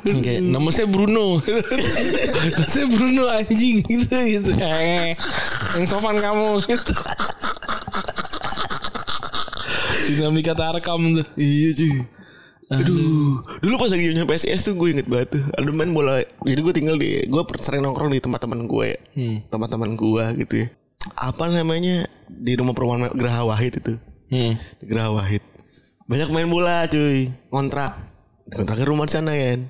Kayak 0.03 0.43
nama 0.45 0.69
saya 0.75 0.91
Bruno. 0.91 1.39
nama 1.41 2.67
saya 2.67 2.87
Bruno 2.91 3.23
anjing 3.31 3.81
gitu 3.87 4.19
gitu. 4.19 4.51
Yang 4.59 5.87
sopan 5.89 6.19
kamu 6.21 6.61
gitu. 6.67 6.93
Dinamika 10.09 10.57
tarkam 10.57 11.13
tuh. 11.15 11.27
Iya 11.37 11.69
cuy. 11.75 11.93
Aduh, 12.69 13.41
dulu 13.65 13.75
pas 13.81 13.89
lagi 13.89 14.13
nyampe 14.13 14.37
PSIS 14.37 14.61
tuh 14.61 14.77
gue 14.77 14.93
inget 14.93 15.09
banget 15.09 15.41
tuh. 15.41 15.43
Ada 15.57 15.73
main 15.73 15.89
bola. 15.89 16.21
Jadi 16.45 16.61
gue 16.61 16.75
tinggal 16.75 16.97
di, 16.97 17.25
gue 17.25 17.43
sering 17.57 17.81
nongkrong 17.81 18.13
di 18.13 18.21
tempat 18.21 18.45
teman 18.45 18.65
gue, 18.65 18.93
ya. 18.93 19.01
tempat-teman 19.49 19.97
gue 19.97 20.25
gitu 20.45 20.55
ya. 20.65 20.69
Apa 21.17 21.49
namanya 21.49 22.05
di 22.29 22.53
rumah 22.57 22.77
perumahan 22.77 23.09
Geraha 23.17 23.49
Wahid 23.49 23.81
itu, 23.81 23.97
Hmm. 24.29 24.61
di 24.77 24.85
Geraha 24.85 25.17
Wahid. 25.17 25.41
Banyak 26.05 26.29
main 26.29 26.45
bola 26.45 26.85
cuy, 26.85 27.33
kontrak, 27.49 27.97
kontraknya 28.53 28.85
rumah 28.85 29.09
di 29.09 29.17
sana 29.17 29.33
kan. 29.33 29.65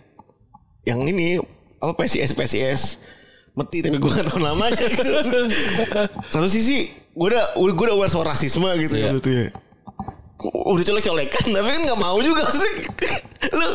Yang 0.83 1.01
ini 1.15 1.29
apa 1.79 1.95
PSIS 1.95 2.35
PSIS 2.35 2.83
meti 3.55 3.79
tapi 3.79 3.99
gue 3.99 4.11
gak 4.11 4.27
tau 4.27 4.39
namanya 4.39 4.75
gitu. 4.75 5.03
Satu 6.35 6.47
sisi 6.47 6.91
gue 7.11 7.27
udah 7.27 7.55
gue 7.55 7.85
udah 7.87 7.95
aware 7.95 8.11
soal 8.11 8.27
rasisme 8.27 8.67
gitu 8.77 8.95
Iya. 8.95 9.11
ya 9.11 9.15
gitu 9.15 9.31
ya 9.31 9.47
udah 10.39 10.85
colek-colekan 10.87 11.45
tapi 11.51 11.67
kan 11.67 11.81
nggak 11.83 11.99
mau 11.99 12.15
juga 12.23 12.47
maksudnya 12.47 12.73
lu 13.51 13.69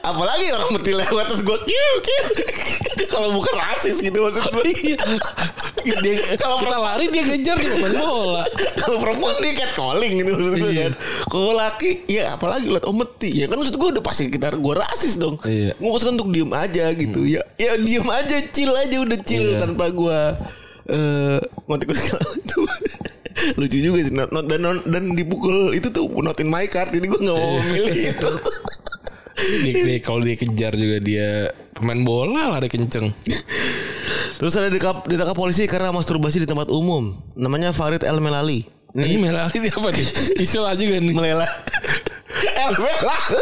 apalagi 0.00 0.48
orang 0.48 0.70
mati 0.72 0.92
lewat 0.92 1.24
terus 1.28 1.42
gue 1.44 1.58
kiu 1.62 1.92
kiu. 2.00 2.24
Kalau 3.06 3.32
bukan 3.32 3.54
rasis 3.54 4.00
gitu 4.00 4.18
maksud 4.18 4.44
gue 4.50 4.64
Dia, 5.86 6.16
kalau 6.36 6.58
kita 6.58 6.76
lari 6.76 7.06
dia 7.08 7.22
ngejar 7.22 7.56
kita 7.56 7.76
main 7.78 7.94
bola. 7.94 8.42
kalau 8.76 8.96
perempuan 8.98 9.36
dia 9.38 9.52
cat 9.54 9.72
calling 9.76 10.12
gitu 10.16 10.30
maksud 10.32 10.54
gue 10.58 10.70
Iya. 10.72 10.82
kan. 10.88 10.92
Kalau 11.28 11.52
laki 11.52 11.90
ya 12.08 12.34
apalagi 12.34 12.66
liat 12.66 12.84
oh 12.84 12.96
mati. 12.96 13.30
Ya 13.30 13.46
kan 13.46 13.60
maksud 13.60 13.76
gue 13.76 13.88
udah 13.96 14.02
pasti 14.02 14.28
kita 14.28 14.56
gue 14.56 14.74
rasis 14.74 15.20
dong. 15.20 15.36
Iya. 15.44 15.76
gue 15.76 15.90
untuk 15.92 16.28
diem 16.32 16.50
aja 16.50 16.92
gitu. 16.92 17.20
Ya 17.24 17.44
ya 17.56 17.76
diem 17.76 18.08
aja 18.08 18.36
chill 18.50 18.72
aja 18.72 18.96
udah 19.00 19.18
chill 19.20 19.46
Iya. 19.54 19.60
tanpa 19.64 19.92
gue 19.92 20.18
eh 20.86 21.38
ngotik 21.66 21.92
itu 21.92 22.58
lucu 23.54 23.76
juga 23.78 24.00
sih 24.00 24.12
not, 24.12 24.30
not- 24.30 24.46
dan 24.46 24.64
dan 24.82 25.12
dipukul 25.12 25.70
itu 25.70 25.88
tuh 25.88 26.08
not 26.18 26.36
in 26.38 26.48
my 26.48 26.64
card 26.64 26.88
jadi 26.88 27.04
gue 27.04 27.20
nggak 27.20 27.36
mau 27.36 27.52
memilih 27.60 27.94
itu 28.12 28.30
Dia, 29.36 29.72
dia- 29.76 30.00
kalau 30.00 30.20
dia 30.20 30.32
kejar 30.32 30.72
juga 30.72 30.96
dia 30.96 31.28
pemain 31.76 32.00
bola 32.00 32.56
lari 32.56 32.72
kenceng. 32.72 33.12
Terus 34.32 34.56
ada 34.56 34.72
ditangkap, 34.72 35.04
ditangkap 35.04 35.36
polisi 35.36 35.68
karena 35.68 35.92
masturbasi 35.92 36.40
di 36.40 36.48
tempat 36.48 36.72
umum. 36.72 37.12
Namanya 37.36 37.68
Farid 37.68 38.00
El 38.00 38.16
Melali. 38.16 38.64
Ini 38.96 39.20
Melali 39.20 39.60
dia 39.60 39.68
apa 39.68 39.92
nih? 39.92 40.08
Istilah 40.40 40.72
juga 40.72 40.96
nih. 40.96 41.12
Melela. 41.12 41.44
El 42.64 42.72
Melali. 42.74 43.36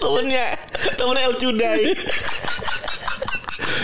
temennya, 0.00 0.46
temennya 0.96 1.22
El 1.28 1.34
Cudai. 1.36 1.82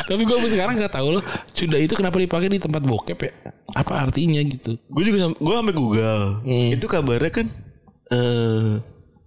Tapi 0.07 0.23
gue 0.23 0.39
sekarang 0.47 0.79
nggak 0.79 0.95
tahu 0.95 1.19
loh. 1.19 1.25
Cuda 1.51 1.77
itu 1.83 1.99
kenapa 1.99 2.23
dipakai 2.23 2.47
di 2.47 2.63
tempat 2.63 2.83
bokep 2.87 3.19
ya? 3.19 3.33
Apa 3.75 4.07
artinya 4.07 4.39
gitu? 4.47 4.79
gue 4.79 5.03
juga 5.03 5.35
gue 5.35 5.55
sampai 5.59 5.75
Google. 5.75 6.25
Itu 6.47 6.87
kabarnya 6.87 7.33
kan 7.35 7.47
eh 8.15 8.79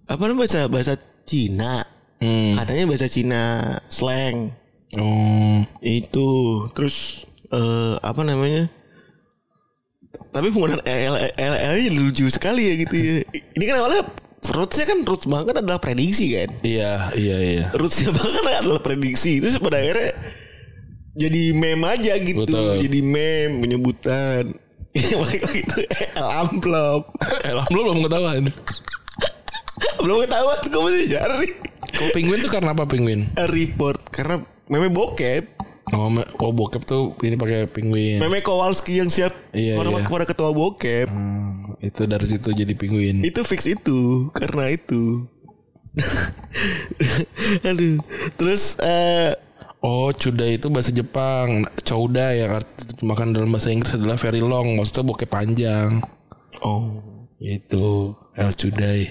apa 0.08 0.22
namanya 0.24 0.40
bahasa 0.42 0.60
bahasa 0.66 0.94
Cina. 1.28 1.84
Hmm. 2.20 2.56
Katanya 2.56 2.84
bahasa 2.88 3.06
Cina 3.12 3.42
slang. 3.92 4.56
Oh. 4.96 5.62
Itu 5.84 6.28
terus 6.72 7.28
eh 7.52 7.94
apa 8.00 8.24
namanya? 8.24 8.72
Tapi 10.30 10.48
penggunaan 10.54 10.82
L 10.86 11.14
L 11.36 11.54
L 11.58 11.74
nya 11.76 11.90
lucu 11.92 12.24
sekali 12.32 12.70
ya 12.70 12.74
gitu 12.80 12.94
ya. 12.96 13.14
Ini 13.30 13.64
kan 13.68 13.76
awalnya 13.82 14.02
rootsnya 14.50 14.86
kan 14.88 14.98
roots 15.04 15.26
banget 15.26 15.54
adalah 15.58 15.82
prediksi 15.82 16.34
kan. 16.34 16.50
Iya, 16.62 17.12
iya, 17.18 17.36
iya. 17.38 17.66
Rootsnya 17.74 18.10
banget 18.14 18.42
adalah 18.62 18.82
prediksi. 18.82 19.42
Terus 19.42 19.58
pada 19.58 19.78
akhirnya 19.82 20.14
jadi 21.12 21.42
meme 21.52 21.86
aja 21.86 22.14
gitu. 22.16 22.46
Betul. 22.46 22.78
Jadi 22.78 22.98
meme 23.02 23.60
penyebutan. 23.60 24.44
Itu 24.94 25.78
L 26.14 26.28
amplop. 26.40 27.14
Eh, 27.46 27.54
lo 27.54 27.62
belum 27.66 28.02
ketahuan. 28.02 28.50
Belum 30.00 30.20
ketahuan 30.20 30.58
gue 30.62 30.80
masih 30.82 31.06
cari. 31.12 31.48
Kalau 31.90 32.10
penguin 32.12 32.40
tuh 32.40 32.48
karena 32.48 32.72
apa 32.72 32.84
penguin? 32.84 33.28
Report 33.36 34.00
karena 34.08 34.40
meme 34.66 34.88
bokep. 34.88 35.44
Oh, 35.90 36.08
me- 36.08 36.28
oh 36.38 36.52
bokep 36.52 36.84
tuh 36.84 37.16
ini 37.20 37.34
pakai 37.34 37.64
penguin. 37.66 38.16
Meme 38.16 38.40
Kowalski 38.40 39.00
yang 39.00 39.08
siap 39.08 39.32
Iya, 39.50 39.76
hormat 39.76 40.04
iya. 40.04 40.06
kepada 40.06 40.24
ketua 40.24 40.50
bokep. 40.52 41.08
Hmm, 41.08 41.76
itu 41.80 42.02
dari 42.04 42.26
situ 42.26 42.48
jadi 42.50 42.72
penguin. 42.72 43.20
Itu 43.20 43.40
fix 43.42 43.66
itu 43.66 44.28
karena 44.32 44.70
itu. 44.70 45.26
Aduh. 47.62 47.98
Terus 48.36 48.76
eh 48.80 49.34
Oh, 49.80 50.12
cuda 50.12 50.44
itu 50.44 50.68
bahasa 50.68 50.92
Jepang. 50.92 51.64
Chouda 51.82 52.36
yang 52.36 52.60
makan 53.00 53.32
dalam 53.32 53.48
bahasa 53.48 53.72
Inggris 53.72 53.96
adalah 53.96 54.20
very 54.20 54.44
long. 54.44 54.76
Maksudnya 54.76 55.08
bokep 55.08 55.30
panjang. 55.30 56.04
oh. 56.60 57.00
Itu 57.40 58.12
El 58.36 58.52
Cudai. 58.52 59.08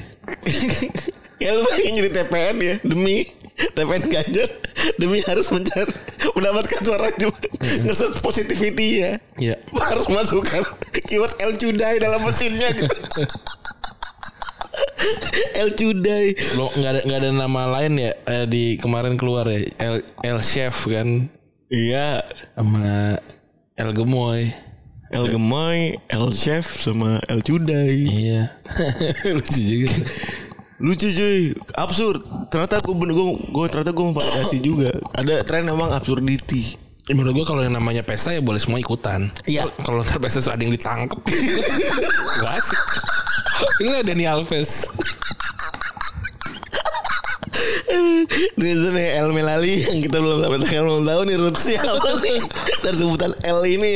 ya 1.42 1.50
lu 1.50 1.66
pengen 1.66 1.98
jadi 1.98 2.10
TPN 2.22 2.56
ya 2.62 2.76
demi 2.84 3.26
TPN 3.74 4.04
Ganjar 4.06 4.50
demi 5.00 5.24
harus 5.24 5.48
mencari 5.50 5.88
mendapatkan 6.36 6.80
suara 6.84 7.10
juga 7.16 7.48
ngeset 7.80 8.20
positivity 8.20 9.02
ya 9.02 9.12
Iya. 9.40 9.56
harus 9.82 10.06
masukkan 10.12 10.62
keyword 11.08 11.32
El 11.40 11.56
Cudai 11.56 11.96
dalam 11.98 12.22
mesinnya 12.22 12.76
gitu 12.76 12.92
El 15.56 15.76
Cudai 15.76 16.36
Lo 16.60 16.68
nggak 16.72 16.92
ada 16.92 17.02
nggak 17.06 17.20
ada 17.24 17.32
nama 17.32 17.62
lain 17.80 17.94
ya? 18.00 18.12
Eh, 18.28 18.46
di 18.48 18.64
kemarin 18.76 19.16
keluar 19.16 19.48
ya? 19.48 19.64
El 19.80 20.04
El 20.24 20.40
Chef 20.44 20.88
kan? 20.88 21.28
Iya. 21.70 22.24
Sama 22.56 23.20
El 23.76 23.90
Gemoy. 23.96 24.52
El 25.10 25.26
Gemoy 25.30 25.98
El 26.10 26.28
Chef 26.34 26.66
sama 26.80 27.20
El 27.30 27.42
Cudai 27.42 28.08
Iya. 28.08 28.54
Lucu 29.36 29.60
juga. 29.60 29.92
lucu 30.80 31.12
cuy. 31.12 31.52
Absurd. 31.76 32.24
Ternyata 32.48 32.80
gue 32.80 32.96
bener 32.96 33.12
gue 33.12 33.28
gue 33.52 33.66
ternyata 33.68 33.92
gue 33.92 34.06
memvalidasi 34.16 34.58
juga. 34.64 34.96
Ada 35.12 35.44
tren 35.44 35.68
emang 35.68 35.92
absurdity 35.92 36.89
menurut 37.14 37.42
gua 37.42 37.46
kalau 37.56 37.62
yang 37.66 37.74
namanya 37.74 38.06
pesta 38.06 38.34
ya 38.34 38.42
boleh 38.42 38.62
semua 38.62 38.78
ikutan. 38.78 39.30
Iya. 39.50 39.66
Kalau 39.82 40.06
ntar 40.06 40.22
pesta 40.22 40.42
ada 40.50 40.62
yang 40.62 40.74
ditangkap, 40.74 41.20
gak 42.42 42.54
asik. 42.60 42.82
Ini 43.84 43.88
ada 44.00 44.04
Dani 44.06 44.26
Alves. 44.30 44.72
Ini 48.60 48.70
nih 48.94 49.08
El 49.18 49.34
Melali 49.34 49.82
yang 49.82 50.00
kita 50.06 50.22
belum 50.22 50.40
sampai 50.46 50.60
sekarang 50.62 50.88
belum 50.88 51.06
tahu 51.10 51.22
nih 51.26 51.36
rootsnya 51.42 51.80
apa 51.82 52.10
nih 52.22 52.40
dari 52.86 52.96
sebutan 52.96 53.32
L 53.42 53.60
ini. 53.66 53.94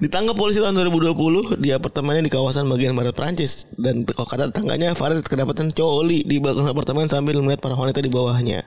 Ditangkap 0.00 0.32
polisi 0.32 0.64
tahun 0.64 0.80
2020 0.80 1.60
di 1.60 1.76
apartemennya 1.76 2.24
di 2.24 2.32
kawasan 2.32 2.64
bagian 2.72 2.96
barat 2.96 3.12
Prancis 3.12 3.68
dan 3.76 4.08
kalau 4.08 4.24
kata 4.24 4.48
tetangganya 4.48 4.96
Farid 4.96 5.20
kedapatan 5.20 5.76
coli 5.76 6.24
di 6.24 6.40
balkon 6.40 6.72
apartemen 6.72 7.04
sambil 7.04 7.36
melihat 7.44 7.60
para 7.60 7.76
wanita 7.76 8.00
di 8.00 8.08
bawahnya. 8.08 8.64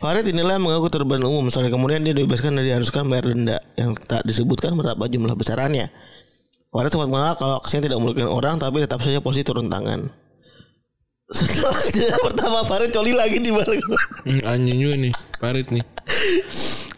Farid 0.00 0.24
inilah 0.32 0.56
mengaku 0.56 0.88
terban 0.88 1.20
umum 1.20 1.52
Soalnya 1.52 1.76
kemudian 1.76 2.00
dia 2.00 2.16
dibebaskan 2.16 2.56
dan 2.56 2.64
diharuskan 2.64 3.04
bayar 3.12 3.36
denda 3.36 3.60
yang 3.76 3.92
tak 3.92 4.24
disebutkan 4.24 4.72
berapa 4.72 5.04
jumlah 5.04 5.36
besarannya. 5.36 5.92
Farid 6.72 6.88
sempat 6.88 7.12
mengaku 7.12 7.44
kalau 7.44 7.60
aksinya 7.60 7.92
tidak 7.92 7.98
merugikan 8.00 8.32
orang 8.32 8.56
tapi 8.56 8.80
tetap 8.80 9.04
saja 9.04 9.20
polisi 9.20 9.44
turun 9.44 9.68
tangan. 9.68 10.08
Setelah 11.36 11.76
kejadian 11.84 12.20
pertama 12.24 12.58
Farid 12.64 12.90
coli 12.96 13.12
lagi 13.12 13.44
di 13.44 13.52
balkon. 13.52 14.00
Hmm, 14.24 14.40
anjing 14.48 14.78
juga 14.80 14.94
nih, 14.98 15.12
Parit 15.36 15.68
nih. 15.68 15.84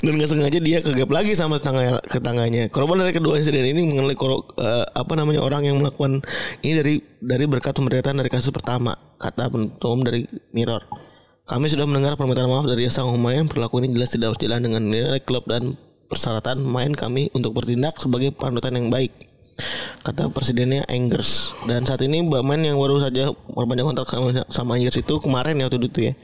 dan 0.03 0.19
nggak 0.19 0.31
sengaja 0.35 0.59
dia 0.59 0.79
kegap 0.83 1.11
lagi 1.15 1.35
sama 1.35 1.59
tetangga 1.59 1.99
tetangganya. 2.07 2.67
Korban 2.71 3.03
dari 3.03 3.15
kedua 3.15 3.39
insiden 3.39 3.67
ini 3.67 3.87
mengenai 3.87 4.19
koro- 4.19 4.51
eh, 4.59 4.87
apa 4.95 5.13
namanya 5.19 5.43
orang 5.43 5.67
yang 5.67 5.79
melakukan 5.79 6.23
ini 6.63 6.73
dari 6.75 6.95
dari 7.23 7.45
berkat 7.47 7.75
pemberitaan 7.77 8.19
dari 8.19 8.31
kasus 8.31 8.51
pertama 8.51 8.95
kata 9.19 9.51
penutup 9.51 9.99
dari 10.03 10.27
Mirror. 10.55 11.12
Kami 11.53 11.69
sudah 11.69 11.85
mendengar 11.85 12.17
permintaan 12.17 12.49
maaf 12.49 12.65
dari 12.65 12.89
sang 12.89 13.13
pemain. 13.13 13.45
Perilaku 13.45 13.85
ini 13.85 13.93
jelas 13.93 14.09
tidak 14.09 14.41
sejalan 14.41 14.65
dengan 14.65 14.89
nilai 14.89 15.21
klub 15.21 15.45
dan 15.45 15.77
persyaratan 16.09 16.65
main 16.65 16.97
kami 16.97 17.29
untuk 17.37 17.53
bertindak 17.53 18.01
sebagai 18.01 18.33
panutan 18.33 18.73
yang 18.73 18.89
baik. 18.89 19.13
Kata 20.01 20.33
presidennya 20.33 20.81
Angers. 20.89 21.53
Dan 21.69 21.85
saat 21.85 22.01
ini 22.09 22.25
pemain 22.25 22.57
yang 22.57 22.81
baru 22.81 23.05
saja 23.05 23.29
perpanjang 23.53 23.85
kontrak 23.85 24.09
sama, 24.09 24.33
sama 24.49 24.81
Angers 24.81 24.97
itu 24.97 25.21
kemarin 25.21 25.61
ya 25.61 25.69
waktu 25.69 25.77
itu 25.93 26.01
ya 26.09 26.17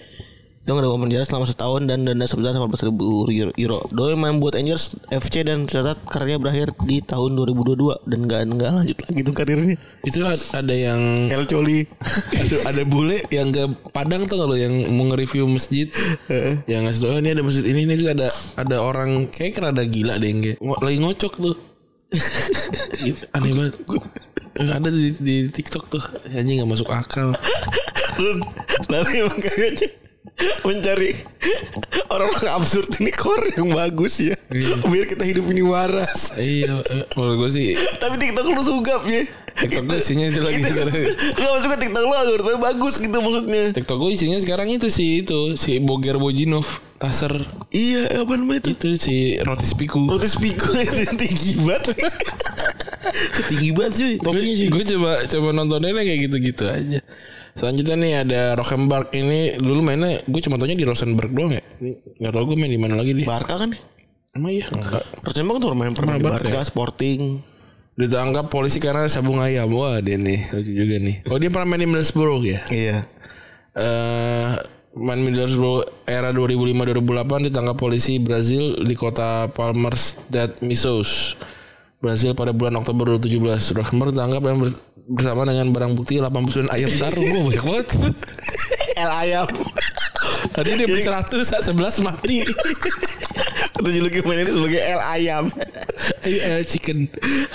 itu 0.69 0.77
ada 0.77 0.85
hukuman 0.93 1.09
penjara 1.09 1.25
selama 1.25 1.49
setahun 1.49 1.89
dan 1.89 2.05
denda 2.05 2.29
sebesar 2.29 2.53
15 2.53 2.93
ribu 2.93 3.25
euro. 3.57 3.89
Doi 3.89 4.21
main 4.21 4.37
buat 4.37 4.53
Angers 4.53 5.01
FC 5.09 5.41
dan 5.41 5.65
tercatat 5.65 5.97
karirnya 6.05 6.37
berakhir 6.37 6.77
di 6.85 7.01
tahun 7.01 7.41
2022 7.41 8.05
dan 8.05 8.19
nggak 8.29 8.41
nggak 8.53 8.71
lanjut 8.77 8.99
lagi 9.01 9.21
tuh 9.25 9.33
karirnya. 9.33 9.81
Itu 10.05 10.29
ad- 10.29 10.45
ada 10.53 10.75
yang 10.77 11.33
El 11.33 11.49
Coli. 11.49 11.89
ada, 12.37 12.57
ada 12.69 12.83
bule 12.85 13.25
yang 13.33 13.49
ke 13.49 13.65
Padang 13.97 14.29
tuh 14.29 14.37
kalau 14.37 14.61
yang 14.61 14.77
mau 14.93 15.09
nge-review 15.09 15.49
masjid. 15.49 15.89
Yang 16.69 16.81
ngasih 16.85 17.01
tau 17.01 17.17
"Oh, 17.17 17.21
ini 17.25 17.31
ada 17.33 17.41
masjid 17.41 17.65
ini 17.65 17.81
ini. 17.89 17.93
Terus 17.97 18.11
ada 18.13 18.29
ada 18.61 18.77
orang 18.85 19.25
kayak 19.33 19.65
rada 19.65 19.81
gila 19.89 20.21
deh 20.21 20.29
yang 20.29 20.41
kayak 20.45 20.61
lagi 20.85 20.99
ngocok 21.01 21.33
tuh. 21.33 21.57
Gitu, 23.01 23.25
aneh 23.33 23.53
banget. 23.57 23.75
Nggak 24.53 24.77
ada 24.85 24.89
di, 24.93 25.17
di 25.17 25.37
TikTok 25.49 25.89
tuh. 25.89 26.05
Anjing 26.29 26.61
nggak 26.61 26.71
masuk 26.77 26.93
akal. 26.93 27.33
Run, 28.21 28.39
Tapi 28.85 29.25
emang 29.25 29.41
kayaknya 29.41 29.89
mencari 30.63 31.19
orang-orang 32.09 32.53
absurd 32.55 32.89
ini 32.99 33.11
core 33.11 33.51
yang 33.57 33.69
bagus 33.71 34.23
ya. 34.23 34.35
Iya. 34.49 34.81
Biar 34.87 35.07
kita 35.07 35.25
hidup 35.25 35.45
ini 35.51 35.63
waras. 35.63 36.39
Iya, 36.39 36.81
eh, 36.83 37.05
kalau 37.11 37.37
gue 37.37 37.51
sih 37.51 37.75
Tapi 37.75 38.15
TikTok 38.17 38.47
lu 38.49 38.63
sugap 38.63 39.03
ya. 39.05 39.23
TikTok 39.59 39.85
gue 39.85 39.99
isinya 39.99 40.27
itu 40.31 40.39
lagi 40.39 40.63
sekarang. 40.63 40.95
Enggak 41.35 41.51
maksudnya 41.51 41.79
TikTok 41.83 42.03
lu 42.03 42.15
algoritmanya 42.15 42.61
bagus 42.63 42.95
gitu 42.97 43.19
maksudnya. 43.19 43.65
TikTok 43.75 43.97
gue 43.99 44.11
isinya 44.15 44.39
sekarang 44.39 44.69
itu 44.71 44.87
sih 44.89 45.27
itu 45.27 45.59
si 45.59 45.83
Boger 45.83 46.17
Bojinov, 46.17 46.67
Taser 46.97 47.35
Iya, 47.69 48.23
apa 48.23 48.33
namanya 48.39 48.71
itu? 48.71 48.79
itu 48.79 48.89
si 48.95 49.17
Roti 49.43 49.67
Spiku. 49.67 50.07
Roti 50.07 50.31
spiku 50.31 50.71
itu 50.87 50.95
yang 51.03 51.17
tinggi 51.19 51.53
banget. 51.61 51.99
Tinggi 53.49 53.71
banget 53.75 53.93
cuy. 53.97 54.15
Topinya 54.21 54.55
cuy. 54.55 54.69
Gue 54.69 54.85
coba 54.97 55.11
coba 55.27 55.49
nontonnya 55.55 55.91
kayak 55.95 56.21
gitu-gitu 56.29 56.65
aja. 56.69 57.01
Selanjutnya 57.59 57.97
nih 57.99 58.13
ada 58.23 58.43
Rosenberg 58.55 59.11
ini 59.19 59.59
dulu 59.59 59.83
mainnya 59.83 60.23
gue 60.23 60.41
cuma 60.47 60.61
taunya 60.63 60.79
di 60.79 60.87
Rosenberg 60.87 61.31
doang 61.35 61.59
ya. 61.59 61.63
Ini 61.83 62.23
Nggak 62.23 62.33
tau 62.33 62.45
gue 62.47 62.57
main 62.57 62.71
di 62.71 62.79
mana 62.79 62.95
lagi 62.95 63.13
dia. 63.19 63.27
Barca 63.27 63.59
kan 63.59 63.75
nih. 63.75 63.83
Emang 64.39 64.53
iya 64.55 64.67
enggak. 64.71 65.05
Rosenborg 65.27 65.59
tuh 65.59 65.75
main 65.75 65.95
pernah 65.97 66.15
di 66.15 66.23
Barca 66.23 66.47
ya? 66.47 66.63
Sporting. 66.63 67.43
Ditangkap 67.99 68.47
polisi 68.47 68.79
karena 68.79 69.11
sabung 69.11 69.43
ayam. 69.43 69.75
Wah 69.75 69.99
dia 69.99 70.15
nih 70.15 70.55
lucu 70.55 70.71
juga 70.71 71.03
nih. 71.03 71.27
Oh 71.27 71.39
dia 71.43 71.51
pernah 71.51 71.75
main 71.75 71.83
di 71.83 71.89
Middlesbrough 71.91 72.47
ya. 72.47 72.61
Iya. 72.71 72.97
Eh 73.75 74.49
main 74.99 75.19
Middlesbrough 75.19 76.07
era 76.07 76.31
2005-2008 76.31 77.51
ditangkap 77.51 77.75
polisi 77.75 78.23
Brazil 78.23 78.87
di 78.87 78.95
kota 78.95 79.51
Palmerstat 79.51 80.63
Missos. 80.63 81.35
Brazil 81.99 82.31
pada 82.33 82.55
bulan 82.55 82.79
Oktober 82.79 83.19
2017. 83.19 83.75
Rosenberg 83.75 84.15
ditangkap 84.15 84.43
yang 84.43 84.59
ber- 84.63 84.79
bersama 85.09 85.43
dengan 85.43 85.67
barang 85.73 85.93
bukti 85.97 86.21
89 86.21 86.69
ayam 86.71 86.91
tarung. 87.03 87.27
Wah 87.27 87.43
banyak 87.51 87.65
banget. 87.65 87.87
El 89.03 89.11
ayam. 89.11 89.47
Tadi 90.51 90.69
dia 90.75 90.87
beli 90.87 91.03
100, 91.03 91.31
saat 91.43 91.65
11 91.67 92.07
mati. 92.07 92.43
Atau 93.79 93.91
juluki 93.91 94.23
main 94.27 94.43
ini 94.43 94.51
sebagai 94.51 94.81
El 94.83 95.01
ayam. 95.01 95.45
Air 96.23 96.63
chicken. 96.63 97.07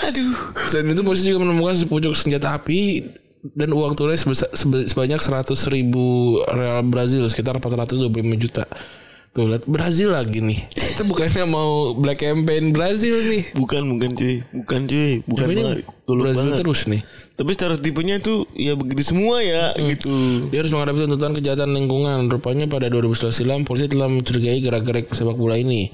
Aduh. 0.02 0.32
Selain 0.68 0.92
itu 0.92 1.00
polisi 1.00 1.28
juga 1.28 1.44
menemukan 1.44 1.76
sepucuk 1.76 2.12
senjata 2.16 2.56
api 2.56 3.04
dan 3.52 3.68
uang 3.76 3.92
tunai 3.92 4.16
sebanyak 4.16 5.20
100 5.20 5.52
ribu 5.68 6.40
real 6.48 6.80
Brazil 6.84 7.28
sekitar 7.28 7.60
425 7.60 8.08
juta. 8.40 8.64
Tuh 9.34 9.50
lihat 9.50 9.66
Brazil 9.66 10.14
lagi 10.14 10.38
nih. 10.38 10.62
Kita 10.70 11.02
bukannya 11.10 11.42
mau 11.50 11.90
black 11.98 12.22
campaign 12.22 12.70
Brazil 12.70 13.18
nih. 13.18 13.42
Bukan, 13.58 13.82
bukan 13.98 14.10
cuy. 14.14 14.46
Bukan 14.54 14.80
cuy. 14.86 15.12
Bukan 15.26 15.42
Tapi 15.42 15.52
ini 15.58 15.62
banget. 15.66 15.78
Brazil 16.06 16.38
banget. 16.54 16.58
terus 16.62 16.80
nih. 16.86 17.02
Tapi 17.34 17.50
stereotipenya 17.50 18.22
tuh 18.22 18.46
ya 18.54 18.78
begitu 18.78 19.02
semua 19.10 19.42
ya 19.42 19.74
gitu. 19.74 20.46
Dia 20.54 20.62
harus 20.62 20.70
menghadapi 20.70 21.10
tuntutan 21.10 21.34
kejahatan 21.34 21.74
lingkungan. 21.74 22.30
Rupanya 22.30 22.70
pada 22.70 22.86
2011 22.86 23.34
silam 23.34 23.66
polisi 23.66 23.90
telah 23.90 24.06
mencurigai 24.06 24.62
gerak-gerik 24.62 25.10
pesepak 25.10 25.34
bola 25.34 25.58
ini 25.58 25.90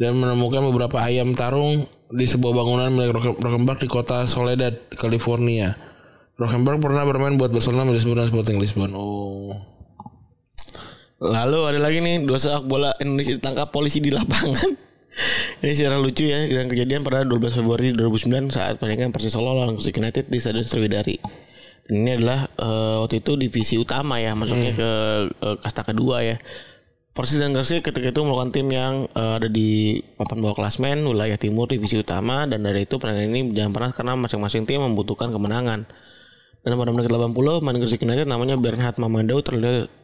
dan 0.00 0.16
menemukan 0.16 0.64
beberapa 0.72 1.04
ayam 1.04 1.36
tarung 1.36 1.84
di 2.08 2.24
sebuah 2.24 2.56
bangunan 2.56 2.88
milik 2.96 3.12
Rock- 3.12 3.44
Rockenbach 3.44 3.76
di 3.76 3.92
kota 3.92 4.24
Soledad, 4.24 4.88
California. 4.96 5.76
Rockenbach 6.40 6.80
pernah 6.80 7.04
bermain 7.04 7.36
buat 7.36 7.52
Barcelona, 7.52 7.92
Lisbon, 7.92 8.16
dan 8.16 8.32
Sporting 8.32 8.56
Lisbon. 8.56 8.88
Oh. 8.96 9.79
Lalu 11.20 11.60
ada 11.68 11.78
lagi 11.84 12.00
nih 12.00 12.24
dua 12.24 12.40
sepak 12.40 12.64
bola 12.64 12.96
Indonesia 12.96 13.36
ditangkap 13.36 13.68
polisi 13.68 14.00
di 14.00 14.08
lapangan. 14.08 14.72
Ini 15.60 15.72
secara 15.76 16.00
lucu 16.00 16.24
ya 16.24 16.48
dengan 16.48 16.72
kejadian 16.72 17.04
pada 17.04 17.28
12 17.28 17.60
Februari 17.60 17.92
2009 17.92 18.48
saat 18.48 18.80
pertandingan 18.80 19.12
Persis 19.12 19.36
Solo 19.36 19.52
lawan 19.52 19.76
Gresik 19.76 20.00
United 20.00 20.32
di 20.32 20.38
Stadion 20.40 20.64
Sriwidari. 20.64 21.20
Ini 21.92 22.16
adalah 22.16 22.48
eh, 22.56 22.96
waktu 23.04 23.20
itu 23.20 23.36
divisi 23.36 23.76
utama 23.76 24.16
ya, 24.16 24.32
masuknya 24.32 24.72
ke 24.72 24.90
eh, 25.44 25.56
kasta 25.60 25.84
kedua 25.84 26.24
ya. 26.24 26.40
Persis 27.12 27.36
dan 27.36 27.52
Gresik 27.52 27.84
ketika 27.84 28.16
itu 28.16 28.20
merupakan 28.24 28.48
tim 28.48 28.72
yang 28.72 29.04
eh, 29.12 29.32
ada 29.36 29.48
di 29.52 30.00
papan 30.16 30.40
bawah 30.40 30.56
klasmen 30.56 31.04
wilayah 31.04 31.36
timur 31.36 31.68
divisi 31.68 32.00
utama 32.00 32.48
dan 32.48 32.64
dari 32.64 32.88
itu 32.88 32.96
pertandingan 32.96 33.34
ini 33.36 33.40
jangan 33.52 33.76
panas 33.76 33.92
karena 33.92 34.16
masing-masing 34.16 34.64
tim 34.64 34.80
membutuhkan 34.80 35.28
kemenangan. 35.28 35.84
Dan 36.60 36.76
pada 36.76 36.92
menit 36.92 37.08
80 37.08 37.64
main 37.64 37.76
Gresik 37.80 38.04
United 38.04 38.28
namanya 38.28 38.60
Bernhard 38.60 39.00
Mamandau 39.00 39.40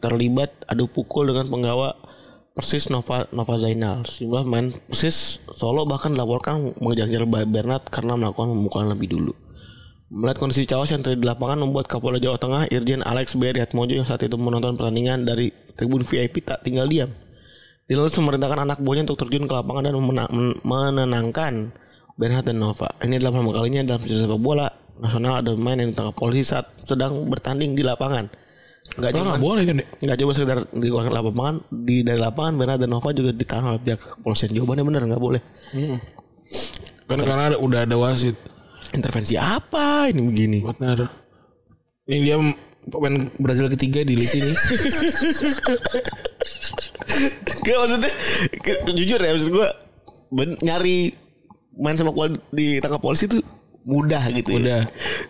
terlibat, 0.01 0.57
adu 0.65 0.89
pukul 0.89 1.29
dengan 1.29 1.45
penggawa 1.45 1.93
Persis 2.57 2.89
Nova 2.89 3.29
Nova 3.29 3.61
Zainal. 3.61 4.01
Sejumlah 4.09 4.41
main 4.41 4.73
Persis 4.89 5.37
Solo 5.53 5.85
bahkan 5.85 6.17
dilaporkan 6.17 6.73
mengejar-ngejar 6.81 7.29
Bernhard 7.45 7.85
karena 7.93 8.17
melakukan 8.17 8.49
pemukulan 8.49 8.89
lebih 8.89 9.13
dulu. 9.13 9.33
Melihat 10.09 10.41
kondisi 10.41 10.65
cawas 10.65 10.89
yang 10.89 11.05
terjadi 11.05 11.21
di 11.21 11.27
lapangan 11.29 11.61
membuat 11.61 11.85
Kapolda 11.85 12.17
Jawa 12.17 12.41
Tengah 12.41 12.65
Irjen 12.73 13.05
Alex 13.05 13.37
B. 13.37 13.53
Riatmojo 13.53 13.93
yang 13.93 14.07
saat 14.09 14.25
itu 14.25 14.33
menonton 14.39 14.79
pertandingan 14.79 15.29
dari 15.29 15.53
tribun 15.77 16.01
VIP 16.01 16.41
tak 16.41 16.65
tinggal 16.65 16.89
diam. 16.89 17.13
Dia 17.85 18.01
lalu 18.01 18.09
memerintahkan 18.09 18.65
anak 18.65 18.79
buahnya 18.81 19.13
untuk 19.13 19.27
terjun 19.27 19.45
ke 19.45 19.53
lapangan 19.53 19.93
dan 19.93 19.95
menenangkan 20.65 21.53
Bernhard 22.17 22.49
dan 22.49 22.57
Nova. 22.57 22.89
Ini 23.03 23.21
adalah 23.21 23.37
pertama 23.37 23.53
kalinya 23.53 23.81
dalam 23.93 24.01
sejarah 24.01 24.21
sepak 24.25 24.41
bola 24.41 24.67
nasional 24.97 25.39
ada 25.39 25.53
pemain 25.53 25.77
yang 25.77 25.89
ditangkap 25.93 26.15
polisi 26.17 26.43
saat 26.47 26.67
sedang 26.83 27.27
bertanding 27.27 27.73
di 27.73 27.83
lapangan. 27.85 28.29
Enggak 28.95 29.11
cuma 29.19 29.35
nggak 29.35 29.43
boleh 29.43 29.63
kan. 29.67 29.77
Enggak 29.99 30.17
coba 30.23 30.31
sekedar 30.33 30.57
di 30.71 30.87
lapangan 30.89 31.55
di 31.69 31.95
dari 32.01 32.19
lapangan 32.19 32.53
Bernhard 32.55 32.79
dan 32.81 32.89
Nova 32.89 33.09
juga 33.11 33.31
ditahan 33.35 33.75
oleh 33.75 33.81
pihak 33.83 33.99
kepolisian. 33.99 34.51
Jawabannya 34.55 34.83
benar 34.87 35.01
nggak 35.05 35.21
boleh. 35.21 35.41
Kan 37.07 37.19
karena 37.19 37.53
ada- 37.53 37.61
udah 37.61 37.79
ada 37.83 37.95
wasit. 37.99 38.35
Intervensi 38.95 39.35
apa 39.35 40.07
ini 40.07 40.21
begini? 40.23 40.59
Benar. 40.63 41.11
Ini 42.07 42.17
dia 42.23 42.39
pemain 42.87 43.27
Brazil 43.35 43.67
ketiga 43.67 43.99
di 44.01 44.15
list 44.15 44.33
ini. 44.33 44.51
Gak 47.67 47.77
maksudnya 47.81 48.11
jujur 48.93 49.19
ya 49.19 49.31
maksud 49.33 49.49
gue 49.49 49.67
ben- 50.31 50.59
nyari 50.61 51.11
main 51.75 51.97
sepak 51.97 52.13
bola 52.13 52.31
di 52.49 52.79
tangkap 52.79 53.01
polisi 53.01 53.25
itu 53.27 53.39
mudah 53.87 54.19
gitu 54.35 54.51
ya. 54.51 54.59
Mudah. 54.59 54.81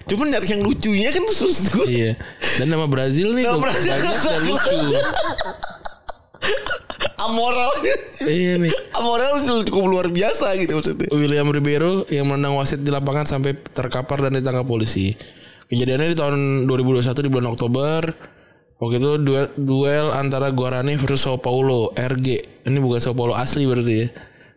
Cuman 0.10 0.34
nyari 0.34 0.48
yang 0.50 0.66
lucunya 0.66 1.10
kan 1.14 1.22
susah 1.30 1.70
gue. 1.72 1.86
iya. 1.88 2.12
Dan 2.58 2.74
nama 2.74 2.90
Brazil 2.90 3.38
nih 3.38 3.46
Nama 3.46 3.62
Brazil. 3.62 3.92
banyak 3.94 4.18
dan 4.18 4.42
lucu. 4.44 4.78
Amoral. 7.18 7.72
iya 8.26 8.58
nih. 8.58 8.74
Amoral 8.94 9.42
cukup 9.62 9.86
luar 9.86 10.08
biasa 10.10 10.58
gitu 10.58 10.78
maksudnya. 10.78 11.08
William 11.12 11.50
Ribeiro 11.50 12.06
yang 12.10 12.30
menendang 12.30 12.58
wasit 12.58 12.82
di 12.82 12.90
lapangan 12.90 13.26
sampai 13.28 13.54
terkapar 13.58 14.26
dan 14.26 14.38
ditangkap 14.38 14.66
polisi. 14.66 15.14
Kejadiannya 15.68 16.14
di 16.14 16.18
tahun 16.18 16.36
2021 16.66 17.26
di 17.26 17.30
bulan 17.30 17.48
Oktober. 17.52 18.02
Waktu 18.78 18.96
itu 18.96 19.12
duel, 19.18 19.46
duel 19.58 20.08
antara 20.14 20.54
Guarani 20.54 20.96
versus 20.96 21.26
Sao 21.26 21.42
Paulo 21.42 21.92
RG. 21.94 22.28
Ini 22.64 22.78
bukan 22.78 23.02
Sao 23.02 23.18
Paulo 23.18 23.34
asli 23.34 23.66
berarti 23.66 23.94
ya. 23.98 24.08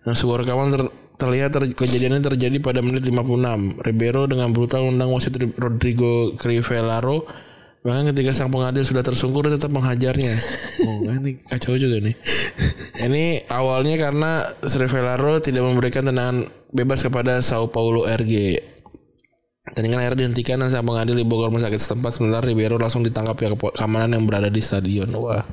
Nah, 0.05 0.13
sebuah 0.13 0.45
rekaman 0.45 0.69
ter- 0.71 0.93
terlihat 1.21 1.53
ter- 1.53 1.77
kejadiannya 1.77 2.25
terjadi 2.25 2.57
pada 2.65 2.81
menit 2.81 3.05
56. 3.05 3.85
Ribeiro 3.85 4.25
dengan 4.25 4.57
brutal 4.57 4.89
menendang 4.89 5.13
wasit 5.13 5.37
Rodrigo 5.61 6.33
Crivellaro. 6.41 7.29
Bahkan 7.81 8.13
ketika 8.13 8.33
sang 8.33 8.53
pengadil 8.53 8.85
sudah 8.85 9.05
tersungkur 9.05 9.53
tetap 9.53 9.69
menghajarnya. 9.69 10.33
Oh, 10.81 11.05
ini 11.05 11.37
kacau 11.37 11.77
juga 11.77 12.01
nih. 12.01 12.17
Ini 13.05 13.45
awalnya 13.53 14.01
karena 14.01 14.49
Crivellaro 14.65 15.37
tidak 15.45 15.61
memberikan 15.61 16.09
tendangan 16.09 16.49
bebas 16.73 17.05
kepada 17.05 17.45
Sao 17.45 17.69
Paulo 17.69 18.09
RG. 18.09 18.57
Pertandingan 19.61 20.01
akhirnya 20.01 20.25
dihentikan 20.25 20.57
dan 20.57 20.73
sang 20.73 20.89
pengadil 20.89 21.21
dibawa 21.21 21.47
ke 21.47 21.47
rumah 21.53 21.63
sakit 21.69 21.81
setempat 21.85 22.17
sementara 22.17 22.49
Ribeiro 22.49 22.81
langsung 22.81 23.05
ditangkap 23.05 23.37
pihak 23.37 23.61
keamanan 23.77 24.17
yang 24.17 24.25
berada 24.25 24.49
di 24.49 24.65
stadion. 24.65 25.13
Wah. 25.21 25.45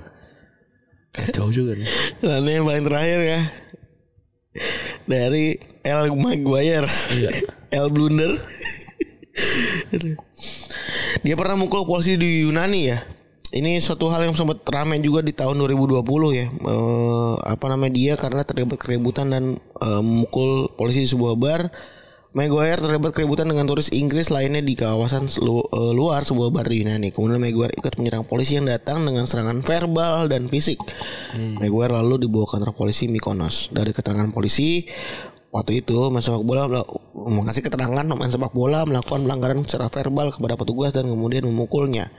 Kacau 1.12 1.52
juga 1.52 1.76
nih. 1.76 1.92
Dan 2.24 2.48
yang 2.48 2.64
paling 2.64 2.88
terakhir 2.88 3.20
ya 3.28 3.40
dari 5.10 5.58
El 5.84 6.14
Maguire. 6.14 6.90
Iya. 7.16 7.32
El 7.78 7.88
Blunder. 7.92 8.36
Dia 11.22 11.36
pernah 11.36 11.56
mukul 11.60 11.84
polisi 11.88 12.16
di 12.16 12.46
Yunani 12.46 12.82
ya. 12.88 13.00
Ini 13.48 13.80
suatu 13.80 14.12
hal 14.12 14.28
yang 14.28 14.36
sempat 14.36 14.60
ramai 14.68 15.00
juga 15.00 15.24
di 15.24 15.32
tahun 15.32 15.56
2020 15.56 16.04
ya. 16.36 16.46
Eh, 16.52 17.34
apa 17.48 17.66
namanya 17.72 17.94
dia 17.96 18.14
karena 18.20 18.44
terlibat 18.44 18.76
keributan 18.76 19.32
dan 19.32 19.56
eh, 19.58 20.02
memukul 20.04 20.68
polisi 20.76 21.08
di 21.08 21.10
sebuah 21.10 21.36
bar. 21.40 21.72
Maguire 22.28 22.76
terlibat 22.78 23.16
keributan 23.16 23.48
dengan 23.48 23.64
turis 23.66 23.88
Inggris 23.90 24.28
lainnya 24.28 24.60
di 24.60 24.76
kawasan 24.76 25.26
selu- 25.26 25.64
eh, 25.64 25.94
luar 25.96 26.22
sebuah 26.22 26.52
bar 26.52 26.68
di 26.68 26.84
Yunani. 26.84 27.10
Kemudian 27.10 27.40
Maguire 27.40 27.72
ikut 27.74 27.96
menyerang 27.98 28.28
polisi 28.28 28.60
yang 28.60 28.68
datang 28.68 29.08
dengan 29.08 29.24
serangan 29.24 29.64
verbal 29.64 30.28
dan 30.28 30.46
fisik. 30.46 30.78
Maguire 31.34 31.96
lalu 31.96 32.28
dibawa 32.28 32.44
ke 32.46 32.60
kantor 32.60 32.76
polisi 32.76 33.08
Mykonos. 33.08 33.72
Dari 33.72 33.90
keterangan 33.90 34.28
polisi, 34.30 34.86
waktu 35.50 35.82
itu 35.82 36.12
main 36.12 36.22
sepak 36.22 36.44
bola 36.44 36.68
mengasih 37.16 37.64
keterangan 37.64 38.06
main 38.06 38.30
sepak 38.30 38.52
bola 38.52 38.84
melakukan 38.84 39.24
pelanggaran 39.24 39.64
secara 39.64 39.88
verbal 39.88 40.30
kepada 40.30 40.54
petugas 40.54 40.92
dan 40.92 41.08
kemudian 41.08 41.48
memukulnya. 41.48 42.12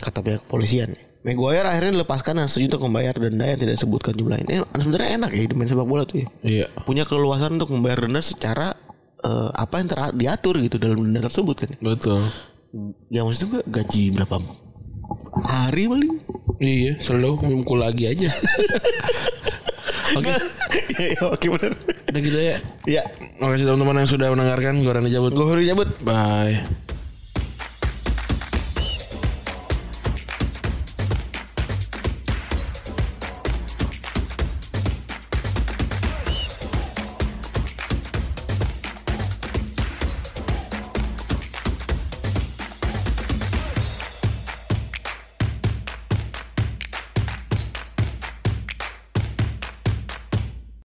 Kata 0.00 0.22
pihak 0.22 0.46
kepolisian. 0.46 0.94
Maguire 1.20 1.68
akhirnya 1.68 2.00
dilepaskan 2.00 2.40
dan 2.40 2.48
setuju 2.48 2.78
untuk 2.78 2.88
membayar 2.88 3.12
denda 3.12 3.44
yang 3.44 3.60
tidak 3.60 3.76
disebutkan 3.76 4.16
jumlahnya. 4.16 4.46
Ini 4.48 4.58
sebenarnya 4.72 5.10
enak 5.20 5.30
ya 5.36 5.44
main 5.52 5.68
sepak 5.68 5.84
bola 5.84 6.08
tuh 6.08 6.24
ya 6.24 6.28
Iya. 6.40 6.66
punya 6.88 7.04
keleluasan 7.04 7.60
untuk 7.60 7.76
membayar 7.76 8.08
denda 8.08 8.24
secara 8.24 8.72
eh, 9.20 9.50
apa 9.52 9.74
yang 9.78 9.88
ter- 9.88 10.14
diatur 10.14 10.54
gitu 10.58 10.76
dalam 10.76 11.04
denda 11.04 11.24
tersebut 11.24 11.56
kan. 11.56 11.70
Betul. 11.78 12.20
Ya 13.08 13.26
maksudnya 13.26 13.58
gua 13.58 13.62
gaji 13.66 14.02
berapa 14.14 14.36
hari 15.46 15.84
paling. 15.86 16.12
Iya, 16.60 16.92
selalu 17.00 17.40
mukul 17.60 17.80
lagi 17.80 18.04
aja. 18.06 18.28
Oke, 20.10 20.26
ya, 20.98 21.06
ya, 21.14 21.22
oke 21.22 21.46
benar. 21.54 21.70
udah 22.10 22.18
gitu 22.18 22.34
ya. 22.34 22.58
Ya, 22.82 23.02
Makasih 23.38 23.62
teman-teman 23.62 24.02
yang 24.02 24.10
sudah 24.10 24.26
mendengarkan. 24.34 24.82
Gue 24.82 24.90
Rani 24.90 25.06
cabut. 25.06 25.30
gue 25.30 25.46
harus 25.46 25.66
cabut. 25.70 25.88
Bye. 26.02 26.66